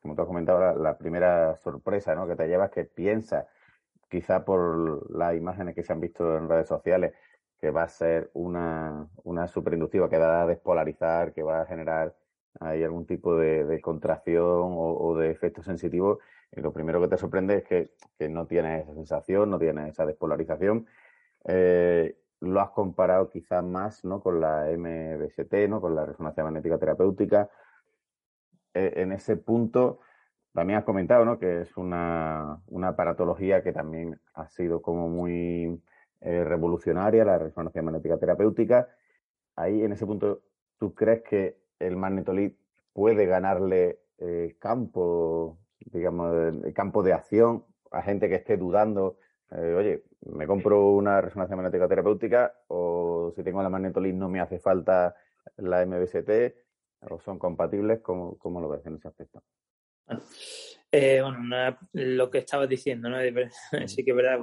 como 0.00 0.16
te 0.16 0.22
has 0.22 0.26
comentado, 0.26 0.58
la, 0.58 0.74
la, 0.74 0.98
primera 0.98 1.56
sorpresa 1.58 2.14
¿no? 2.16 2.26
que 2.26 2.34
te 2.34 2.48
llevas, 2.48 2.70
que 2.70 2.84
piensas, 2.84 3.46
quizá 4.10 4.44
por 4.44 5.14
las 5.16 5.36
imágenes 5.36 5.74
que 5.74 5.84
se 5.84 5.92
han 5.92 6.00
visto 6.00 6.36
en 6.36 6.48
redes 6.48 6.66
sociales, 6.66 7.12
que 7.62 7.70
va 7.70 7.84
a 7.84 7.88
ser 7.88 8.28
una, 8.34 9.08
una 9.22 9.46
superinductiva 9.46 10.10
que 10.10 10.18
va 10.18 10.42
a 10.42 10.46
despolarizar, 10.48 11.32
que 11.32 11.44
va 11.44 11.60
a 11.60 11.66
generar 11.66 12.12
ahí 12.58 12.82
algún 12.82 13.06
tipo 13.06 13.36
de, 13.36 13.80
contracción 13.80 14.72
o, 14.74 15.16
de 15.16 15.30
efecto 15.30 15.62
sensitivo, 15.62 16.18
y 16.50 16.60
lo 16.60 16.72
primero 16.72 17.00
que 17.00 17.06
te 17.06 17.16
sorprende 17.16 17.58
es 17.58 17.62
que, 17.62 18.28
no 18.28 18.48
tienes 18.48 18.82
esa 18.82 18.94
sensación, 18.94 19.48
no 19.48 19.60
tienes 19.60 19.90
esa 19.90 20.04
despolarización. 20.04 20.86
Eh, 21.44 22.18
lo 22.40 22.60
has 22.60 22.70
comparado 22.70 23.30
quizás 23.30 23.62
más 23.62 24.04
¿no? 24.04 24.20
con 24.20 24.40
la 24.40 24.66
MBST, 24.66 25.68
¿no? 25.68 25.80
con 25.80 25.94
la 25.94 26.04
resonancia 26.04 26.42
magnética 26.42 26.78
terapéutica. 26.78 27.48
Eh, 28.74 28.94
en 28.96 29.12
ese 29.12 29.36
punto, 29.36 30.00
también 30.52 30.80
has 30.80 30.84
comentado 30.84 31.24
¿no? 31.24 31.38
que 31.38 31.60
es 31.60 31.76
una, 31.76 32.60
una 32.66 32.88
aparatología 32.88 33.62
que 33.62 33.72
también 33.72 34.20
ha 34.34 34.48
sido 34.48 34.82
como 34.82 35.08
muy 35.08 35.80
eh, 36.24 36.44
revolucionaria, 36.44 37.24
la 37.24 37.38
resonancia 37.38 37.82
magnética 37.82 38.16
terapéutica. 38.16 38.88
Ahí, 39.56 39.82
en 39.82 39.92
ese 39.92 40.06
punto, 40.06 40.42
¿tú 40.78 40.94
crees 40.94 41.22
que 41.22 41.58
el 41.80 41.96
magnetolit 41.96 42.56
puede 42.92 43.26
ganarle 43.26 44.02
eh, 44.18 44.56
campo, 44.60 45.58
digamos, 45.80 46.32
el 46.64 46.72
campo 46.72 47.02
de 47.02 47.12
acción 47.12 47.64
a 47.90 48.02
gente 48.02 48.28
que 48.28 48.36
esté 48.36 48.56
dudando? 48.56 49.18
Eh, 49.50 49.74
oye, 49.76 50.04
¿me 50.26 50.46
compro 50.46 50.92
una 50.92 51.20
resonancia 51.20 51.56
magnética 51.56 51.88
terapéutica 51.88 52.54
o 52.68 53.32
si 53.34 53.42
tengo 53.42 53.62
la 53.62 53.68
magnetolit 53.68 54.14
no 54.14 54.28
me 54.28 54.40
hace 54.40 54.60
falta 54.60 55.16
la 55.56 55.84
MBST? 55.84 56.30
¿O 57.10 57.18
son 57.18 57.38
compatibles? 57.38 58.00
¿Cómo, 58.00 58.38
cómo 58.38 58.60
lo 58.60 58.68
ves 58.68 58.86
en 58.86 58.94
ese 58.94 59.08
aspecto? 59.08 59.42
Lo 61.92 62.30
que 62.30 62.38
estabas 62.38 62.68
diciendo, 62.68 63.08
¿no? 63.08 63.16
Sí 63.88 64.04
que 64.04 64.10
es 64.10 64.16
verdad, 64.16 64.38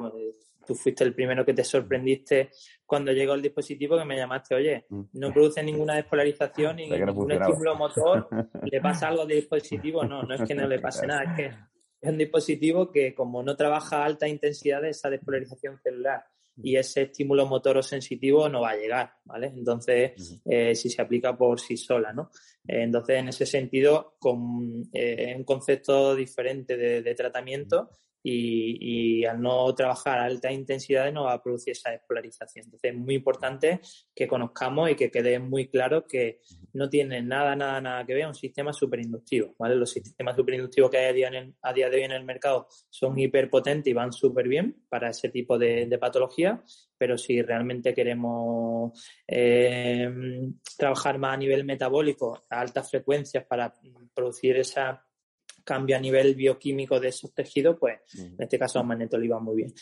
tú 0.65 0.75
fuiste 0.75 1.03
el 1.03 1.13
primero 1.13 1.45
que 1.45 1.53
te 1.53 1.63
sorprendiste 1.63 2.49
cuando 2.85 3.11
llegó 3.11 3.33
el 3.33 3.41
dispositivo 3.41 3.97
que 3.97 4.05
me 4.05 4.15
llamaste, 4.15 4.55
oye, 4.55 4.85
mm. 4.89 5.01
no 5.13 5.33
produce 5.33 5.63
ninguna 5.63 5.95
despolarización 5.95 6.79
y 6.79 6.89
ningún 6.89 7.31
estímulo 7.31 7.75
motor, 7.75 8.27
¿le 8.63 8.81
pasa 8.81 9.07
algo 9.07 9.23
al 9.23 9.27
dispositivo? 9.27 10.03
No, 10.03 10.23
no 10.23 10.35
es 10.35 10.41
que 10.41 10.55
no 10.55 10.67
le 10.67 10.79
pase 10.79 11.07
nada, 11.07 11.23
es 11.23 11.35
que 11.35 11.45
es 12.01 12.09
un 12.09 12.17
dispositivo 12.17 12.91
que 12.91 13.13
como 13.13 13.43
no 13.43 13.55
trabaja 13.55 14.03
a 14.03 14.05
alta 14.05 14.27
intensidad 14.27 14.81
de 14.81 14.89
esa 14.89 15.09
despolarización 15.09 15.79
celular 15.79 16.23
y 16.61 16.75
ese 16.75 17.03
estímulo 17.03 17.45
motor 17.45 17.77
o 17.77 17.83
sensitivo 17.83 18.49
no 18.49 18.61
va 18.61 18.71
a 18.71 18.75
llegar, 18.75 19.13
¿vale? 19.25 19.47
Entonces, 19.47 20.39
eh, 20.45 20.75
si 20.75 20.89
se 20.89 21.01
aplica 21.01 21.37
por 21.37 21.59
sí 21.59 21.77
sola, 21.77 22.13
¿no? 22.13 22.31
Eh, 22.67 22.83
entonces, 22.83 23.17
en 23.17 23.27
ese 23.29 23.45
sentido, 23.45 24.15
con 24.19 24.89
eh, 24.93 25.33
un 25.37 25.43
concepto 25.43 26.15
diferente 26.15 26.77
de 26.77 27.15
tratamiento 27.15 27.89
y, 28.23 29.25
al 29.25 29.41
no 29.41 29.73
trabajar 29.75 30.19
a 30.19 30.25
alta 30.25 30.51
intensidad 30.51 31.11
no 31.11 31.25
va 31.25 31.33
a 31.33 31.43
producir 31.43 31.71
esa 31.71 31.91
despolarización. 31.91 32.65
Entonces 32.65 32.91
es 32.91 32.97
muy 32.97 33.15
importante 33.15 33.79
que 34.15 34.27
conozcamos 34.27 34.89
y 34.89 34.95
que 34.95 35.11
quede 35.11 35.39
muy 35.39 35.67
claro 35.69 36.05
que 36.05 36.41
no 36.73 36.89
tiene 36.89 37.21
nada, 37.21 37.55
nada, 37.55 37.81
nada 37.81 38.05
que 38.05 38.13
ver 38.13 38.27
un 38.27 38.35
sistema 38.35 38.73
superinductivo. 38.73 39.55
¿vale? 39.57 39.75
Los 39.75 39.91
sistemas 39.91 40.35
superinductivos 40.35 40.89
que 40.89 40.97
hay 40.97 41.05
a 41.05 41.73
día, 41.73 41.89
de 41.89 41.95
hoy 41.95 42.03
en 42.03 42.11
el 42.11 42.25
mercado 42.25 42.67
son 42.89 43.17
hiperpotentes 43.17 43.89
y 43.89 43.93
van 43.93 44.11
súper 44.11 44.47
bien 44.47 44.83
para 44.89 45.09
ese 45.09 45.29
tipo 45.29 45.57
de, 45.57 45.97
patología, 45.99 46.63
pero 46.97 47.17
si 47.17 47.41
realmente 47.41 47.93
queremos 47.93 48.93
eh, 49.27 50.09
trabajar 50.77 51.17
más 51.17 51.33
a 51.33 51.37
nivel 51.37 51.65
metabólico 51.65 52.41
a 52.49 52.61
altas 52.61 52.89
frecuencias 52.89 53.45
para 53.45 53.73
producir 54.13 54.55
esa 54.55 55.05
cambio 55.63 55.95
a 55.95 55.99
nivel 55.99 56.35
bioquímico 56.35 56.99
de 56.99 57.09
esos 57.09 57.33
tejidos, 57.33 57.77
pues 57.79 57.99
en 58.15 58.35
este 58.39 58.57
caso 58.57 58.83
Magnetol 58.83 59.23
iba 59.23 59.39
muy 59.39 59.57
bien. 59.57 59.73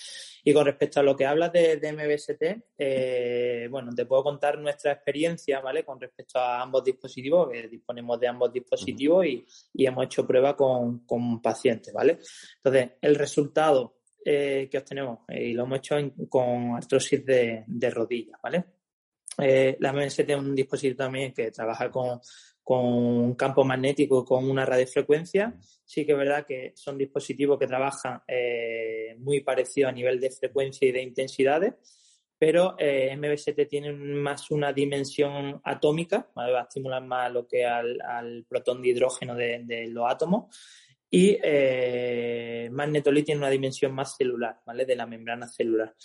Y 0.43 0.53
con 0.53 0.65
respecto 0.65 0.99
a 0.99 1.03
lo 1.03 1.15
que 1.15 1.25
hablas 1.25 1.51
de, 1.51 1.80
MBST, 1.91 2.73
eh, 2.78 3.67
bueno, 3.69 3.93
te 3.93 4.05
puedo 4.05 4.23
contar 4.23 4.57
nuestra 4.59 4.93
experiencia, 4.93 5.59
¿vale? 5.59 5.84
Con 5.84 5.99
respecto 5.99 6.39
a 6.39 6.61
ambos 6.61 6.84
dispositivos, 6.84 7.49
que 7.51 7.67
disponemos 7.67 8.19
de 8.19 8.28
ambos 8.28 8.51
dispositivos 8.51 9.25
y, 9.25 9.45
hemos 9.73 10.05
hecho 10.05 10.25
prueba 10.25 10.55
con, 10.55 11.05
pacientes, 11.41 11.93
¿vale? 11.93 12.19
Entonces, 12.57 12.91
el 13.01 13.15
resultado 13.15 13.99
eh, 14.23 14.67
que 14.69 14.78
obtenemos, 14.78 15.19
eh, 15.30 15.49
y 15.49 15.53
lo 15.53 15.63
hemos 15.63 15.80
hecho 15.80 15.95
con 16.30 16.75
artrosis 16.75 17.25
de, 17.25 17.63
de 17.65 17.89
rodilla, 17.89 18.38
¿vale? 18.41 18.65
la 19.38 19.93
MBST 19.93 20.21
es 20.21 20.36
un 20.36 20.55
dispositivo 20.55 20.97
también 20.97 21.32
que 21.32 21.51
trabaja 21.51 21.91
con, 21.91 22.19
con 22.68 22.84
un 22.84 23.36
campo 23.36 23.63
magnético 23.63 24.26
con 24.26 24.49
una 24.49 24.65
radiofrecuencia. 24.65 25.55
Sí 25.86 26.05
que 26.05 26.11
es 26.11 26.18
verdad 26.18 26.45
que 26.45 26.74
son 26.76 26.97
dispositivos 26.97 27.57
que 27.57 27.65
trabajan 27.65 28.22
eh, 28.28 29.15
muy 29.20 29.39
parecido 29.39 29.88
a 29.88 29.93
nivel 29.93 30.20
de 30.20 30.32
frecuencia 30.32 30.86
y 30.86 30.91
de 30.91 31.01
intensidades, 31.01 31.76
pero 32.38 32.76
eh, 32.78 33.15
MBST 33.15 33.70
tiene 33.70 33.93
más 33.93 34.51
una 34.51 34.74
dimensión 34.74 35.61
atómica, 35.63 36.30
va 36.38 36.59
a 36.59 36.63
estimular 36.63 37.01
más 37.05 37.32
lo 37.32 37.47
que 37.47 37.65
al, 37.65 38.01
al 38.01 38.45
protón 38.49 38.82
de 38.82 38.89
hidrógeno 38.89 39.34
de, 39.34 39.88
los 39.88 40.03
átomos. 40.05 40.53
Y 41.09 41.38
eh, 41.41 42.68
Magnetolit 42.70 43.28
tiene 43.28 43.39
una 43.39 43.49
dimensión 43.49 43.93
más 43.93 44.18
celular, 44.18 44.59
¿vale? 44.65 44.84
De 44.84 44.97
la 44.97 45.05
membrana 45.05 45.47
celular. 45.47 45.95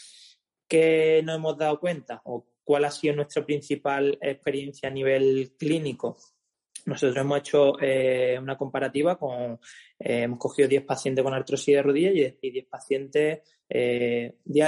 ¿Qué 0.69 1.23
no 1.25 1.35
hemos 1.35 1.59
dado 1.59 1.81
cuenta? 1.81 2.23
¿O 2.27 2.47
cuál 2.63 2.85
ha 2.85 2.93
sido 2.93 3.17
nuestra 3.17 3.45
principal 3.45 4.17
experiencia 4.23 4.89
a 4.89 4.93
nivel 4.93 5.57
clínico? 5.59 6.19
Nosotros 6.85 7.17
hemos 7.17 7.39
hecho 7.39 7.81
eh, 7.81 8.37
una 8.41 8.57
comparativa 8.57 9.17
con, 9.17 9.53
eh, 9.99 10.23
hemos 10.23 10.39
cogido 10.39 10.69
10 10.69 10.85
pacientes 10.85 11.23
con 11.23 11.33
artrosis 11.33 11.77
de 11.77 11.83
rodilla 11.83 12.35
y 12.41 12.51
10 12.51 12.67
pacientes 12.67 13.41
eh, 13.69 14.37
de, 14.45 14.63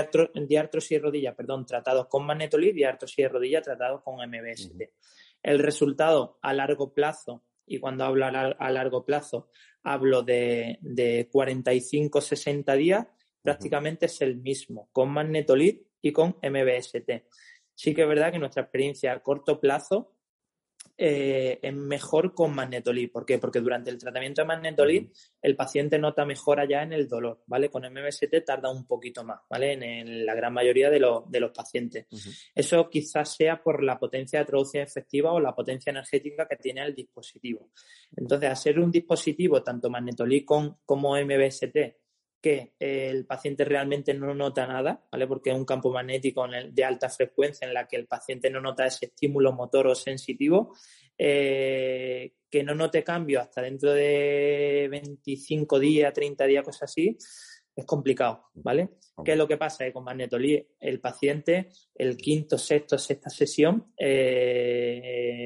artrosis 0.59 0.91
de 0.91 0.99
rodilla, 1.01 1.35
perdón, 1.35 1.67
tratados 1.67 2.07
con 2.07 2.25
magnetolid 2.25 2.75
y 2.77 2.85
artrosis 2.85 3.17
de 3.17 3.29
rodilla 3.29 3.63
tratados 3.63 4.03
con 4.03 4.17
MBST. 4.17 4.81
El 5.43 5.59
resultado 5.59 6.39
a 6.41 6.53
largo 6.53 6.95
plazo, 6.95 7.45
y 7.67 7.79
cuando 7.79 8.05
hablo 8.05 8.27
a, 8.27 8.71
largo 8.71 9.05
plazo, 9.05 9.49
hablo 9.83 10.23
de, 10.23 10.79
de 10.81 11.29
45-60 11.31 12.77
días, 12.77 13.07
prácticamente 13.43 14.07
es 14.07 14.21
el 14.23 14.37
mismo, 14.37 14.89
con 14.93 15.11
magnetolid 15.11 15.81
y 16.01 16.13
con 16.13 16.37
MBST. 16.43 17.11
Sí 17.75 17.95
que 17.95 18.03
es 18.03 18.09
verdad 18.09 18.31
que 18.31 18.39
nuestra 18.39 18.63
experiencia 18.63 19.13
a 19.13 19.23
corto 19.23 19.61
plazo 19.61 20.14
eh, 20.97 21.59
es 21.61 21.75
mejor 21.75 22.35
con 22.35 22.55
magnetolid. 22.55 23.11
¿Por 23.11 23.27
qué? 23.27 23.39
Porque 23.39 23.61
durante 23.61 23.91
el 23.91 23.99
tratamiento 23.99 24.43
de 24.43 24.47
magnetolid 24.47 25.09
el 25.43 25.57
paciente 25.57 25.99
nota 25.99 26.25
mejora 26.25 26.67
ya 26.69 26.83
en 26.83 26.93
el 26.93 27.09
dolor, 27.09 27.43
¿vale? 27.47 27.69
Con 27.69 27.83
MBST 27.83 28.45
tarda 28.47 28.71
un 28.71 28.87
poquito 28.87 29.25
más, 29.25 29.41
¿vale? 29.51 29.73
En, 29.73 30.25
la 30.25 30.35
gran 30.35 30.53
mayoría 30.53 30.91
de, 30.91 31.01
los 31.01 31.51
pacientes. 31.55 32.07
Eso 32.55 32.89
quizás 32.89 33.35
sea 33.35 33.63
por 33.63 33.83
la 33.83 33.99
potencia 33.99 34.39
de 34.39 34.45
traducción 34.45 34.85
efectiva 34.85 35.33
o 35.33 35.41
la 35.41 35.55
potencia 35.55 35.91
energética 35.91 36.47
que 36.47 36.57
tiene 36.57 36.83
el 36.83 36.95
dispositivo. 36.95 37.71
Entonces, 38.17 38.51
hacer 38.51 38.79
un 38.79 38.91
dispositivo, 38.91 39.63
tanto 39.63 39.91
magnetolid 39.91 40.45
como 40.45 41.17
MBST, 41.17 41.77
que 42.45 42.75
el 42.79 43.25
paciente 43.25 43.65
realmente 43.65 44.13
no 44.13 44.35
nota 44.35 44.67
nada, 44.67 45.03
¿vale? 45.11 45.27
Porque 45.27 45.49
es 45.49 45.57
un 45.57 45.65
campo 45.65 45.91
magnético 45.91 46.47
de 46.47 46.85
alta 46.85 47.09
frecuencia 47.09 47.67
en 47.67 47.73
la 47.73 47.89
que 47.89 47.97
el 47.97 48.07
paciente 48.07 48.51
no 48.51 48.61
nota 48.61 48.85
ese 48.85 49.07
estímulo 49.07 49.55
motor 49.55 49.87
o 49.87 49.95
sensitivo, 49.95 50.75
eh, 51.17 52.35
que 52.51 52.63
no 52.63 52.75
note 52.75 53.03
cambio 53.03 53.41
hasta 53.41 53.63
dentro 53.63 53.95
de 53.95 54.89
25 54.91 55.79
días, 55.79 56.13
30 56.13 56.45
días, 56.45 56.65
cosas 56.67 56.83
así, 56.83 57.17
es 57.75 57.87
complicado, 57.87 58.51
¿vale? 58.53 58.91
¿Qué 59.25 59.33
es 59.33 59.39
lo 59.39 59.49
que 59.49 59.57
pasa? 59.57 59.91
Con 59.91 60.05
magnetolí 60.05 60.69
el 60.81 61.01
paciente, 61.01 61.71
el 61.95 62.15
quinto, 62.19 62.59
sexto, 62.59 62.99
sexta 62.99 63.31
sesión, 63.31 63.95
eh, 63.97 65.44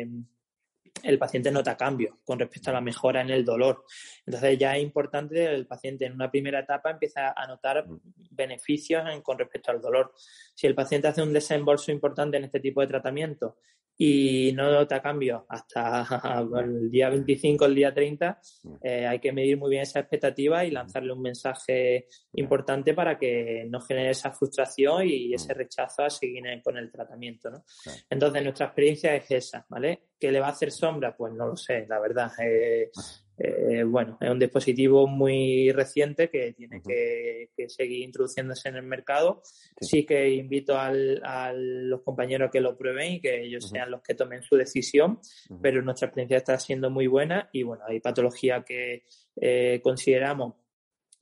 el 1.08 1.18
paciente 1.18 1.50
nota 1.50 1.74
cambios 1.74 2.16
con 2.22 2.38
respecto 2.38 2.68
a 2.68 2.74
la 2.74 2.82
mejora 2.82 3.22
en 3.22 3.30
el 3.30 3.42
dolor. 3.42 3.84
Entonces 4.26 4.58
ya 4.58 4.76
es 4.76 4.82
importante 4.82 5.34
que 5.34 5.46
el 5.46 5.66
paciente 5.66 6.04
en 6.04 6.12
una 6.12 6.30
primera 6.30 6.60
etapa 6.60 6.90
empieza 6.90 7.32
a 7.34 7.46
notar 7.46 7.86
beneficios 8.30 9.02
con 9.22 9.38
respecto 9.38 9.70
al 9.70 9.80
dolor. 9.80 10.12
Si 10.54 10.66
el 10.66 10.74
paciente 10.74 11.08
hace 11.08 11.22
un 11.22 11.32
desembolso 11.32 11.90
importante 11.90 12.36
en 12.36 12.44
este 12.44 12.60
tipo 12.60 12.82
de 12.82 12.88
tratamiento 12.88 13.56
y 14.00 14.52
no 14.52 14.70
nota 14.70 15.02
cambios 15.02 15.42
hasta 15.48 16.06
el 16.62 16.88
día 16.88 17.10
25, 17.10 17.66
el 17.66 17.74
día 17.74 17.92
30, 17.92 18.40
eh, 18.82 19.06
hay 19.06 19.18
que 19.18 19.32
medir 19.32 19.58
muy 19.58 19.70
bien 19.70 19.82
esa 19.82 19.98
expectativa 19.98 20.64
y 20.64 20.70
lanzarle 20.70 21.12
un 21.12 21.20
mensaje 21.20 22.06
importante 22.34 22.94
para 22.94 23.18
que 23.18 23.66
no 23.68 23.80
genere 23.80 24.10
esa 24.10 24.30
frustración 24.30 25.02
y 25.06 25.34
ese 25.34 25.52
rechazo 25.52 26.04
a 26.04 26.10
seguir 26.10 26.38
con 26.62 26.76
el 26.76 26.90
tratamiento. 26.92 27.50
¿no? 27.50 27.64
Entonces, 28.08 28.42
nuestra 28.44 28.66
experiencia 28.66 29.16
es 29.16 29.30
esa, 29.30 29.66
¿vale? 29.68 30.04
¿Que 30.18 30.30
le 30.30 30.38
va 30.38 30.46
a 30.46 30.50
hacer 30.50 30.70
sombra? 30.70 31.16
Pues 31.16 31.34
no 31.34 31.48
lo 31.48 31.56
sé, 31.56 31.84
la 31.88 31.98
verdad. 31.98 32.30
Eh, 32.40 32.90
eh, 33.38 33.84
bueno, 33.84 34.18
es 34.20 34.28
un 34.28 34.38
dispositivo 34.38 35.06
muy 35.06 35.70
reciente 35.70 36.28
que 36.28 36.52
tiene 36.54 36.82
que, 36.82 37.48
seguir 37.68 38.02
introduciéndose 38.02 38.68
en 38.68 38.76
el 38.76 38.82
mercado. 38.82 39.42
Sí, 39.80 40.04
que 40.04 40.30
invito 40.30 40.76
a 40.76 41.52
los 41.52 42.02
compañeros 42.02 42.50
que 42.50 42.60
lo 42.60 42.76
prueben 42.76 43.12
y 43.12 43.20
que 43.20 43.42
ellos 43.42 43.68
sean 43.68 43.90
los 43.90 44.02
que 44.02 44.14
tomen 44.14 44.42
su 44.42 44.56
decisión, 44.56 45.20
pero 45.62 45.82
nuestra 45.82 46.06
experiencia 46.06 46.38
está 46.38 46.58
siendo 46.58 46.90
muy 46.90 47.06
buena 47.06 47.48
y 47.52 47.62
bueno, 47.62 47.84
hay 47.86 48.00
patologías 48.00 48.64
que 48.64 49.04
eh, 49.36 49.80
consideramos 49.82 50.54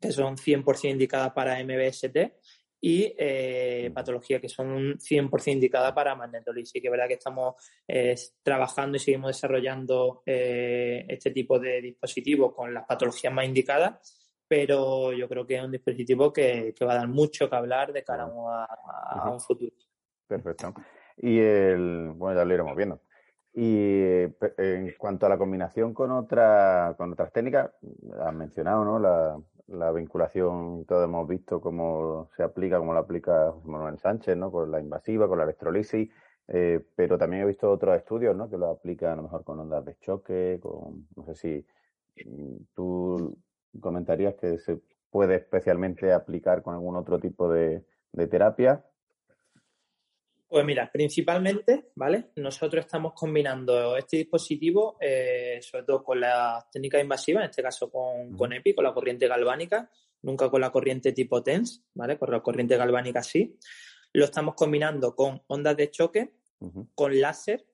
que 0.00 0.12
son 0.12 0.36
100% 0.36 0.90
indicadas 0.90 1.32
para 1.32 1.62
MBST 1.62 2.16
y 2.80 3.14
eh, 3.18 3.90
patologías 3.94 4.40
que 4.40 4.48
son 4.48 4.98
100% 4.98 5.52
indicadas 5.52 5.92
para 5.92 6.14
magnetolís. 6.14 6.70
Sí 6.70 6.80
que 6.80 6.88
es 6.88 6.90
verdad 6.90 7.08
que 7.08 7.14
estamos 7.14 7.54
eh, 7.88 8.14
trabajando 8.42 8.96
y 8.96 9.00
seguimos 9.00 9.30
desarrollando 9.30 10.22
eh, 10.26 11.04
este 11.08 11.30
tipo 11.30 11.58
de 11.58 11.80
dispositivos 11.80 12.54
con 12.54 12.72
las 12.74 12.84
patologías 12.84 13.32
más 13.32 13.46
indicadas, 13.46 14.38
pero 14.46 15.12
yo 15.12 15.28
creo 15.28 15.46
que 15.46 15.56
es 15.56 15.64
un 15.64 15.72
dispositivo 15.72 16.32
que, 16.32 16.74
va 16.86 16.92
a 16.92 16.96
dar 16.96 17.08
mucho 17.08 17.48
que 17.48 17.56
hablar 17.56 17.92
de 17.92 18.04
cara 18.04 18.24
a, 18.24 19.30
un 19.30 19.40
futuro. 19.40 19.72
Perfecto. 20.26 20.74
Y 21.16 21.38
el, 21.38 22.12
bueno, 22.14 22.38
ya 22.38 22.44
lo 22.44 22.54
iremos 22.54 22.76
viendo. 22.76 23.00
Y 23.54 24.22
en 24.58 24.94
cuanto 24.98 25.24
a 25.24 25.30
la 25.30 25.38
combinación 25.38 25.94
con, 25.94 26.10
otra, 26.10 26.94
con 26.98 27.14
otras 27.14 27.32
técnicas, 27.32 27.70
has 28.20 28.34
mencionado 28.34 28.84
¿no? 28.84 28.98
la, 28.98 29.38
la 29.68 29.92
vinculación, 29.92 30.84
todos 30.86 31.04
hemos 31.04 31.26
visto 31.28 31.60
cómo 31.60 32.28
se 32.36 32.42
aplica, 32.42 32.78
cómo 32.78 32.94
la 32.94 33.00
aplica 33.00 33.52
José 33.52 33.68
Manuel 33.68 33.98
Sánchez, 33.98 34.36
¿no? 34.36 34.50
Con 34.50 34.70
la 34.70 34.80
invasiva, 34.80 35.28
con 35.28 35.38
la 35.38 35.44
electrolisis, 35.44 36.08
eh, 36.48 36.80
pero 36.94 37.18
también 37.18 37.42
he 37.42 37.46
visto 37.46 37.70
otros 37.70 37.96
estudios, 37.96 38.36
¿no? 38.36 38.48
Que 38.48 38.58
lo 38.58 38.70
aplican 38.70 39.12
a 39.12 39.16
lo 39.16 39.22
mejor 39.22 39.44
con 39.44 39.58
ondas 39.60 39.84
de 39.84 39.96
choque, 39.98 40.60
con, 40.62 41.08
no 41.16 41.24
sé 41.24 41.34
si 41.34 41.66
mm, 42.24 42.56
tú 42.74 43.36
comentarías 43.80 44.34
que 44.34 44.58
se 44.58 44.80
puede 45.10 45.36
especialmente 45.36 46.12
aplicar 46.12 46.62
con 46.62 46.74
algún 46.74 46.96
otro 46.96 47.18
tipo 47.18 47.50
de, 47.50 47.84
terapia. 48.30 48.84
Pues 50.48 50.64
mira, 50.64 50.88
principalmente, 50.92 51.90
¿vale? 51.96 52.30
Nosotros 52.36 52.84
estamos 52.84 53.12
combinando 53.14 53.96
este 53.96 54.18
dispositivo, 54.18 54.96
eh, 55.00 55.58
sobre 55.60 55.82
todo 55.84 56.04
con 56.04 56.20
las 56.20 56.70
técnicas 56.70 57.02
invasivas, 57.02 57.44
en 57.44 57.50
este 57.50 57.62
caso 57.62 57.90
con, 57.90 58.36
con 58.36 58.52
EPI, 58.52 58.74
con 58.74 58.84
la 58.84 58.94
corriente 58.94 59.26
galvánica, 59.26 59.90
nunca 60.22 60.48
con 60.48 60.60
la 60.60 60.70
corriente 60.70 61.12
tipo 61.12 61.42
TENS, 61.42 61.84
¿vale? 61.94 62.16
Con 62.16 62.30
la 62.30 62.40
corriente 62.40 62.76
galvánica 62.76 63.24
sí. 63.24 63.58
Lo 64.12 64.24
estamos 64.24 64.54
combinando 64.54 65.16
con 65.16 65.42
ondas 65.48 65.76
de 65.76 65.90
choque, 65.90 66.32
con 66.94 67.20
láser, 67.20 67.66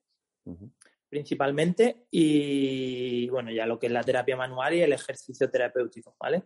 principalmente, 1.07 2.07
y 2.09 3.29
bueno, 3.29 3.51
ya 3.51 3.67
lo 3.67 3.77
que 3.77 3.85
es 3.85 3.93
la 3.93 4.03
terapia 4.03 4.35
manual 4.35 4.73
y 4.73 4.81
el 4.81 4.93
ejercicio 4.93 5.49
terapéutico, 5.49 6.15
¿vale? 6.19 6.43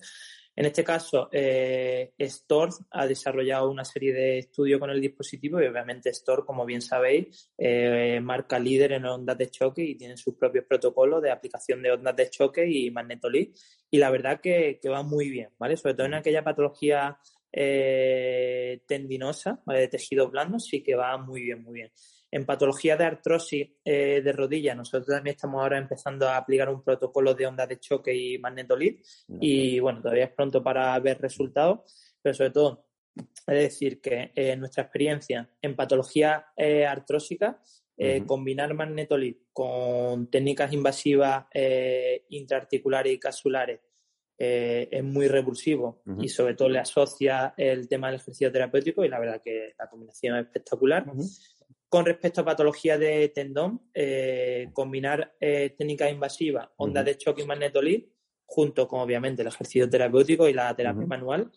En 0.58 0.66
este 0.66 0.84
caso, 0.84 1.30
eh, 1.32 2.14
Store 2.18 2.72
ha 2.90 3.06
desarrollado 3.06 3.70
una 3.70 3.86
serie 3.86 4.12
de 4.12 4.40
estudios 4.40 4.80
con 4.80 4.90
el 4.90 5.00
dispositivo 5.00 5.62
y 5.62 5.68
obviamente 5.68 6.10
Store, 6.10 6.42
como 6.48 6.66
bien 6.66 6.82
sabéis, 6.82 7.52
eh, 7.56 8.20
marca 8.24 8.58
líder 8.58 8.94
en 8.94 9.06
ondas 9.06 9.38
de 9.38 9.52
choque 9.52 9.84
y 9.84 9.94
tiene 9.94 10.18
sus 10.18 10.34
propios 10.34 10.66
protocolos 10.66 11.22
de 11.22 11.30
aplicación 11.30 11.84
de 11.84 11.92
ondas 11.92 12.16
de 12.16 12.32
choque 12.32 12.68
y 12.68 12.90
magnetolí. 12.90 13.54
Y 13.92 14.00
la 14.00 14.10
verdad 14.10 14.42
que, 14.42 14.80
va 14.90 15.04
muy 15.04 15.30
bien, 15.30 15.52
¿vale? 15.60 15.78
Sobre 15.78 15.94
todo 15.94 16.08
en 16.08 16.16
aquella 16.16 16.44
patología 16.44 17.20
eh, 17.52 18.82
tendinosa, 18.88 19.62
de 19.68 19.88
tejido 19.90 20.28
blando, 20.32 20.58
sí 20.58 20.82
que 20.82 20.96
va 20.96 21.20
muy 21.20 21.44
bien, 21.44 21.62
muy 21.62 21.76
bien. 21.76 21.92
En 22.30 22.46
patología 22.46 22.98
de 22.98 23.06
artrosis 23.06 23.70
eh, 23.86 24.22
de 24.22 24.32
rodilla, 24.34 24.76
nosotros 24.76 25.08
también 25.08 25.36
estamos 25.36 25.62
ahora 25.62 25.78
empezando 25.78 26.28
a 26.28 26.36
aplicar 26.36 26.70
un 26.70 26.84
protocolo 26.84 27.34
de 27.34 27.48
ondas 27.48 27.70
de 27.70 27.80
choque 27.80 28.14
y 28.14 28.38
magnetolid 28.38 29.00
y 29.40 29.80
bueno, 29.80 30.02
todavía 30.02 30.26
es 30.26 30.32
pronto 30.32 30.62
para 30.62 31.00
ver 31.00 31.22
resultados, 31.22 32.16
pero 32.22 32.36
sobre 32.36 32.52
todo 32.52 32.86
es 33.16 33.46
decir 33.46 34.02
que 34.02 34.32
eh, 34.36 34.58
nuestra 34.58 34.84
experiencia 34.84 35.50
en 35.62 35.76
patología 35.76 36.48
eh, 36.56 36.86
artrósica, 36.86 37.62
combinar 38.28 38.76
magnetolid 38.76 39.38
con 39.52 40.30
técnicas 40.30 40.72
invasivas 40.72 41.48
intraarticulares 42.30 43.12
y 43.12 43.18
casulares 43.18 43.80
es 44.38 45.04
muy 45.04 45.28
revulsivo 45.28 46.04
y 46.22 46.30
sobre 46.30 46.54
todo 46.54 46.70
le 46.70 46.78
asocia 46.78 47.56
el 47.58 47.88
tema 47.88 48.06
del 48.06 48.18
ejercicio 48.18 48.52
terapéutico 48.52 49.04
y 49.04 49.10
la 49.10 49.20
verdad 49.20 49.42
que 49.44 49.74
la 49.80 49.90
combinación 49.90 50.38
es 50.38 50.46
espectacular. 50.46 51.08
Con 51.90 52.06
respecto 52.06 52.42
a 52.42 52.46
patología 52.46 52.98
de 52.98 53.30
tendón, 53.30 53.90
eh, 53.94 54.70
combinar 54.74 55.36
eh, 55.40 55.74
técnicas 55.78 56.12
invasivas, 56.12 56.68
ondas 56.78 57.06
de 57.06 57.18
choque 57.18 57.44
y 57.44 57.46
magnetolid, 57.46 58.04
junto 58.46 58.88
con 58.88 59.02
obviamente 59.02 59.42
el 59.42 59.48
ejercicio 59.48 59.90
terapéutico 59.90 60.50
y 60.50 60.54
la 60.54 60.76
terapia 60.76 61.06
manual, 61.06 61.52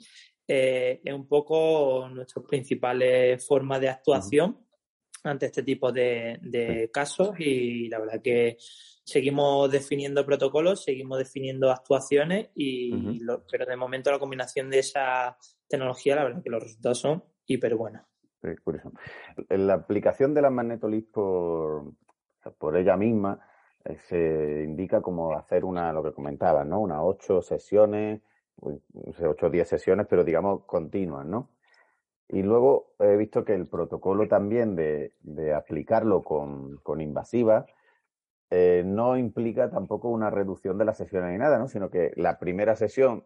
eh, 0.47 1.01
es 1.05 1.15
un 1.15 1.27
poco 1.27 2.09
nuestras 2.13 2.45
principales 2.45 3.47
formas 3.47 3.81
de 3.81 3.89
actuación 3.89 4.67
ante 5.23 5.47
este 5.47 5.63
tipo 5.63 5.93
de, 5.93 6.91
casos. 6.93 7.35
Y 7.39 7.89
la 7.89 7.99
verdad 7.99 8.21
que 8.23 8.57
seguimos 9.05 9.71
definiendo 9.71 10.27
protocolos, 10.27 10.85
seguimos 10.85 11.19
definiendo 11.19 11.71
actuaciones 11.71 12.49
y 12.55 13.21
pero 13.51 13.67
de 13.67 13.77
momento 13.77 14.11
la 14.11 14.19
combinación 14.19 14.71
de 14.71 14.81
esa 14.81 15.37
tecnología, 15.69 16.17
la 16.17 16.25
verdad 16.25 16.43
que 16.43 16.51
los 16.51 16.63
resultados 16.63 16.99
son 16.99 17.25
hiper 17.47 17.75
buenos. 17.75 18.10
Curioso. 18.63 18.93
La 19.49 19.75
aplicación 19.75 20.35
de 20.35 20.43
la 20.43 20.51
magnetolith 20.51 21.11
por, 21.11 21.93
por 22.59 22.77
ella 22.77 22.97
misma 22.97 23.41
eh, 23.85 23.97
se 23.97 24.65
indica 24.65 25.01
como 25.01 25.35
hacer 25.35 25.65
una, 25.65 25.93
lo 25.93 26.03
que 26.03 26.13
comentabas, 26.13 26.67
¿no? 26.67 26.81
Unas 26.81 27.01
ocho 27.03 27.43
sesiones, 27.43 28.21
ocho 28.61 29.47
o 29.47 29.51
diez 29.51 29.69
sesiones, 29.69 30.07
pero 30.09 30.25
digamos 30.25 30.65
continuas, 30.65 31.27
¿no? 31.27 31.51
Y 32.29 32.43
luego 32.43 32.93
he 33.01 33.17
visto 33.17 33.45
que 33.45 33.55
el 33.55 33.67
protocolo 33.67 34.29
también 34.29 34.77
de, 34.77 35.15
de 35.21 35.53
aplicarlo 35.53 36.23
con, 36.23 36.77
con 36.77 37.01
invasiva 37.01 37.67
eh, 38.51 38.83
no 38.85 39.17
implica 39.17 39.71
tampoco 39.71 40.09
una 40.09 40.31
reducción 40.31 40.79
de 40.79 40.85
las 40.85 40.97
sesiones 40.97 41.33
ni 41.33 41.39
nada, 41.39 41.59
¿no? 41.59 41.69
Sino 41.69 41.91
que 41.91 42.13
la 42.17 42.39
primera 42.39 42.77
sesión 42.77 43.25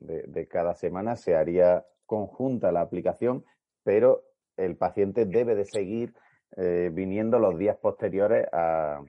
de, 0.00 0.22
de 0.22 0.48
cada 0.48 0.74
semana 0.74 1.16
se 1.16 1.36
haría 1.36 1.86
conjunta 2.06 2.72
la 2.72 2.80
aplicación, 2.80 3.44
pero 3.84 4.24
el 4.60 4.76
paciente 4.76 5.26
debe 5.26 5.54
de 5.54 5.64
seguir 5.64 6.14
eh, 6.56 6.90
viniendo 6.92 7.38
los 7.38 7.56
días 7.58 7.76
posteriores 7.76 8.46
a, 8.52 9.02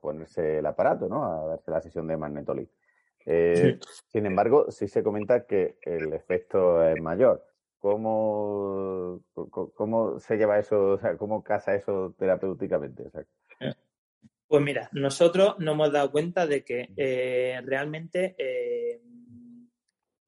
ponerse 0.00 0.58
el 0.58 0.66
aparato, 0.66 1.08
¿no? 1.08 1.24
A 1.24 1.48
darse 1.48 1.70
la 1.70 1.80
sesión 1.80 2.06
de 2.06 2.16
magnetolith. 2.16 2.70
Eh, 3.26 3.78
sin 4.06 4.24
embargo, 4.24 4.70
sí 4.70 4.86
se 4.86 5.02
comenta 5.02 5.46
que 5.46 5.78
el 5.82 6.12
efecto 6.12 6.82
es 6.84 7.00
mayor. 7.00 7.44
¿Cómo, 7.80 9.20
cómo 9.50 10.20
se 10.20 10.36
lleva 10.36 10.58
eso, 10.58 10.92
o 10.92 10.98
sea, 10.98 11.16
cómo 11.16 11.42
casa 11.42 11.74
eso 11.74 12.14
terapéuticamente? 12.18 13.10
Pues 14.46 14.62
mira, 14.62 14.88
nosotros 14.92 15.56
nos 15.58 15.74
hemos 15.74 15.92
dado 15.92 16.10
cuenta 16.10 16.46
de 16.46 16.64
que 16.64 16.90
eh, 16.96 17.60
realmente 17.64 18.36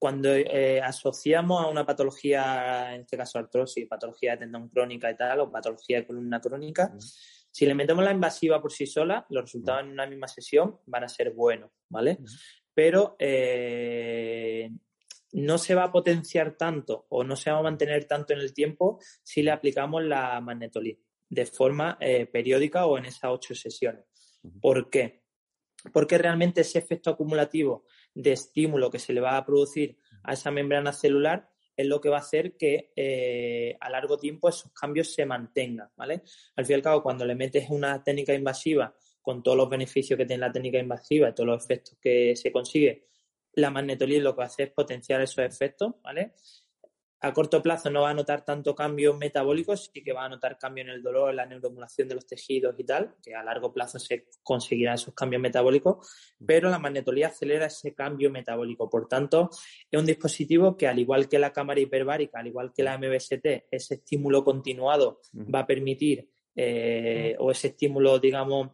cuando 0.01 0.33
eh, 0.33 0.81
asociamos 0.81 1.63
a 1.63 1.67
una 1.67 1.85
patología, 1.85 2.95
en 2.95 3.01
este 3.01 3.15
caso 3.15 3.37
artrosis, 3.37 3.87
patología 3.87 4.31
de 4.31 4.37
tendón 4.39 4.67
crónica 4.67 5.11
y 5.11 5.15
tal, 5.15 5.41
o 5.41 5.51
patología 5.51 5.99
de 5.99 6.07
columna 6.07 6.41
crónica, 6.41 6.91
si 7.51 7.67
le 7.67 7.75
metemos 7.75 8.03
la 8.03 8.11
invasiva 8.11 8.59
por 8.59 8.71
sí 8.71 8.87
sola, 8.87 9.27
los 9.29 9.43
resultados 9.43 9.83
en 9.83 9.91
una 9.91 10.07
misma 10.07 10.27
sesión 10.27 10.79
van 10.87 11.03
a 11.03 11.07
ser 11.07 11.33
buenos, 11.33 11.69
¿vale? 11.87 12.17
Pero 12.73 13.15
eh, 13.19 14.71
no 15.33 15.59
se 15.59 15.75
va 15.75 15.83
a 15.83 15.91
potenciar 15.91 16.57
tanto 16.57 17.05
o 17.09 17.23
no 17.23 17.35
se 17.35 17.51
va 17.51 17.59
a 17.59 17.61
mantener 17.61 18.05
tanto 18.05 18.33
en 18.33 18.39
el 18.39 18.55
tiempo 18.55 18.99
si 19.21 19.43
le 19.43 19.51
aplicamos 19.51 20.03
la 20.03 20.41
magnetolid 20.41 20.97
de 21.29 21.45
forma 21.45 21.99
eh, 22.01 22.25
periódica 22.25 22.87
o 22.87 22.97
en 22.97 23.05
esas 23.05 23.25
ocho 23.25 23.53
sesiones. 23.53 24.05
¿Por 24.59 24.89
qué? 24.89 25.21
Porque 25.93 26.17
realmente 26.17 26.61
ese 26.61 26.79
efecto 26.79 27.11
acumulativo 27.11 27.85
de 28.13 28.33
estímulo 28.33 28.91
que 28.91 28.99
se 28.99 29.13
le 29.13 29.21
va 29.21 29.37
a 29.37 29.45
producir 29.45 29.97
a 30.23 30.33
esa 30.33 30.51
membrana 30.51 30.93
celular 30.93 31.49
es 31.75 31.87
lo 31.87 32.01
que 32.01 32.09
va 32.09 32.17
a 32.17 32.21
hacer 32.21 32.57
que 32.57 32.91
eh, 32.95 33.77
a 33.79 33.89
largo 33.89 34.17
tiempo 34.17 34.49
esos 34.49 34.71
cambios 34.71 35.13
se 35.13 35.25
mantengan, 35.25 35.89
¿vale? 35.95 36.21
Al 36.55 36.65
fin 36.65 36.73
y 36.73 36.75
al 36.75 36.81
cabo, 36.81 37.03
cuando 37.03 37.25
le 37.25 37.35
metes 37.35 37.69
una 37.69 38.03
técnica 38.03 38.33
invasiva 38.33 38.93
con 39.21 39.41
todos 39.41 39.57
los 39.57 39.69
beneficios 39.69 40.17
que 40.17 40.25
tiene 40.25 40.41
la 40.41 40.51
técnica 40.51 40.79
invasiva 40.79 41.29
y 41.29 41.33
todos 41.33 41.47
los 41.47 41.63
efectos 41.63 41.97
que 42.01 42.35
se 42.35 42.51
consigue, 42.51 43.07
la 43.53 43.69
magnetolía 43.69 44.21
lo 44.21 44.35
que 44.35 44.43
hace 44.43 44.63
es 44.63 44.71
potenciar 44.71 45.21
esos 45.21 45.39
efectos, 45.39 45.93
¿vale? 46.01 46.33
A 47.23 47.33
corto 47.33 47.61
plazo 47.61 47.91
no 47.91 48.01
va 48.01 48.09
a 48.09 48.13
notar 48.15 48.43
tanto 48.43 48.73
cambios 48.73 49.15
metabólicos, 49.15 49.91
sí 49.93 50.03
que 50.03 50.11
va 50.11 50.25
a 50.25 50.29
notar 50.29 50.57
cambio 50.57 50.83
en 50.83 50.89
el 50.89 51.03
dolor, 51.03 51.29
en 51.29 51.35
la 51.35 51.45
neuromodulación 51.45 52.07
de 52.07 52.15
los 52.15 52.25
tejidos 52.25 52.73
y 52.79 52.83
tal, 52.83 53.15
que 53.21 53.35
a 53.35 53.43
largo 53.43 53.71
plazo 53.71 53.99
se 53.99 54.25
conseguirán 54.41 54.95
esos 54.95 55.13
cambios 55.13 55.41
metabólicos, 55.41 56.35
pero 56.43 56.69
la 56.69 56.79
magnetolía 56.79 57.27
acelera 57.27 57.67
ese 57.67 57.93
cambio 57.93 58.31
metabólico. 58.31 58.89
Por 58.89 59.07
tanto, 59.07 59.49
es 59.89 59.99
un 59.99 60.05
dispositivo 60.05 60.75
que, 60.75 60.87
al 60.87 60.97
igual 60.97 61.29
que 61.29 61.37
la 61.37 61.53
cámara 61.53 61.79
hiperbárica, 61.79 62.39
al 62.39 62.47
igual 62.47 62.73
que 62.73 62.81
la 62.83 62.97
MBST, 62.97 63.45
ese 63.69 63.93
estímulo 63.95 64.43
continuado 64.43 65.21
va 65.33 65.59
a 65.59 65.67
permitir, 65.67 66.27
eh, 66.55 67.35
o 67.37 67.51
ese 67.51 67.67
estímulo, 67.67 68.17
digamos, 68.17 68.69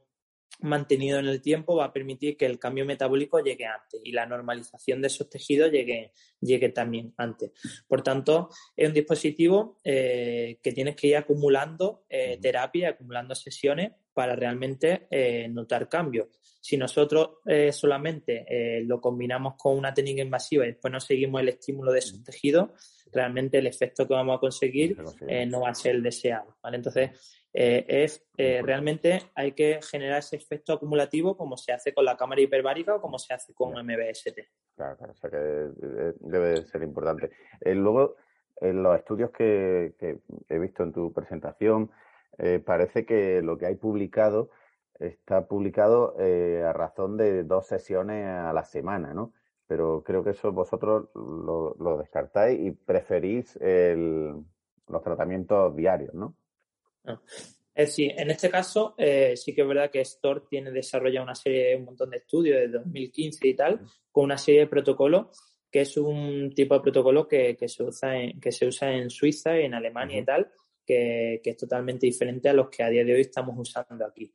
mantenido 0.60 1.20
en 1.20 1.28
el 1.28 1.42
tiempo 1.42 1.76
va 1.76 1.86
a 1.86 1.94
permitir 1.94 2.38
que 2.38 2.46
el 2.46 2.60
cambio 2.60 2.86
metabólico 2.86 3.40
llegue 3.40 3.66
antes 3.66 4.02
y 4.04 4.12
la 4.12 4.26
normalización 4.26 5.02
de 5.02 5.08
esos 5.08 5.30
tejidos 5.30 5.72
llegue, 5.72 6.12
llegue 6.42 6.70
también 6.70 7.14
antes. 7.18 7.52
Por 7.88 8.02
tanto, 8.02 8.50
es 8.76 8.88
un 8.88 8.94
dispositivo 8.94 9.80
eh, 9.84 10.60
que 10.62 10.72
tienes 10.72 10.96
que 10.96 11.08
ir 11.08 11.18
acumulando 11.18 12.06
eh, 12.10 12.38
terapia, 12.42 12.90
acumulando 12.90 13.36
sesiones 13.36 13.92
para 14.14 14.36
realmente 14.36 15.08
eh, 15.12 15.48
notar 15.48 15.88
cambios. 15.90 16.28
Si 16.68 16.76
nosotros 16.76 17.38
solamente 17.72 18.84
lo 18.86 19.00
combinamos 19.00 19.54
con 19.58 19.78
una 19.78 19.94
técnica 19.94 20.22
invasiva 20.22 20.66
y 20.66 20.72
después 20.72 20.92
no 20.92 21.00
seguimos 21.00 21.40
el 21.40 21.50
estímulo 21.50 21.94
de 21.94 22.00
esos 22.00 22.22
tejidos, 22.24 22.72
realmente 23.14 23.60
el 23.60 23.68
efecto 23.68 24.06
que 24.06 24.14
vamos 24.14 24.36
a 24.36 24.40
conseguir 24.40 24.98
no 25.48 25.62
va 25.62 25.70
a 25.70 25.76
ser 25.76 25.96
el 25.96 26.04
deseado. 26.04 26.58
¿vale? 26.62 26.76
Entonces, 26.76 27.12
eh, 27.60 28.04
es 28.04 28.24
eh, 28.38 28.62
realmente 28.64 29.20
hay 29.34 29.54
que 29.54 29.80
generar 29.82 30.20
ese 30.20 30.36
efecto 30.36 30.74
acumulativo 30.74 31.36
como 31.36 31.58
se 31.58 31.74
hace 31.74 31.92
con 31.92 32.06
la 32.06 32.16
cámara 32.16 32.40
hiperbárica 32.40 32.94
o 32.94 33.02
como 33.02 33.18
se 33.18 33.34
hace 33.34 33.52
con 33.56 33.72
MBST. 33.72 34.40
Claro, 34.76 34.96
claro, 34.96 35.14
o 35.14 35.16
sea 35.16 35.30
que 35.32 35.38
eh, 35.38 36.14
debe 36.20 36.64
ser 36.68 36.84
importante. 36.84 37.32
luego, 37.62 38.16
en 38.62 38.84
los 38.84 38.96
estudios 38.96 39.32
que, 39.32 39.96
he 40.50 40.60
visto 40.60 40.84
en 40.84 40.94
tu 40.94 41.12
presentación, 41.12 41.90
parece 42.64 43.08
que 43.08 43.42
lo 43.42 43.58
que 43.58 43.66
hay 43.66 43.76
publicado 43.76 44.52
está 45.00 45.48
publicado 45.48 46.16
a 46.18 46.74
razón 46.74 47.18
de 47.18 47.44
dos 47.44 47.68
sesiones 47.68 48.28
a 48.28 48.54
la 48.54 48.64
semana, 48.64 49.14
¿no? 49.14 49.34
Pero 49.68 50.04
creo 50.04 50.24
que 50.24 50.32
eso 50.32 50.52
vosotros 50.52 51.10
lo, 51.14 51.98
descartáis 51.98 52.60
y 52.60 52.72
preferís 52.72 53.58
los 53.62 55.04
tratamientos 55.04 55.76
diarios, 55.76 56.14
¿no? 56.14 56.36
Es 57.78 57.90
decir, 57.90 58.14
en 58.18 58.32
este 58.32 58.50
caso 58.50 58.96
eh, 58.98 59.38
sí 59.38 59.54
que 59.54 59.62
es 59.62 59.68
verdad 59.68 59.92
que 59.92 60.02
Store 60.02 60.42
tiene 60.50 60.72
desarrollado 60.72 61.26
una 61.26 61.36
serie, 61.36 61.76
un 61.76 61.86
montón 61.86 62.10
de 62.10 62.18
estudios 62.18 62.58
de 62.58 62.70
2015 62.70 63.48
y 63.48 63.56
tal, 63.56 63.82
con 64.12 64.26
una 64.26 64.38
serie 64.38 64.62
de 64.62 64.68
protocolos 64.68 65.28
que 65.72 65.82
es 65.82 65.98
un 65.98 66.54
tipo 66.56 66.76
de 66.76 66.82
protocolo 66.82 67.28
que, 67.28 67.56
se, 67.68 67.84
usa 67.84 68.18
en, 68.18 68.40
que 68.40 68.52
se 68.52 68.66
usa 68.66 68.92
en 68.92 69.10
Suiza 69.10 69.60
y 69.60 69.66
en 69.66 69.74
Alemania 69.74 70.20
y 70.20 70.26
tal, 70.26 70.52
que, 70.88 71.42
es 71.44 71.58
totalmente 71.58 72.06
diferente 72.06 72.50
a 72.50 72.54
los 72.54 72.70
que 72.70 72.84
a 72.84 72.90
día 72.90 73.04
de 73.04 73.14
hoy 73.14 73.22
estamos 73.22 73.56
usando 73.58 74.06
aquí. 74.06 74.32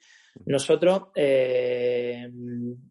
Nosotros, 0.46 1.08
eh, 1.14 2.30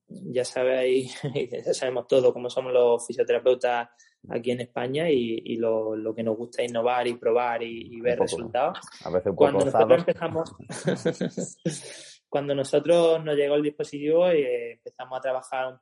ya 0.08 0.44
sabéis, 0.44 1.22
ya 1.66 1.74
sabemos 1.74 2.08
todo 2.08 2.34
cómo 2.34 2.50
somos 2.50 2.74
los 2.74 3.06
fisioterapeutas 3.06 3.90
aquí 4.30 4.52
en 4.52 4.62
España 4.62 5.10
y, 5.10 5.56
lo, 5.58 6.14
que 6.16 6.24
nos 6.24 6.38
gusta 6.38 6.64
innovar 6.64 7.08
y 7.08 7.16
probar 7.16 7.64
y, 7.64 8.00
ver 8.02 8.20
resultados. 8.20 8.80
A 9.04 9.10
veces 9.10 9.34
cuando 9.36 9.66
nosotros 9.66 10.00
empezamos, 10.00 10.56
cuando 12.30 12.56
nosotros 12.56 13.24
nos 13.24 13.36
llegó 13.36 13.56
el 13.56 13.64
dispositivo 13.64 14.32
y 14.32 14.42
eh, 14.42 14.72
empezamos 14.74 15.18
a 15.18 15.22
trabajar 15.22 15.80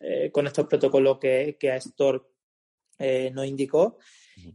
eh, 0.00 0.30
con 0.30 0.46
estos 0.46 0.66
protocolos 0.66 1.18
que, 1.18 1.56
que 1.58 1.78
eh, 2.98 3.30
nos 3.32 3.46
indicó, 3.46 3.98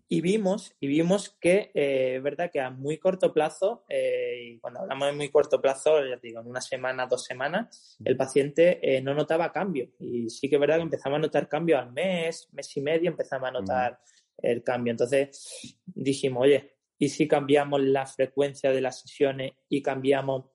y 0.07 0.21
vimos, 0.21 0.75
y 0.79 0.87
vimos 0.87 1.37
que 1.39 1.71
eh, 1.73 2.15
es 2.17 2.23
verdad 2.23 2.49
que 2.51 2.59
a 2.59 2.69
muy 2.69 2.97
corto 2.97 3.33
plazo, 3.33 3.85
eh, 3.89 4.51
y 4.53 4.59
cuando 4.59 4.81
hablamos 4.81 5.07
de 5.07 5.13
muy 5.13 5.29
corto 5.29 5.61
plazo, 5.61 6.05
ya 6.05 6.17
digo, 6.17 6.41
en 6.41 6.47
una 6.47 6.61
semana, 6.61 7.07
dos 7.07 7.23
semanas, 7.23 7.97
el 8.03 8.17
paciente 8.17 8.79
eh, 8.81 9.01
no 9.01 9.13
notaba 9.13 9.51
cambio. 9.51 9.89
Y 9.99 10.29
sí 10.29 10.49
que 10.49 10.55
es 10.55 10.61
verdad 10.61 10.77
que 10.77 10.83
empezaba 10.83 11.17
a 11.17 11.19
notar 11.19 11.47
cambio 11.47 11.77
al 11.77 11.91
mes, 11.91 12.49
mes 12.51 12.75
y 12.77 12.81
medio, 12.81 13.09
empezaba 13.09 13.49
a 13.49 13.51
notar 13.51 13.99
el 14.37 14.63
cambio. 14.63 14.91
Entonces 14.91 15.77
dijimos, 15.85 16.43
oye, 16.43 16.75
¿y 16.97 17.09
si 17.09 17.27
cambiamos 17.27 17.81
la 17.81 18.05
frecuencia 18.05 18.71
de 18.71 18.81
las 18.81 19.01
sesiones 19.01 19.53
y 19.69 19.81
cambiamos 19.81 20.45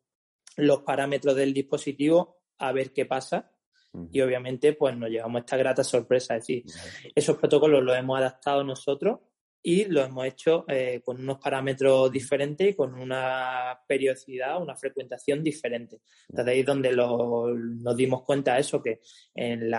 los 0.56 0.82
parámetros 0.82 1.34
del 1.34 1.52
dispositivo 1.52 2.38
a 2.58 2.72
ver 2.72 2.92
qué 2.92 3.06
pasa? 3.06 3.53
Y 4.10 4.20
obviamente 4.20 4.72
pues 4.72 4.96
nos 4.96 5.10
llevamos 5.10 5.40
esta 5.40 5.56
grata 5.56 5.84
sorpresa. 5.84 6.36
Es 6.36 6.46
decir, 6.46 6.64
esos 7.14 7.36
protocolos 7.36 7.82
los 7.82 7.96
hemos 7.96 8.18
adaptado 8.18 8.64
nosotros 8.64 9.20
y 9.66 9.86
lo 9.86 10.02
hemos 10.02 10.26
hecho 10.26 10.66
eh, 10.68 11.00
con 11.02 11.18
unos 11.18 11.38
parámetros 11.38 12.12
diferentes 12.12 12.68
y 12.68 12.74
con 12.74 12.94
una 12.94 13.80
periodicidad, 13.88 14.60
una 14.60 14.76
frecuentación 14.76 15.42
diferente. 15.42 16.00
Entonces 16.28 16.52
ahí 16.52 16.60
es 16.60 16.66
donde 16.66 16.94
nos 16.94 17.96
dimos 17.96 18.24
cuenta 18.24 18.54
de 18.54 18.60
eso, 18.60 18.82
que 18.82 19.00
en, 19.34 19.72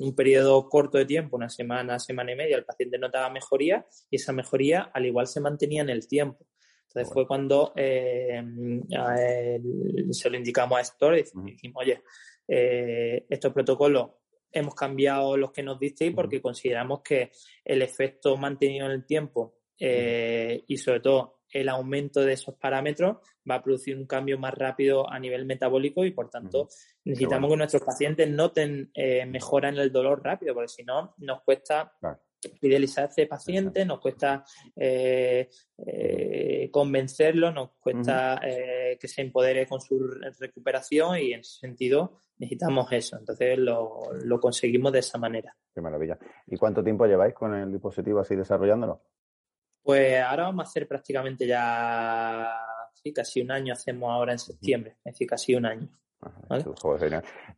un 0.00 0.14
periodo 0.16 0.66
corto 0.70 0.96
de 0.96 1.04
tiempo, 1.04 1.36
una 1.36 1.50
semana, 1.50 1.98
semana 1.98 2.32
y 2.32 2.36
media, 2.36 2.56
el 2.56 2.64
paciente 2.64 2.96
notaba 2.96 3.28
mejoría 3.28 3.84
y 4.10 4.16
esa 4.16 4.32
mejoría 4.32 4.90
al 4.94 5.04
igual 5.04 5.26
se 5.26 5.40
mantenía 5.40 5.82
en 5.82 5.90
el 5.90 6.08
tiempo. 6.08 6.46
Entonces 6.88 7.12
fue 7.12 7.26
cuando 7.26 7.72
eh, 7.76 8.42
se 10.10 10.30
lo 10.30 10.36
indicamos 10.38 10.78
a 10.78 10.82
Store 10.82 11.20
y 11.20 11.24
dijimos, 11.50 11.82
oye, 11.82 12.02
eh, 12.48 13.26
estos 13.28 13.52
protocolos 13.52 14.10
hemos 14.52 14.74
cambiado 14.74 15.36
los 15.36 15.52
que 15.52 15.62
nos 15.62 15.78
disteis 15.78 16.14
porque 16.14 16.40
consideramos 16.40 17.00
que 17.02 17.30
el 17.64 17.82
efecto 17.82 18.36
mantenido 18.36 18.86
en 18.86 18.92
el 18.92 19.04
tiempo 19.04 19.56
eh, 19.78 20.62
y 20.68 20.76
sobre 20.76 21.00
todo 21.00 21.40
el 21.50 21.68
aumento 21.68 22.20
de 22.20 22.32
esos 22.32 22.54
parámetros 22.56 23.16
va 23.48 23.56
a 23.56 23.62
producir 23.62 23.96
un 23.96 24.06
cambio 24.06 24.38
más 24.38 24.54
rápido 24.54 25.10
a 25.10 25.18
nivel 25.18 25.44
metabólico 25.44 26.04
y 26.04 26.10
por 26.10 26.30
tanto 26.30 26.68
necesitamos 27.04 27.50
que 27.50 27.56
nuestros 27.56 27.82
pacientes 27.82 28.28
noten 28.28 28.90
eh, 28.94 29.24
mejora 29.26 29.68
en 29.68 29.76
el 29.76 29.92
dolor 29.92 30.22
rápido 30.22 30.54
porque 30.54 30.68
si 30.68 30.84
no 30.84 31.14
nos 31.18 31.42
cuesta 31.42 31.92
fidelizar 32.60 33.04
a 33.04 33.08
este 33.08 33.26
paciente, 33.26 33.84
nos 33.84 34.00
cuesta 34.00 34.44
eh, 34.76 35.48
eh, 35.78 36.68
convencerlo, 36.70 37.52
nos 37.52 37.72
cuesta 37.78 38.40
eh, 38.42 38.96
que 39.00 39.08
se 39.08 39.22
empodere 39.22 39.66
con 39.66 39.80
su 39.80 39.98
recuperación 40.38 41.18
y 41.18 41.32
en 41.32 41.40
ese 41.40 41.60
sentido 41.60 42.20
necesitamos 42.38 42.90
eso. 42.92 43.18
Entonces 43.18 43.58
lo, 43.58 44.40
conseguimos 44.40 44.92
de 44.92 45.00
esa 45.00 45.18
manera. 45.18 45.54
Qué 45.74 45.80
maravilla. 45.80 46.18
¿Y 46.46 46.56
cuánto 46.56 46.82
tiempo 46.82 47.06
lleváis 47.06 47.34
con 47.34 47.54
el 47.54 47.72
dispositivo 47.72 48.20
así 48.20 48.36
desarrollándolo? 48.36 49.02
Pues 49.82 50.20
ahora 50.22 50.44
vamos 50.44 50.66
a 50.66 50.68
hacer 50.68 50.88
prácticamente 50.88 51.46
ya 51.46 52.56
sí, 52.94 53.12
casi 53.12 53.42
un 53.42 53.50
año, 53.50 53.72
hacemos 53.74 54.10
ahora 54.10 54.32
en 54.32 54.38
septiembre, 54.38 54.96
es 55.04 55.12
decir, 55.12 55.28
casi 55.28 55.54
un 55.54 55.66
año. 55.66 55.88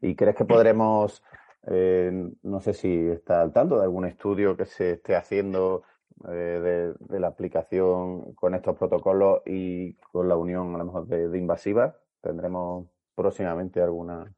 ¿Y 0.00 0.14
crees 0.16 0.36
que 0.36 0.44
podremos 0.44 1.22
eh, 1.68 2.12
no 2.42 2.60
sé 2.60 2.74
si 2.74 3.08
está 3.08 3.42
al 3.42 3.52
tanto 3.52 3.76
de 3.76 3.84
algún 3.84 4.06
estudio 4.06 4.56
que 4.56 4.66
se 4.66 4.92
esté 4.92 5.16
haciendo 5.16 5.82
eh, 6.28 6.94
de, 6.98 7.20
la 7.20 7.28
aplicación 7.28 8.34
con 8.34 8.54
estos 8.54 8.76
protocolos 8.76 9.42
y 9.44 9.94
con 9.94 10.28
la 10.28 10.36
unión 10.36 10.74
a 10.74 10.78
lo 10.78 10.84
mejor 10.84 11.06
de, 11.08 11.36
invasivas. 11.36 11.94
Tendremos 12.20 12.86
próximamente 13.14 13.80
alguna. 13.80 14.32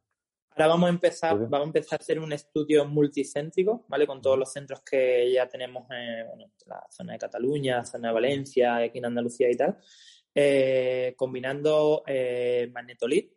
Ahora 0.51 0.67
vamos 0.67 0.87
a 0.89 0.91
empezar, 0.91 1.39
vamos 1.39 1.67
a 1.67 1.69
empezar 1.69 2.01
a 2.01 2.03
hacer 2.03 2.19
un 2.19 2.33
estudio 2.33 2.85
multicéntrico, 2.85 3.85
¿vale? 3.89 4.07
Con 4.07 4.21
todos 4.21 4.39
los 4.39 4.51
centros 4.51 4.81
que 4.81 5.31
ya 5.33 5.47
tenemos 5.47 5.89
en 5.91 6.27
la 6.67 6.85
zona 6.91 7.13
de 7.13 7.19
Cataluña, 7.19 7.77
la 7.77 7.85
zona 7.85 8.09
de 8.09 8.15
Valencia, 8.15 8.77
aquí 8.77 8.99
en 8.99 9.05
Andalucía 9.05 9.51
y 9.51 9.57
tal, 9.57 9.79
eh, 10.35 11.15
combinando 11.17 12.03
eh, 12.07 12.71
magnetolid 12.73 13.29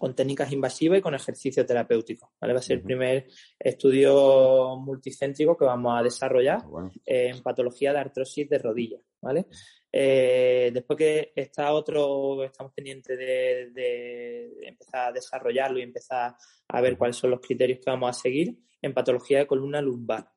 con 0.00 0.16
técnicas 0.16 0.50
invasivas 0.50 0.98
y 0.98 1.02
con 1.02 1.14
ejercicio 1.14 1.66
terapéutico. 1.66 2.32
¿vale? 2.40 2.54
Va 2.54 2.60
a 2.60 2.62
ser 2.62 2.78
el 2.78 2.82
primer 2.82 3.26
estudio 3.58 4.78
multicéntrico 4.78 5.58
que 5.58 5.66
vamos 5.66 5.92
a 5.94 6.02
desarrollar 6.02 6.62
ah, 6.74 6.90
en 7.04 7.42
patología 7.42 7.92
de 7.92 7.98
artrosis 7.98 8.48
de 8.48 8.58
rodilla. 8.58 8.96
¿vale? 9.20 9.44
Eh, 9.92 10.70
después 10.72 10.96
que 10.96 11.32
está 11.36 11.74
otro, 11.74 12.42
estamos 12.44 12.72
pendientes 12.72 13.18
de, 13.18 14.50
empezar 14.62 15.08
a 15.08 15.12
desarrollarlo 15.12 15.78
y 15.78 15.82
empezar 15.82 16.34
a 16.68 16.80
ver 16.80 16.96
cuáles 16.96 17.16
son 17.16 17.32
los 17.32 17.40
criterios 17.40 17.80
que 17.80 17.90
vamos 17.90 18.08
a 18.08 18.18
seguir 18.18 18.56
en 18.80 18.94
patología 18.94 19.40
de 19.40 19.46
columna 19.46 19.82
lumbar. 19.82 20.32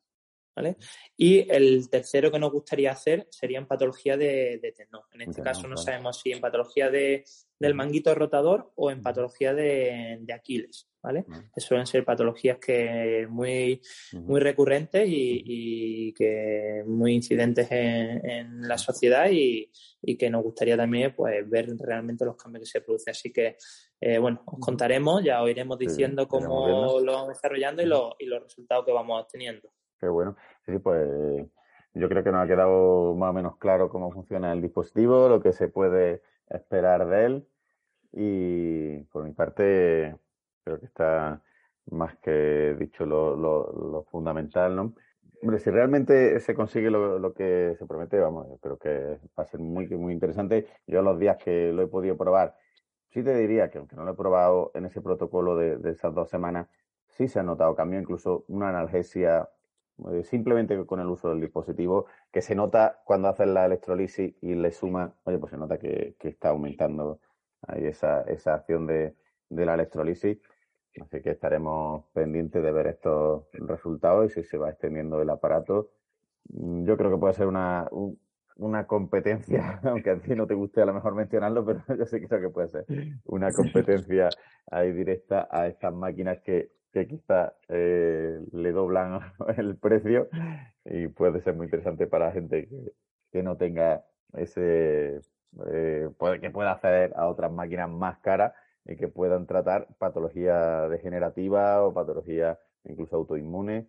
¿Vale? 0.55 0.77
Y 1.17 1.51
el 1.51 1.89
tercero 1.89 2.31
que 2.31 2.39
nos 2.39 2.51
gustaría 2.51 2.91
hacer 2.91 3.27
sería 3.29 3.57
en 3.57 3.67
patología 3.67 4.17
de, 4.17 4.59
de 4.61 4.73
En 5.13 5.21
este 5.21 5.41
caso 5.41 5.67
no 5.67 5.77
sabemos 5.77 6.19
si 6.19 6.31
en 6.31 6.41
patología 6.41 6.89
de, 6.89 7.23
del 7.59 7.75
manguito 7.75 8.13
rotador 8.13 8.71
o 8.75 8.91
en 8.91 9.01
patología 9.01 9.53
de, 9.53 10.19
de 10.21 10.33
Aquiles, 10.33 10.89
¿vale? 11.01 11.25
Que 11.53 11.61
suelen 11.61 11.85
ser 11.85 12.03
patologías 12.03 12.57
que 12.59 13.27
muy, 13.29 13.81
muy 14.13 14.39
recurrentes 14.39 15.05
y, 15.07 16.13
que 16.13 16.83
muy 16.85 17.13
incidentes 17.13 17.67
en, 17.71 18.67
la 18.67 18.77
sociedad 18.77 19.27
y, 19.31 19.71
que 20.17 20.29
nos 20.29 20.43
gustaría 20.43 20.75
también 20.75 21.15
pues 21.15 21.49
ver 21.49 21.69
realmente 21.79 22.25
los 22.25 22.35
cambios 22.35 22.63
que 22.63 22.79
se 22.79 22.81
producen. 22.81 23.11
Así 23.11 23.31
que, 23.31 23.57
eh, 23.99 24.17
bueno, 24.17 24.43
os 24.45 24.59
contaremos, 24.59 25.23
ya 25.23 25.41
os 25.41 25.49
iremos 25.49 25.77
diciendo 25.77 26.27
cómo 26.27 26.99
lo 26.99 27.13
vamos 27.13 27.29
desarrollando 27.29 27.81
y, 27.81 28.25
y 28.25 28.27
los 28.27 28.43
resultados 28.43 28.85
que 28.85 28.91
vamos 28.91 29.21
obteniendo. 29.21 29.71
Qué 30.03 30.09
bueno. 30.09 30.35
Sí, 30.65 30.79
pues 30.79 31.47
yo 31.93 32.09
creo 32.09 32.25
que 32.25 32.31
nos 32.31 32.43
ha 32.43 32.47
quedado 32.47 33.15
más 33.15 33.29
o 33.29 33.33
menos 33.33 33.55
claro 33.57 33.87
cómo 33.87 34.11
funciona 34.11 34.51
el 34.51 34.61
dispositivo, 34.61 35.29
lo 35.29 35.41
que 35.41 35.53
se 35.53 35.69
puede 35.69 36.21
esperar 36.49 37.07
de 37.07 37.25
él. 37.25 37.47
Y 38.11 38.97
por 39.13 39.23
mi 39.23 39.31
parte, 39.31 40.17
creo 40.65 40.77
que 40.77 40.87
está 40.87 41.41
más 41.89 42.17
que 42.17 42.75
dicho 42.77 43.05
lo, 43.05 43.37
lo, 43.37 44.03
fundamental, 44.11 44.75
¿no? 44.75 44.93
Hombre, 45.41 45.59
si 45.59 45.69
realmente 45.69 46.37
se 46.41 46.53
consigue 46.53 46.89
lo, 46.91 47.33
que 47.33 47.75
se 47.79 47.85
promete, 47.85 48.19
vamos, 48.19 48.47
yo 48.49 48.57
creo 48.57 48.77
que 48.77 49.19
va 49.39 49.43
a 49.43 49.45
ser 49.45 49.61
muy, 49.61 49.87
muy 49.87 50.11
interesante. 50.11 50.67
Yo 50.85 51.01
los 51.01 51.17
días 51.17 51.37
que 51.37 51.71
lo 51.71 51.83
he 51.83 51.87
podido 51.87 52.17
probar, 52.17 52.57
sí 53.11 53.23
te 53.23 53.33
diría 53.37 53.69
que 53.71 53.77
aunque 53.77 53.95
no 53.95 54.03
lo 54.03 54.11
he 54.11 54.15
probado 54.15 54.71
en 54.73 54.85
ese 54.85 55.01
protocolo 55.01 55.55
de, 55.55 55.77
de 55.77 55.91
esas 55.91 56.13
dos 56.13 56.29
semanas, 56.29 56.67
sí 57.07 57.29
se 57.29 57.39
ha 57.39 57.43
notado 57.43 57.75
cambio, 57.75 57.99
incluso 58.01 58.43
una 58.49 58.69
analgesia 58.69 59.47
simplemente 60.23 60.85
con 60.85 60.99
el 60.99 61.07
uso 61.07 61.29
del 61.29 61.41
dispositivo, 61.41 62.05
que 62.31 62.41
se 62.41 62.55
nota 62.55 63.01
cuando 63.05 63.29
haces 63.29 63.47
la 63.47 63.65
electrolisis 63.65 64.35
y 64.41 64.55
le 64.55 64.71
suma, 64.71 65.13
oye, 65.23 65.37
pues 65.37 65.51
se 65.51 65.57
nota 65.57 65.77
que, 65.77 66.15
está 66.19 66.49
aumentando 66.49 67.19
ahí 67.61 67.85
esa, 67.85 68.21
esa 68.21 68.55
acción 68.55 68.87
de, 68.87 69.15
la 69.49 69.75
electrolisis. 69.75 70.39
Así 71.01 71.21
que 71.21 71.31
estaremos 71.31 72.05
pendientes 72.13 72.61
de 72.61 72.71
ver 72.71 72.87
estos 72.87 73.45
resultados 73.53 74.31
y 74.31 74.41
si 74.41 74.43
se 74.43 74.57
va 74.57 74.69
extendiendo 74.69 75.21
el 75.21 75.29
aparato. 75.29 75.89
Mm, 76.49 76.85
yo 76.85 76.97
creo 76.97 77.11
que 77.11 77.17
puede 77.17 77.33
ser 77.33 77.47
una, 77.47 77.89
una 78.57 78.85
competencia, 78.85 79.79
aunque 79.83 80.11
a 80.11 80.19
ti 80.19 80.35
no 80.35 80.47
te 80.47 80.53
guste 80.53 80.81
a 80.81 80.85
lo 80.85 80.93
mejor 80.93 81.15
mencionarlo, 81.15 81.65
pero 81.65 81.81
yo 81.97 82.05
sí 82.05 82.21
creo 82.21 82.41
que 82.41 82.49
puede 82.49 82.69
ser 82.69 82.85
una 83.25 83.51
competencia 83.51 84.29
ahí 84.69 84.91
directa 84.91 85.47
a 85.49 85.67
estas 85.67 85.93
máquinas 85.93 86.39
que 86.41 86.71
que 86.93 87.07
quizá 87.07 87.55
eh, 87.69 88.39
le 88.51 88.71
doblan 88.71 89.19
el 89.57 89.75
precio 89.77 90.29
y 90.85 91.07
puede 91.07 91.41
ser 91.41 91.55
muy 91.55 91.65
interesante 91.65 92.07
para 92.07 92.31
gente 92.31 92.69
que, 93.31 93.43
no 93.43 93.57
tenga 93.57 94.05
ese, 94.33 95.19
eh, 95.71 96.09
que 96.39 96.51
pueda 96.51 96.71
acceder 96.71 97.13
a 97.15 97.27
otras 97.27 97.51
máquinas 97.51 97.89
más 97.89 98.19
caras 98.19 98.53
y 98.85 98.95
que 98.95 99.07
puedan 99.07 99.47
tratar 99.47 99.87
patología 99.97 100.87
degenerativa 100.87 101.83
o 101.83 101.93
patología 101.93 102.59
incluso 102.83 103.15
autoinmune. 103.15 103.87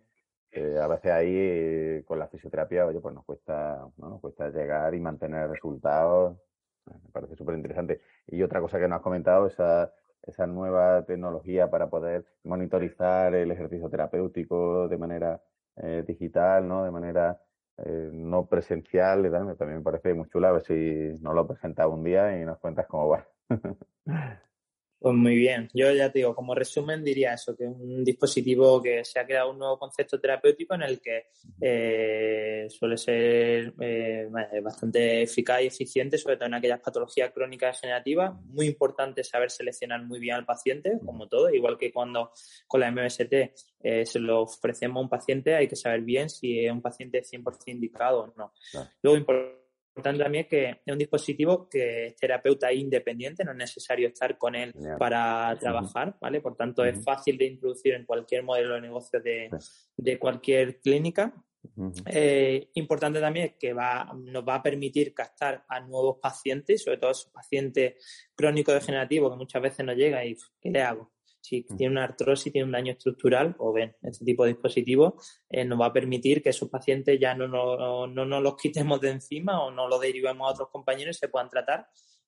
a 0.81 0.87
veces 0.87 1.11
ahí 1.11 1.35
eh, 1.37 2.03
con 2.07 2.17
la 2.17 2.27
fisioterapia, 2.27 2.85
oye, 2.87 2.99
pues 3.01 3.13
nos 3.13 3.25
cuesta, 3.25 3.87
¿no? 3.97 4.09
nos 4.09 4.21
cuesta 4.21 4.49
llegar 4.49 4.95
y 4.95 4.99
mantener 4.99 5.49
resultados. 5.49 6.37
Me 6.85 7.11
parece 7.11 7.35
súper 7.35 7.55
interesante. 7.55 8.01
Y 8.27 8.41
otra 8.43 8.61
cosa 8.61 8.79
que 8.79 8.87
nos 8.87 8.97
has 8.97 9.03
comentado, 9.03 9.47
esa 9.47 9.91
esa 10.27 10.47
nueva 10.47 11.03
tecnología 11.05 11.69
para 11.69 11.89
poder 11.89 12.25
monitorizar 12.43 13.33
el 13.35 13.51
ejercicio 13.51 13.89
terapéutico 13.89 14.87
de 14.87 14.97
manera 14.97 15.41
eh, 15.77 16.03
digital, 16.07 16.67
¿no? 16.67 16.83
De 16.83 16.91
manera 16.91 17.39
eh, 17.77 18.09
no 18.13 18.47
presencial, 18.47 19.23
también 19.57 19.79
me 19.79 19.83
parece 19.83 20.13
muy 20.13 20.27
chula, 20.29 20.49
a 20.49 20.51
ver 20.53 20.63
si 20.63 21.17
nos 21.21 21.35
lo 21.35 21.47
presentas 21.47 21.87
un 21.87 22.03
día 22.03 22.39
y 22.39 22.45
nos 22.45 22.59
cuentas 22.59 22.87
cómo 22.87 23.09
va. 23.09 23.27
Pues 24.99 25.13
muy 25.13 25.35
bien. 25.35 25.69
Yo 25.73 25.91
ya 25.91 26.11
te 26.11 26.19
digo, 26.19 26.33
como 26.33 26.55
resumen 26.55 27.03
diría 27.03 27.33
eso, 27.33 27.55
que 27.55 27.65
es 27.65 27.69
un 27.69 28.03
dispositivo 28.03 28.81
que 28.81 29.03
se 29.03 29.19
ha 29.19 29.25
creado 29.25 29.51
un 29.51 29.59
nuevo 29.59 29.77
concepto 29.77 30.19
terapéutico 30.19 30.73
en 30.73 30.83
el 30.83 30.99
que 30.99 31.27
eh, 31.61 32.67
suele 32.69 32.97
ser 32.97 33.73
eh, 33.79 34.27
bastante 34.63 35.23
eficaz 35.23 35.61
y 35.61 35.67
eficiente, 35.67 36.17
sobre 36.17 36.37
todo 36.37 36.47
en 36.47 36.55
aquellas 36.55 36.79
patologías 36.79 37.31
crónicas 37.31 37.75
degenerativas. 37.75 38.33
Muy 38.45 38.67
importante 38.67 39.23
saber 39.23 39.51
seleccionar 39.51 40.03
muy 40.03 40.19
bien 40.19 40.35
al 40.35 40.45
paciente, 40.45 40.97
como 41.05 41.27
todo, 41.27 41.53
igual 41.53 41.77
que 41.77 41.91
cuando 41.91 42.31
con 42.67 42.79
la 42.79 42.89
MST 42.89 43.33
eh, 43.83 44.05
se 44.05 44.19
lo 44.19 44.43
ofrecemos 44.43 44.97
a 44.97 45.01
un 45.01 45.09
paciente, 45.09 45.55
hay 45.55 45.67
que 45.67 45.75
saber 45.75 46.01
bien 46.01 46.29
si 46.29 46.65
es 46.65 46.71
un 46.71 46.81
paciente 46.81 47.21
100% 47.21 47.43
indicado 47.67 48.23
o 48.23 48.33
no. 48.35 48.53
Luego, 49.01 49.17
importante 49.17 49.64
importante 49.95 50.23
también 50.23 50.45
que 50.49 50.81
es 50.85 50.91
un 50.91 50.97
dispositivo 50.97 51.69
que 51.69 52.07
es 52.07 52.15
terapeuta 52.17 52.71
independiente, 52.73 53.45
no 53.45 53.51
es 53.51 53.57
necesario 53.57 54.09
estar 54.09 54.37
con 54.37 54.53
él 54.53 54.73
para 54.99 55.55
trabajar, 55.57 56.17
¿vale? 56.19 56.41
Por 56.41 56.57
tanto, 56.57 56.83
es 56.83 57.01
fácil 57.01 57.37
de 57.37 57.45
introducir 57.45 57.93
en 57.93 58.05
cualquier 58.05 58.43
modelo 58.43 58.75
de 58.75 58.81
negocio 58.81 59.21
de, 59.21 59.49
de 59.95 60.19
cualquier 60.19 60.81
clínica. 60.81 61.33
Eh, 62.05 62.69
importante 62.73 63.19
también 63.19 63.55
que 63.57 63.73
va, 63.73 64.13
nos 64.13 64.47
va 64.47 64.55
a 64.55 64.63
permitir 64.63 65.13
captar 65.13 65.63
a 65.67 65.79
nuevos 65.79 66.17
pacientes, 66.21 66.83
sobre 66.83 66.97
todo 66.97 67.09
a 67.09 67.13
esos 67.13 67.31
pacientes 67.31 68.29
crónicos 68.35 68.75
degenerativos 68.75 69.31
que 69.31 69.37
muchas 69.37 69.61
veces 69.61 69.85
no 69.85 69.93
llegan 69.93 70.27
y 70.27 70.35
¿qué 70.61 70.69
le 70.71 70.81
hago? 70.81 71.14
Si 71.45 71.61
tiene 71.77 71.91
una 71.91 72.03
artrosis, 72.05 72.51
tiene 72.51 72.65
un 72.65 72.71
daño 72.71 72.93
estructural, 72.93 73.55
o 73.59 73.71
ven, 73.71 73.95
este 74.01 74.25
tipo 74.25 74.43
de 74.43 74.53
dispositivos 74.53 75.13
eh, 75.47 75.63
nos 75.63 75.79
va 75.79 75.87
a 75.87 75.93
permitir 75.93 76.41
que 76.41 76.49
esos 76.49 76.69
pacientes 76.69 77.19
ya 77.19 77.35
no, 77.35 77.47
no, 77.47 78.07
no, 78.07 78.25
nos 78.25 78.41
los 78.41 78.57
quitemos 78.57 78.99
de 78.99 79.11
encima 79.11 79.63
o 79.63 79.69
no 79.69 79.87
los 79.87 80.01
derivemos 80.01 80.47
a 80.47 80.53
otros 80.53 80.69
compañeros 80.69 81.17
y 81.17 81.19
se 81.19 81.29
puedan 81.29 81.49
tratar. 81.49 81.87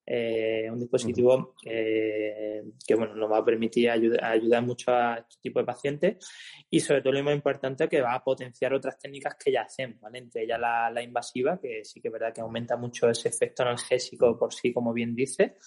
Eh, 0.09 0.69
un 0.71 0.79
dispositivo 0.79 1.53
que, 1.61 2.95
bueno, 2.95 3.13
nos 3.15 3.29
va 3.29 3.39
a 3.39 3.45
permitir 3.45 3.89
ayudar, 3.89 4.63
mucho 4.63 4.91
a 4.91 5.17
este 5.17 5.35
tipo 5.41 5.59
de 5.59 5.65
pacientes 5.65 6.25
y 6.69 6.79
sobre 6.79 7.01
todo 7.01 7.11
lo 7.11 7.23
más 7.23 7.35
importante 7.35 7.89
que 7.89 7.99
va 7.99 8.13
a 8.13 8.23
potenciar 8.23 8.73
otras 8.73 8.97
técnicas 8.97 9.35
que 9.35 9.51
ya 9.51 9.63
hacemos, 9.63 9.99
¿vale? 9.99 10.19
entre 10.19 10.43
ellas 10.43 10.61
la, 10.61 10.89
la 10.89 11.03
invasiva, 11.03 11.59
que 11.59 11.83
sí 11.83 11.99
que 11.99 12.07
es 12.07 12.11
verdad 12.13 12.33
que 12.33 12.39
aumenta 12.39 12.77
mucho 12.77 13.09
ese 13.09 13.27
efecto 13.27 13.63
analgésico 13.63 14.39
por 14.39 14.53
sí, 14.53 14.71
como 14.71 14.93
bien 14.93 15.13
dice, 15.13 15.57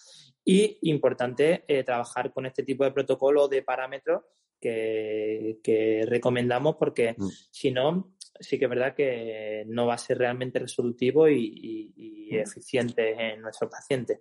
y 0.45 0.78
importante 0.82 1.64
eh, 1.68 1.84
trabajar 1.84 2.32
con 2.32 2.47
este 2.47 2.62
tipo 2.62 2.84
de 2.84 2.93
protocolo 2.93 3.49
de 3.49 3.62
parámetros 3.62 4.22
que, 4.61 6.05
recomendamos 6.07 6.76
porque 6.76 7.14
mm. 7.16 7.28
si 7.51 7.70
no, 7.70 8.14
sí 8.39 8.59
que 8.59 8.64
es 8.66 8.70
verdad 8.70 8.95
que 8.95 9.64
no 9.66 9.87
va 9.87 9.95
a 9.95 9.99
ser 9.99 10.18
realmente 10.18 10.59
resolutivo 10.59 11.28
y, 11.28 11.93
eficiente 12.33 13.33
en 13.33 13.43
nuestros 13.43 13.68
pacientes. 13.70 14.20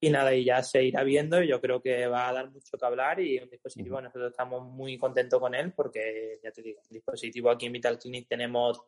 Y 0.00 0.10
nada, 0.10 0.34
y 0.34 0.44
ya 0.44 0.62
se 0.62 0.84
irá 0.84 1.02
viendo 1.02 1.42
y 1.42 1.48
yo 1.48 1.60
creo 1.60 1.82
que 1.82 2.06
va 2.06 2.28
a 2.28 2.32
dar 2.32 2.50
mucho 2.50 2.76
que 2.78 2.86
hablar 2.86 3.18
y 3.20 3.38
un 3.38 3.50
dispositivo, 3.50 4.00
nosotros 4.00 4.30
estamos 4.30 4.62
muy 4.70 4.98
contentos 4.98 5.40
con 5.40 5.54
él 5.54 5.72
porque, 5.72 6.38
ya 6.42 6.52
te 6.52 6.62
digo, 6.62 6.80
un 6.82 6.94
dispositivo 6.94 7.50
aquí 7.50 7.66
en 7.66 7.72
Vital 7.72 7.98
Clinic 7.98 8.28
tenemos 8.28 8.82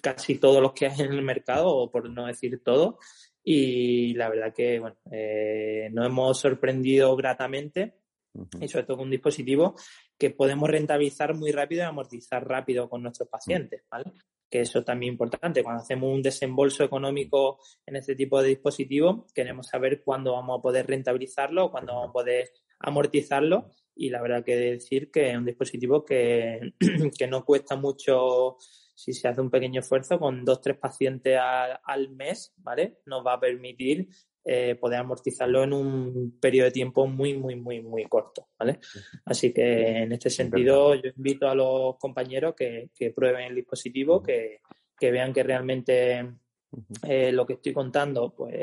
casi 0.00 0.38
todos 0.38 0.62
los 0.62 0.72
que 0.72 0.86
hay 0.86 1.00
en 1.00 1.12
el 1.12 1.22
mercado, 1.22 1.68
o 1.68 1.90
por 1.90 2.08
no 2.08 2.26
decir 2.26 2.62
todo, 2.62 2.98
y 3.42 4.14
la 4.14 4.28
verdad 4.28 4.52
que, 4.54 4.78
bueno, 4.78 4.96
eh, 5.10 5.88
nos 5.90 6.06
hemos 6.06 6.38
sorprendido 6.38 7.16
gratamente 7.16 7.94
y 8.60 8.68
sobre 8.68 8.84
todo 8.84 8.98
con 8.98 9.06
un 9.06 9.10
dispositivo 9.10 9.74
que 10.18 10.30
podemos 10.30 10.68
rentabilizar 10.68 11.34
muy 11.34 11.52
rápido 11.52 11.82
y 11.82 11.86
amortizar 11.86 12.46
rápido 12.46 12.88
con 12.88 13.02
nuestros 13.02 13.28
pacientes, 13.28 13.84
¿vale? 13.90 14.12
Que 14.50 14.62
eso 14.62 14.82
también 14.82 15.12
importante. 15.12 15.62
Cuando 15.62 15.82
hacemos 15.82 16.12
un 16.12 16.22
desembolso 16.22 16.82
económico 16.82 17.58
en 17.86 17.96
este 17.96 18.16
tipo 18.16 18.42
de 18.42 18.48
dispositivo, 18.48 19.26
queremos 19.34 19.68
saber 19.68 20.02
cuándo 20.02 20.32
vamos 20.32 20.58
a 20.58 20.62
poder 20.62 20.86
rentabilizarlo, 20.86 21.70
cuándo 21.70 21.94
vamos 21.94 22.10
a 22.10 22.12
poder 22.12 22.50
amortizarlo 22.80 23.70
y 23.94 24.10
la 24.10 24.22
verdad 24.22 24.44
que 24.44 24.56
decir 24.56 25.10
que 25.10 25.30
es 25.30 25.36
un 25.36 25.44
dispositivo 25.44 26.04
que, 26.04 26.74
que 27.18 27.26
no 27.26 27.44
cuesta 27.44 27.76
mucho 27.76 28.56
si 28.94 29.12
se 29.12 29.28
hace 29.28 29.40
un 29.40 29.50
pequeño 29.50 29.80
esfuerzo 29.80 30.18
con 30.18 30.44
dos, 30.44 30.60
tres 30.60 30.76
pacientes 30.76 31.38
al 31.40 32.10
mes, 32.10 32.52
¿vale? 32.56 32.98
Nos 33.06 33.24
va 33.24 33.34
a 33.34 33.40
permitir 33.40 34.08
eh, 34.50 34.76
poder 34.76 35.00
amortizarlo 35.00 35.62
en 35.62 35.74
un 35.74 36.38
periodo 36.40 36.64
de 36.64 36.70
tiempo 36.70 37.06
muy, 37.06 37.36
muy, 37.36 37.54
muy, 37.54 37.82
muy 37.82 38.04
corto, 38.06 38.48
¿vale? 38.58 38.78
Así 39.26 39.52
que 39.52 40.04
en 40.04 40.12
este 40.12 40.30
sentido 40.30 40.94
yo 40.94 41.10
invito 41.14 41.50
a 41.50 41.54
los 41.54 41.98
compañeros 41.98 42.54
que, 42.56 42.88
prueben 43.14 43.48
el 43.48 43.56
dispositivo, 43.56 44.22
que, 44.22 44.60
vean 45.00 45.34
que 45.34 45.42
realmente 45.42 46.32
eh, 47.06 47.30
lo 47.30 47.44
que 47.44 47.54
estoy 47.54 47.74
contando, 47.74 48.34
pues 48.34 48.54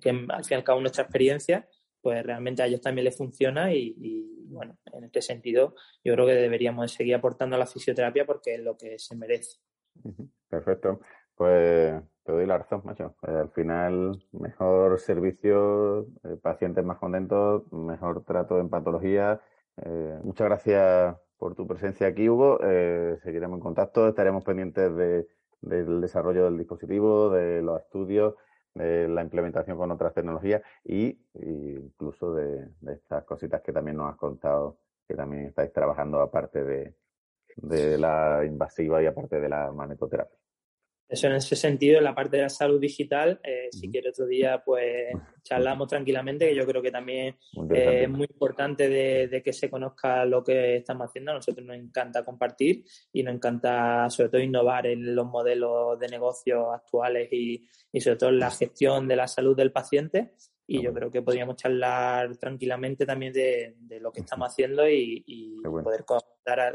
que 0.00 0.10
al 0.10 0.44
fin 0.44 0.52
y 0.52 0.54
al 0.54 0.64
cabo 0.64 0.80
nuestra 0.80 1.04
experiencia, 1.04 1.68
pues 2.00 2.24
realmente 2.24 2.62
a 2.62 2.66
ellos 2.66 2.80
también 2.80 3.04
les 3.04 3.16
funciona 3.18 3.74
y, 3.74 3.94
y, 3.98 4.46
bueno, 4.48 4.78
en 4.94 5.04
este 5.04 5.20
sentido 5.20 5.74
yo 6.02 6.14
creo 6.14 6.26
que 6.26 6.36
deberíamos 6.36 6.90
seguir 6.90 7.14
aportando 7.14 7.56
a 7.56 7.58
la 7.58 7.66
fisioterapia 7.66 8.24
porque 8.24 8.54
es 8.54 8.60
lo 8.60 8.78
que 8.78 8.98
se 8.98 9.14
merece. 9.14 9.58
Perfecto. 10.48 11.00
Pues 11.34 12.02
te 12.24 12.32
doy 12.32 12.46
la 12.46 12.58
razón, 12.58 12.82
macho. 12.84 13.14
Eh, 13.26 13.37
al 13.48 13.54
final, 13.54 14.22
mejor 14.32 14.98
servicio, 15.00 16.06
eh, 16.24 16.36
pacientes 16.42 16.84
más 16.84 16.98
contentos, 16.98 17.70
mejor 17.72 18.24
trato 18.24 18.60
en 18.60 18.68
patología. 18.68 19.40
Eh, 19.78 20.20
muchas 20.22 20.46
gracias 20.48 21.16
por 21.38 21.54
tu 21.54 21.66
presencia 21.66 22.08
aquí, 22.08 22.28
Hugo. 22.28 22.58
Eh, 22.62 23.18
seguiremos 23.22 23.56
en 23.56 23.62
contacto, 23.62 24.08
estaremos 24.08 24.44
pendientes 24.44 24.94
de, 24.94 25.28
del 25.62 26.00
desarrollo 26.00 26.44
del 26.44 26.58
dispositivo, 26.58 27.30
de 27.30 27.62
los 27.62 27.80
estudios, 27.80 28.34
de 28.74 29.08
la 29.08 29.22
implementación 29.22 29.78
con 29.78 29.90
otras 29.90 30.12
tecnologías 30.14 30.62
y, 30.84 31.18
incluso 31.34 32.34
de, 32.34 32.68
estas 32.92 33.24
cositas 33.24 33.62
que 33.62 33.72
también 33.72 33.96
nos 33.96 34.10
has 34.10 34.16
contado, 34.16 34.78
que 35.06 35.14
también 35.14 35.46
estáis 35.46 35.72
trabajando 35.72 36.20
aparte 36.20 36.64
de, 36.64 36.94
de 37.56 37.98
la 37.98 38.44
invasiva 38.44 39.02
y 39.02 39.06
aparte 39.06 39.40
de 39.40 39.48
la 39.48 39.72
magnetoterapia. 39.72 40.36
Eso 41.08 41.26
en 41.26 41.34
ese 41.34 41.56
sentido, 41.56 41.98
en 41.98 42.04
la 42.04 42.14
parte 42.14 42.36
de 42.36 42.42
la 42.42 42.48
salud 42.50 42.78
digital, 42.78 43.40
eh, 43.42 43.68
si 43.72 43.90
quiere 43.90 44.10
otro 44.10 44.26
día, 44.26 44.62
pues 44.62 45.14
charlamos 45.42 45.88
tranquilamente, 45.88 46.46
que 46.46 46.54
yo 46.54 46.66
creo 46.66 46.82
que 46.82 46.90
también 46.90 47.36
eh, 47.74 48.02
es 48.02 48.10
muy 48.10 48.26
importante 48.30 48.88
de, 48.90 49.42
que 49.42 49.52
se 49.54 49.70
conozca 49.70 50.26
lo 50.26 50.44
que 50.44 50.76
estamos 50.76 51.08
haciendo. 51.08 51.30
A 51.30 51.36
nosotros 51.36 51.66
nos 51.66 51.76
encanta 51.76 52.24
compartir 52.24 52.84
y 53.10 53.22
nos 53.22 53.34
encanta, 53.34 54.10
sobre 54.10 54.28
todo, 54.28 54.40
innovar 54.42 54.86
en 54.86 55.14
los 55.14 55.26
modelos 55.26 55.98
de 55.98 56.08
negocio 56.08 56.72
actuales 56.72 57.32
y, 57.32 57.66
y 57.90 58.00
sobre 58.00 58.16
todo 58.16 58.28
en 58.28 58.40
la 58.40 58.50
gestión 58.50 59.08
de 59.08 59.16
la 59.16 59.28
salud 59.28 59.56
del 59.56 59.72
paciente 59.72 60.34
y 60.70 60.82
yo 60.82 60.92
creo 60.92 61.10
que 61.10 61.22
podríamos 61.22 61.56
charlar 61.56 62.36
tranquilamente 62.36 63.06
también 63.06 63.32
de, 63.32 63.74
lo 64.00 64.12
que 64.12 64.20
estamos 64.20 64.50
haciendo 64.50 64.86
y, 64.86 65.62
poder 65.62 66.04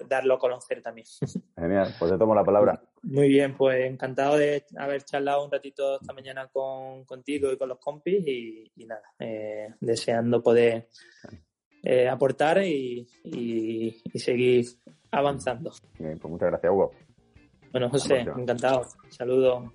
darlo 0.10 0.34
a 0.34 0.39
conocer 0.39 0.82
también. 0.82 1.06
Genial, 1.56 1.94
pues 2.00 2.12
te 2.12 2.18
tomo 2.18 2.34
la 2.34 2.44
palabra. 2.44 2.82
Muy 3.04 3.28
bien, 3.28 3.56
pues 3.56 3.86
encantado 3.86 4.38
de 4.38 4.66
haber 4.78 5.04
charlado 5.04 5.46
un 5.46 5.52
ratito 5.52 6.00
esta 6.02 6.12
mañana 6.12 6.48
con, 6.48 7.06
contigo 7.06 7.52
y 7.52 7.58
con 7.58 7.70
los 7.70 7.78
compis 7.78 8.26
y, 8.28 8.72
nada, 8.88 9.04
eh, 9.20 9.76
deseando 9.80 10.41
poder 10.41 10.89
eh, 11.84 12.10
aportar 12.10 12.64
y, 12.64 13.08
seguir 14.16 14.66
avanzando. 15.12 15.72
Bien, 16.00 16.18
pues 16.18 16.32
muchas 16.32 16.50
gracias, 16.50 16.74
Hugo. 16.74 16.91
Bueno, 17.72 17.91
José, 17.91 18.22
encantado. 18.22 18.86
Saludos. 19.10 19.72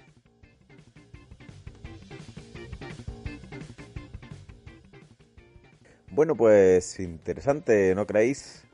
Bueno, 6.19 6.35
pues 6.35 6.99
interesante, 6.99 7.95
¿no 7.95 8.05
creéis? 8.05 8.65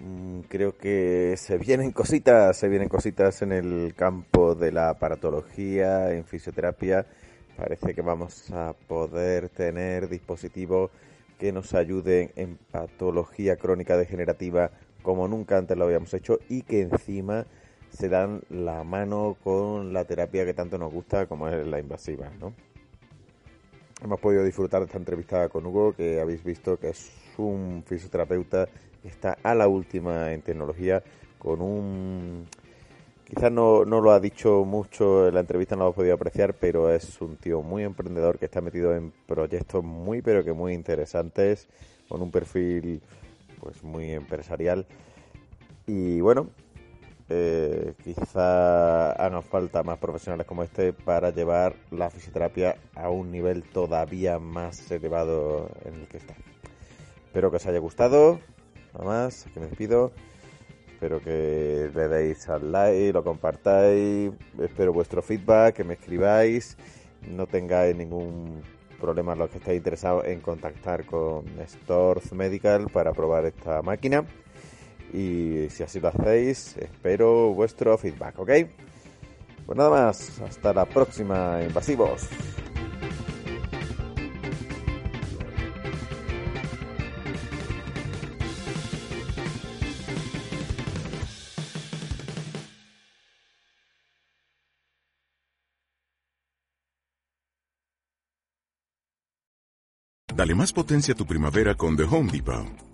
Mm, 0.00 0.40
creo 0.48 0.76
que 0.76 1.36
se 1.36 1.56
vienen 1.56 1.92
cositas, 1.92 2.56
se 2.56 2.66
vienen 2.66 2.88
cositas 2.88 3.42
en 3.42 3.52
el 3.52 3.94
campo 3.94 4.56
de 4.56 4.72
la 4.72 4.88
aparatología, 4.88 6.10
en 6.10 6.24
fisioterapia. 6.24 7.06
Parece 7.56 7.94
que 7.94 8.02
vamos 8.02 8.50
a 8.50 8.72
poder 8.88 9.50
tener 9.50 10.08
dispositivos 10.08 10.90
que 11.38 11.52
nos 11.52 11.74
ayuden 11.74 12.32
en 12.34 12.56
patología 12.56 13.54
crónica 13.54 13.96
degenerativa 13.96 14.72
como 15.04 15.28
nunca 15.28 15.58
antes 15.58 15.76
lo 15.78 15.84
habíamos 15.84 16.12
hecho 16.12 16.40
y 16.48 16.62
que 16.62 16.80
encima 16.80 17.46
se 17.90 18.08
dan 18.08 18.42
la 18.50 18.82
mano 18.82 19.36
con 19.44 19.92
la 19.92 20.06
terapia 20.06 20.44
que 20.44 20.54
tanto 20.54 20.76
nos 20.76 20.92
gusta 20.92 21.26
como 21.26 21.48
es 21.48 21.64
la 21.68 21.78
invasiva, 21.78 22.32
¿no? 22.40 22.52
Hemos 24.04 24.20
podido 24.20 24.44
disfrutar 24.44 24.80
de 24.80 24.86
esta 24.86 24.98
entrevista 24.98 25.48
con 25.48 25.64
Hugo, 25.64 25.94
que 25.94 26.20
habéis 26.20 26.44
visto 26.44 26.78
que 26.78 26.90
es 26.90 27.10
un 27.38 27.82
fisioterapeuta 27.86 28.68
está 29.02 29.38
a 29.42 29.54
la 29.54 29.66
última 29.66 30.32
en 30.32 30.42
tecnología, 30.42 31.02
con 31.38 31.60
un... 31.60 32.46
Quizás 33.24 33.50
no, 33.50 33.84
no 33.86 34.00
lo 34.00 34.12
ha 34.12 34.20
dicho 34.20 34.64
mucho 34.64 35.28
en 35.28 35.34
la 35.34 35.40
entrevista, 35.40 35.74
no 35.76 35.84
lo 35.84 35.90
he 35.90 35.94
podido 35.94 36.14
apreciar, 36.14 36.54
pero 36.54 36.90
es 36.90 37.20
un 37.22 37.36
tío 37.36 37.62
muy 37.62 37.82
emprendedor 37.82 38.38
que 38.38 38.44
está 38.44 38.60
metido 38.60 38.94
en 38.94 39.12
proyectos 39.26 39.82
muy, 39.82 40.20
pero 40.20 40.44
que 40.44 40.52
muy 40.52 40.74
interesantes, 40.74 41.66
con 42.08 42.20
un 42.20 42.30
perfil 42.30 43.00
pues 43.60 43.82
muy 43.82 44.12
empresarial. 44.12 44.86
Y 45.86 46.20
bueno, 46.20 46.50
eh, 47.30 47.94
quizá 48.02 49.12
hagan 49.12 49.42
falta 49.42 49.82
más 49.82 49.98
profesionales 49.98 50.46
como 50.46 50.62
este 50.62 50.92
para 50.92 51.30
llevar 51.30 51.74
la 51.90 52.10
fisioterapia 52.10 52.76
a 52.94 53.08
un 53.08 53.30
nivel 53.30 53.62
todavía 53.62 54.38
más 54.38 54.90
elevado 54.90 55.70
en 55.84 55.94
el 55.94 56.08
que 56.08 56.18
está. 56.18 56.34
Espero 57.26 57.50
que 57.50 57.56
os 57.56 57.66
haya 57.66 57.78
gustado. 57.78 58.40
Nada 58.92 59.04
más, 59.04 59.46
que 59.52 59.60
me 59.60 59.66
despido. 59.66 60.12
Espero 60.92 61.20
que 61.20 61.90
le 61.94 62.08
deis 62.08 62.48
al 62.48 62.70
like, 62.70 63.12
lo 63.12 63.24
compartáis. 63.24 64.30
Espero 64.60 64.92
vuestro 64.92 65.22
feedback, 65.22 65.76
que 65.76 65.84
me 65.84 65.94
escribáis. 65.94 66.76
No 67.26 67.46
tengáis 67.46 67.96
ningún 67.96 68.62
problema 69.00 69.34
los 69.34 69.50
que 69.50 69.58
estéis 69.58 69.78
interesados 69.78 70.24
en 70.26 70.40
contactar 70.40 71.04
con 71.06 71.44
Storz 71.66 72.32
Medical 72.32 72.88
para 72.90 73.12
probar 73.12 73.46
esta 73.46 73.82
máquina 73.82 74.24
y 75.14 75.70
si 75.70 75.84
así 75.84 76.00
lo 76.00 76.08
hacéis, 76.08 76.76
espero 76.76 77.54
vuestro 77.54 77.96
feedback, 77.96 78.36
¿ok? 78.40 78.50
Pues 79.64 79.78
nada 79.78 79.90
más, 79.90 80.40
hasta 80.40 80.74
la 80.74 80.84
próxima, 80.84 81.62
invasivos. 81.62 82.28
Dale 100.34 100.56
más 100.56 100.72
potencia 100.72 101.14
a 101.14 101.16
tu 101.16 101.24
primavera 101.24 101.76
con 101.76 101.96
The 101.96 102.02
Home 102.02 102.32
Depot. 102.32 102.93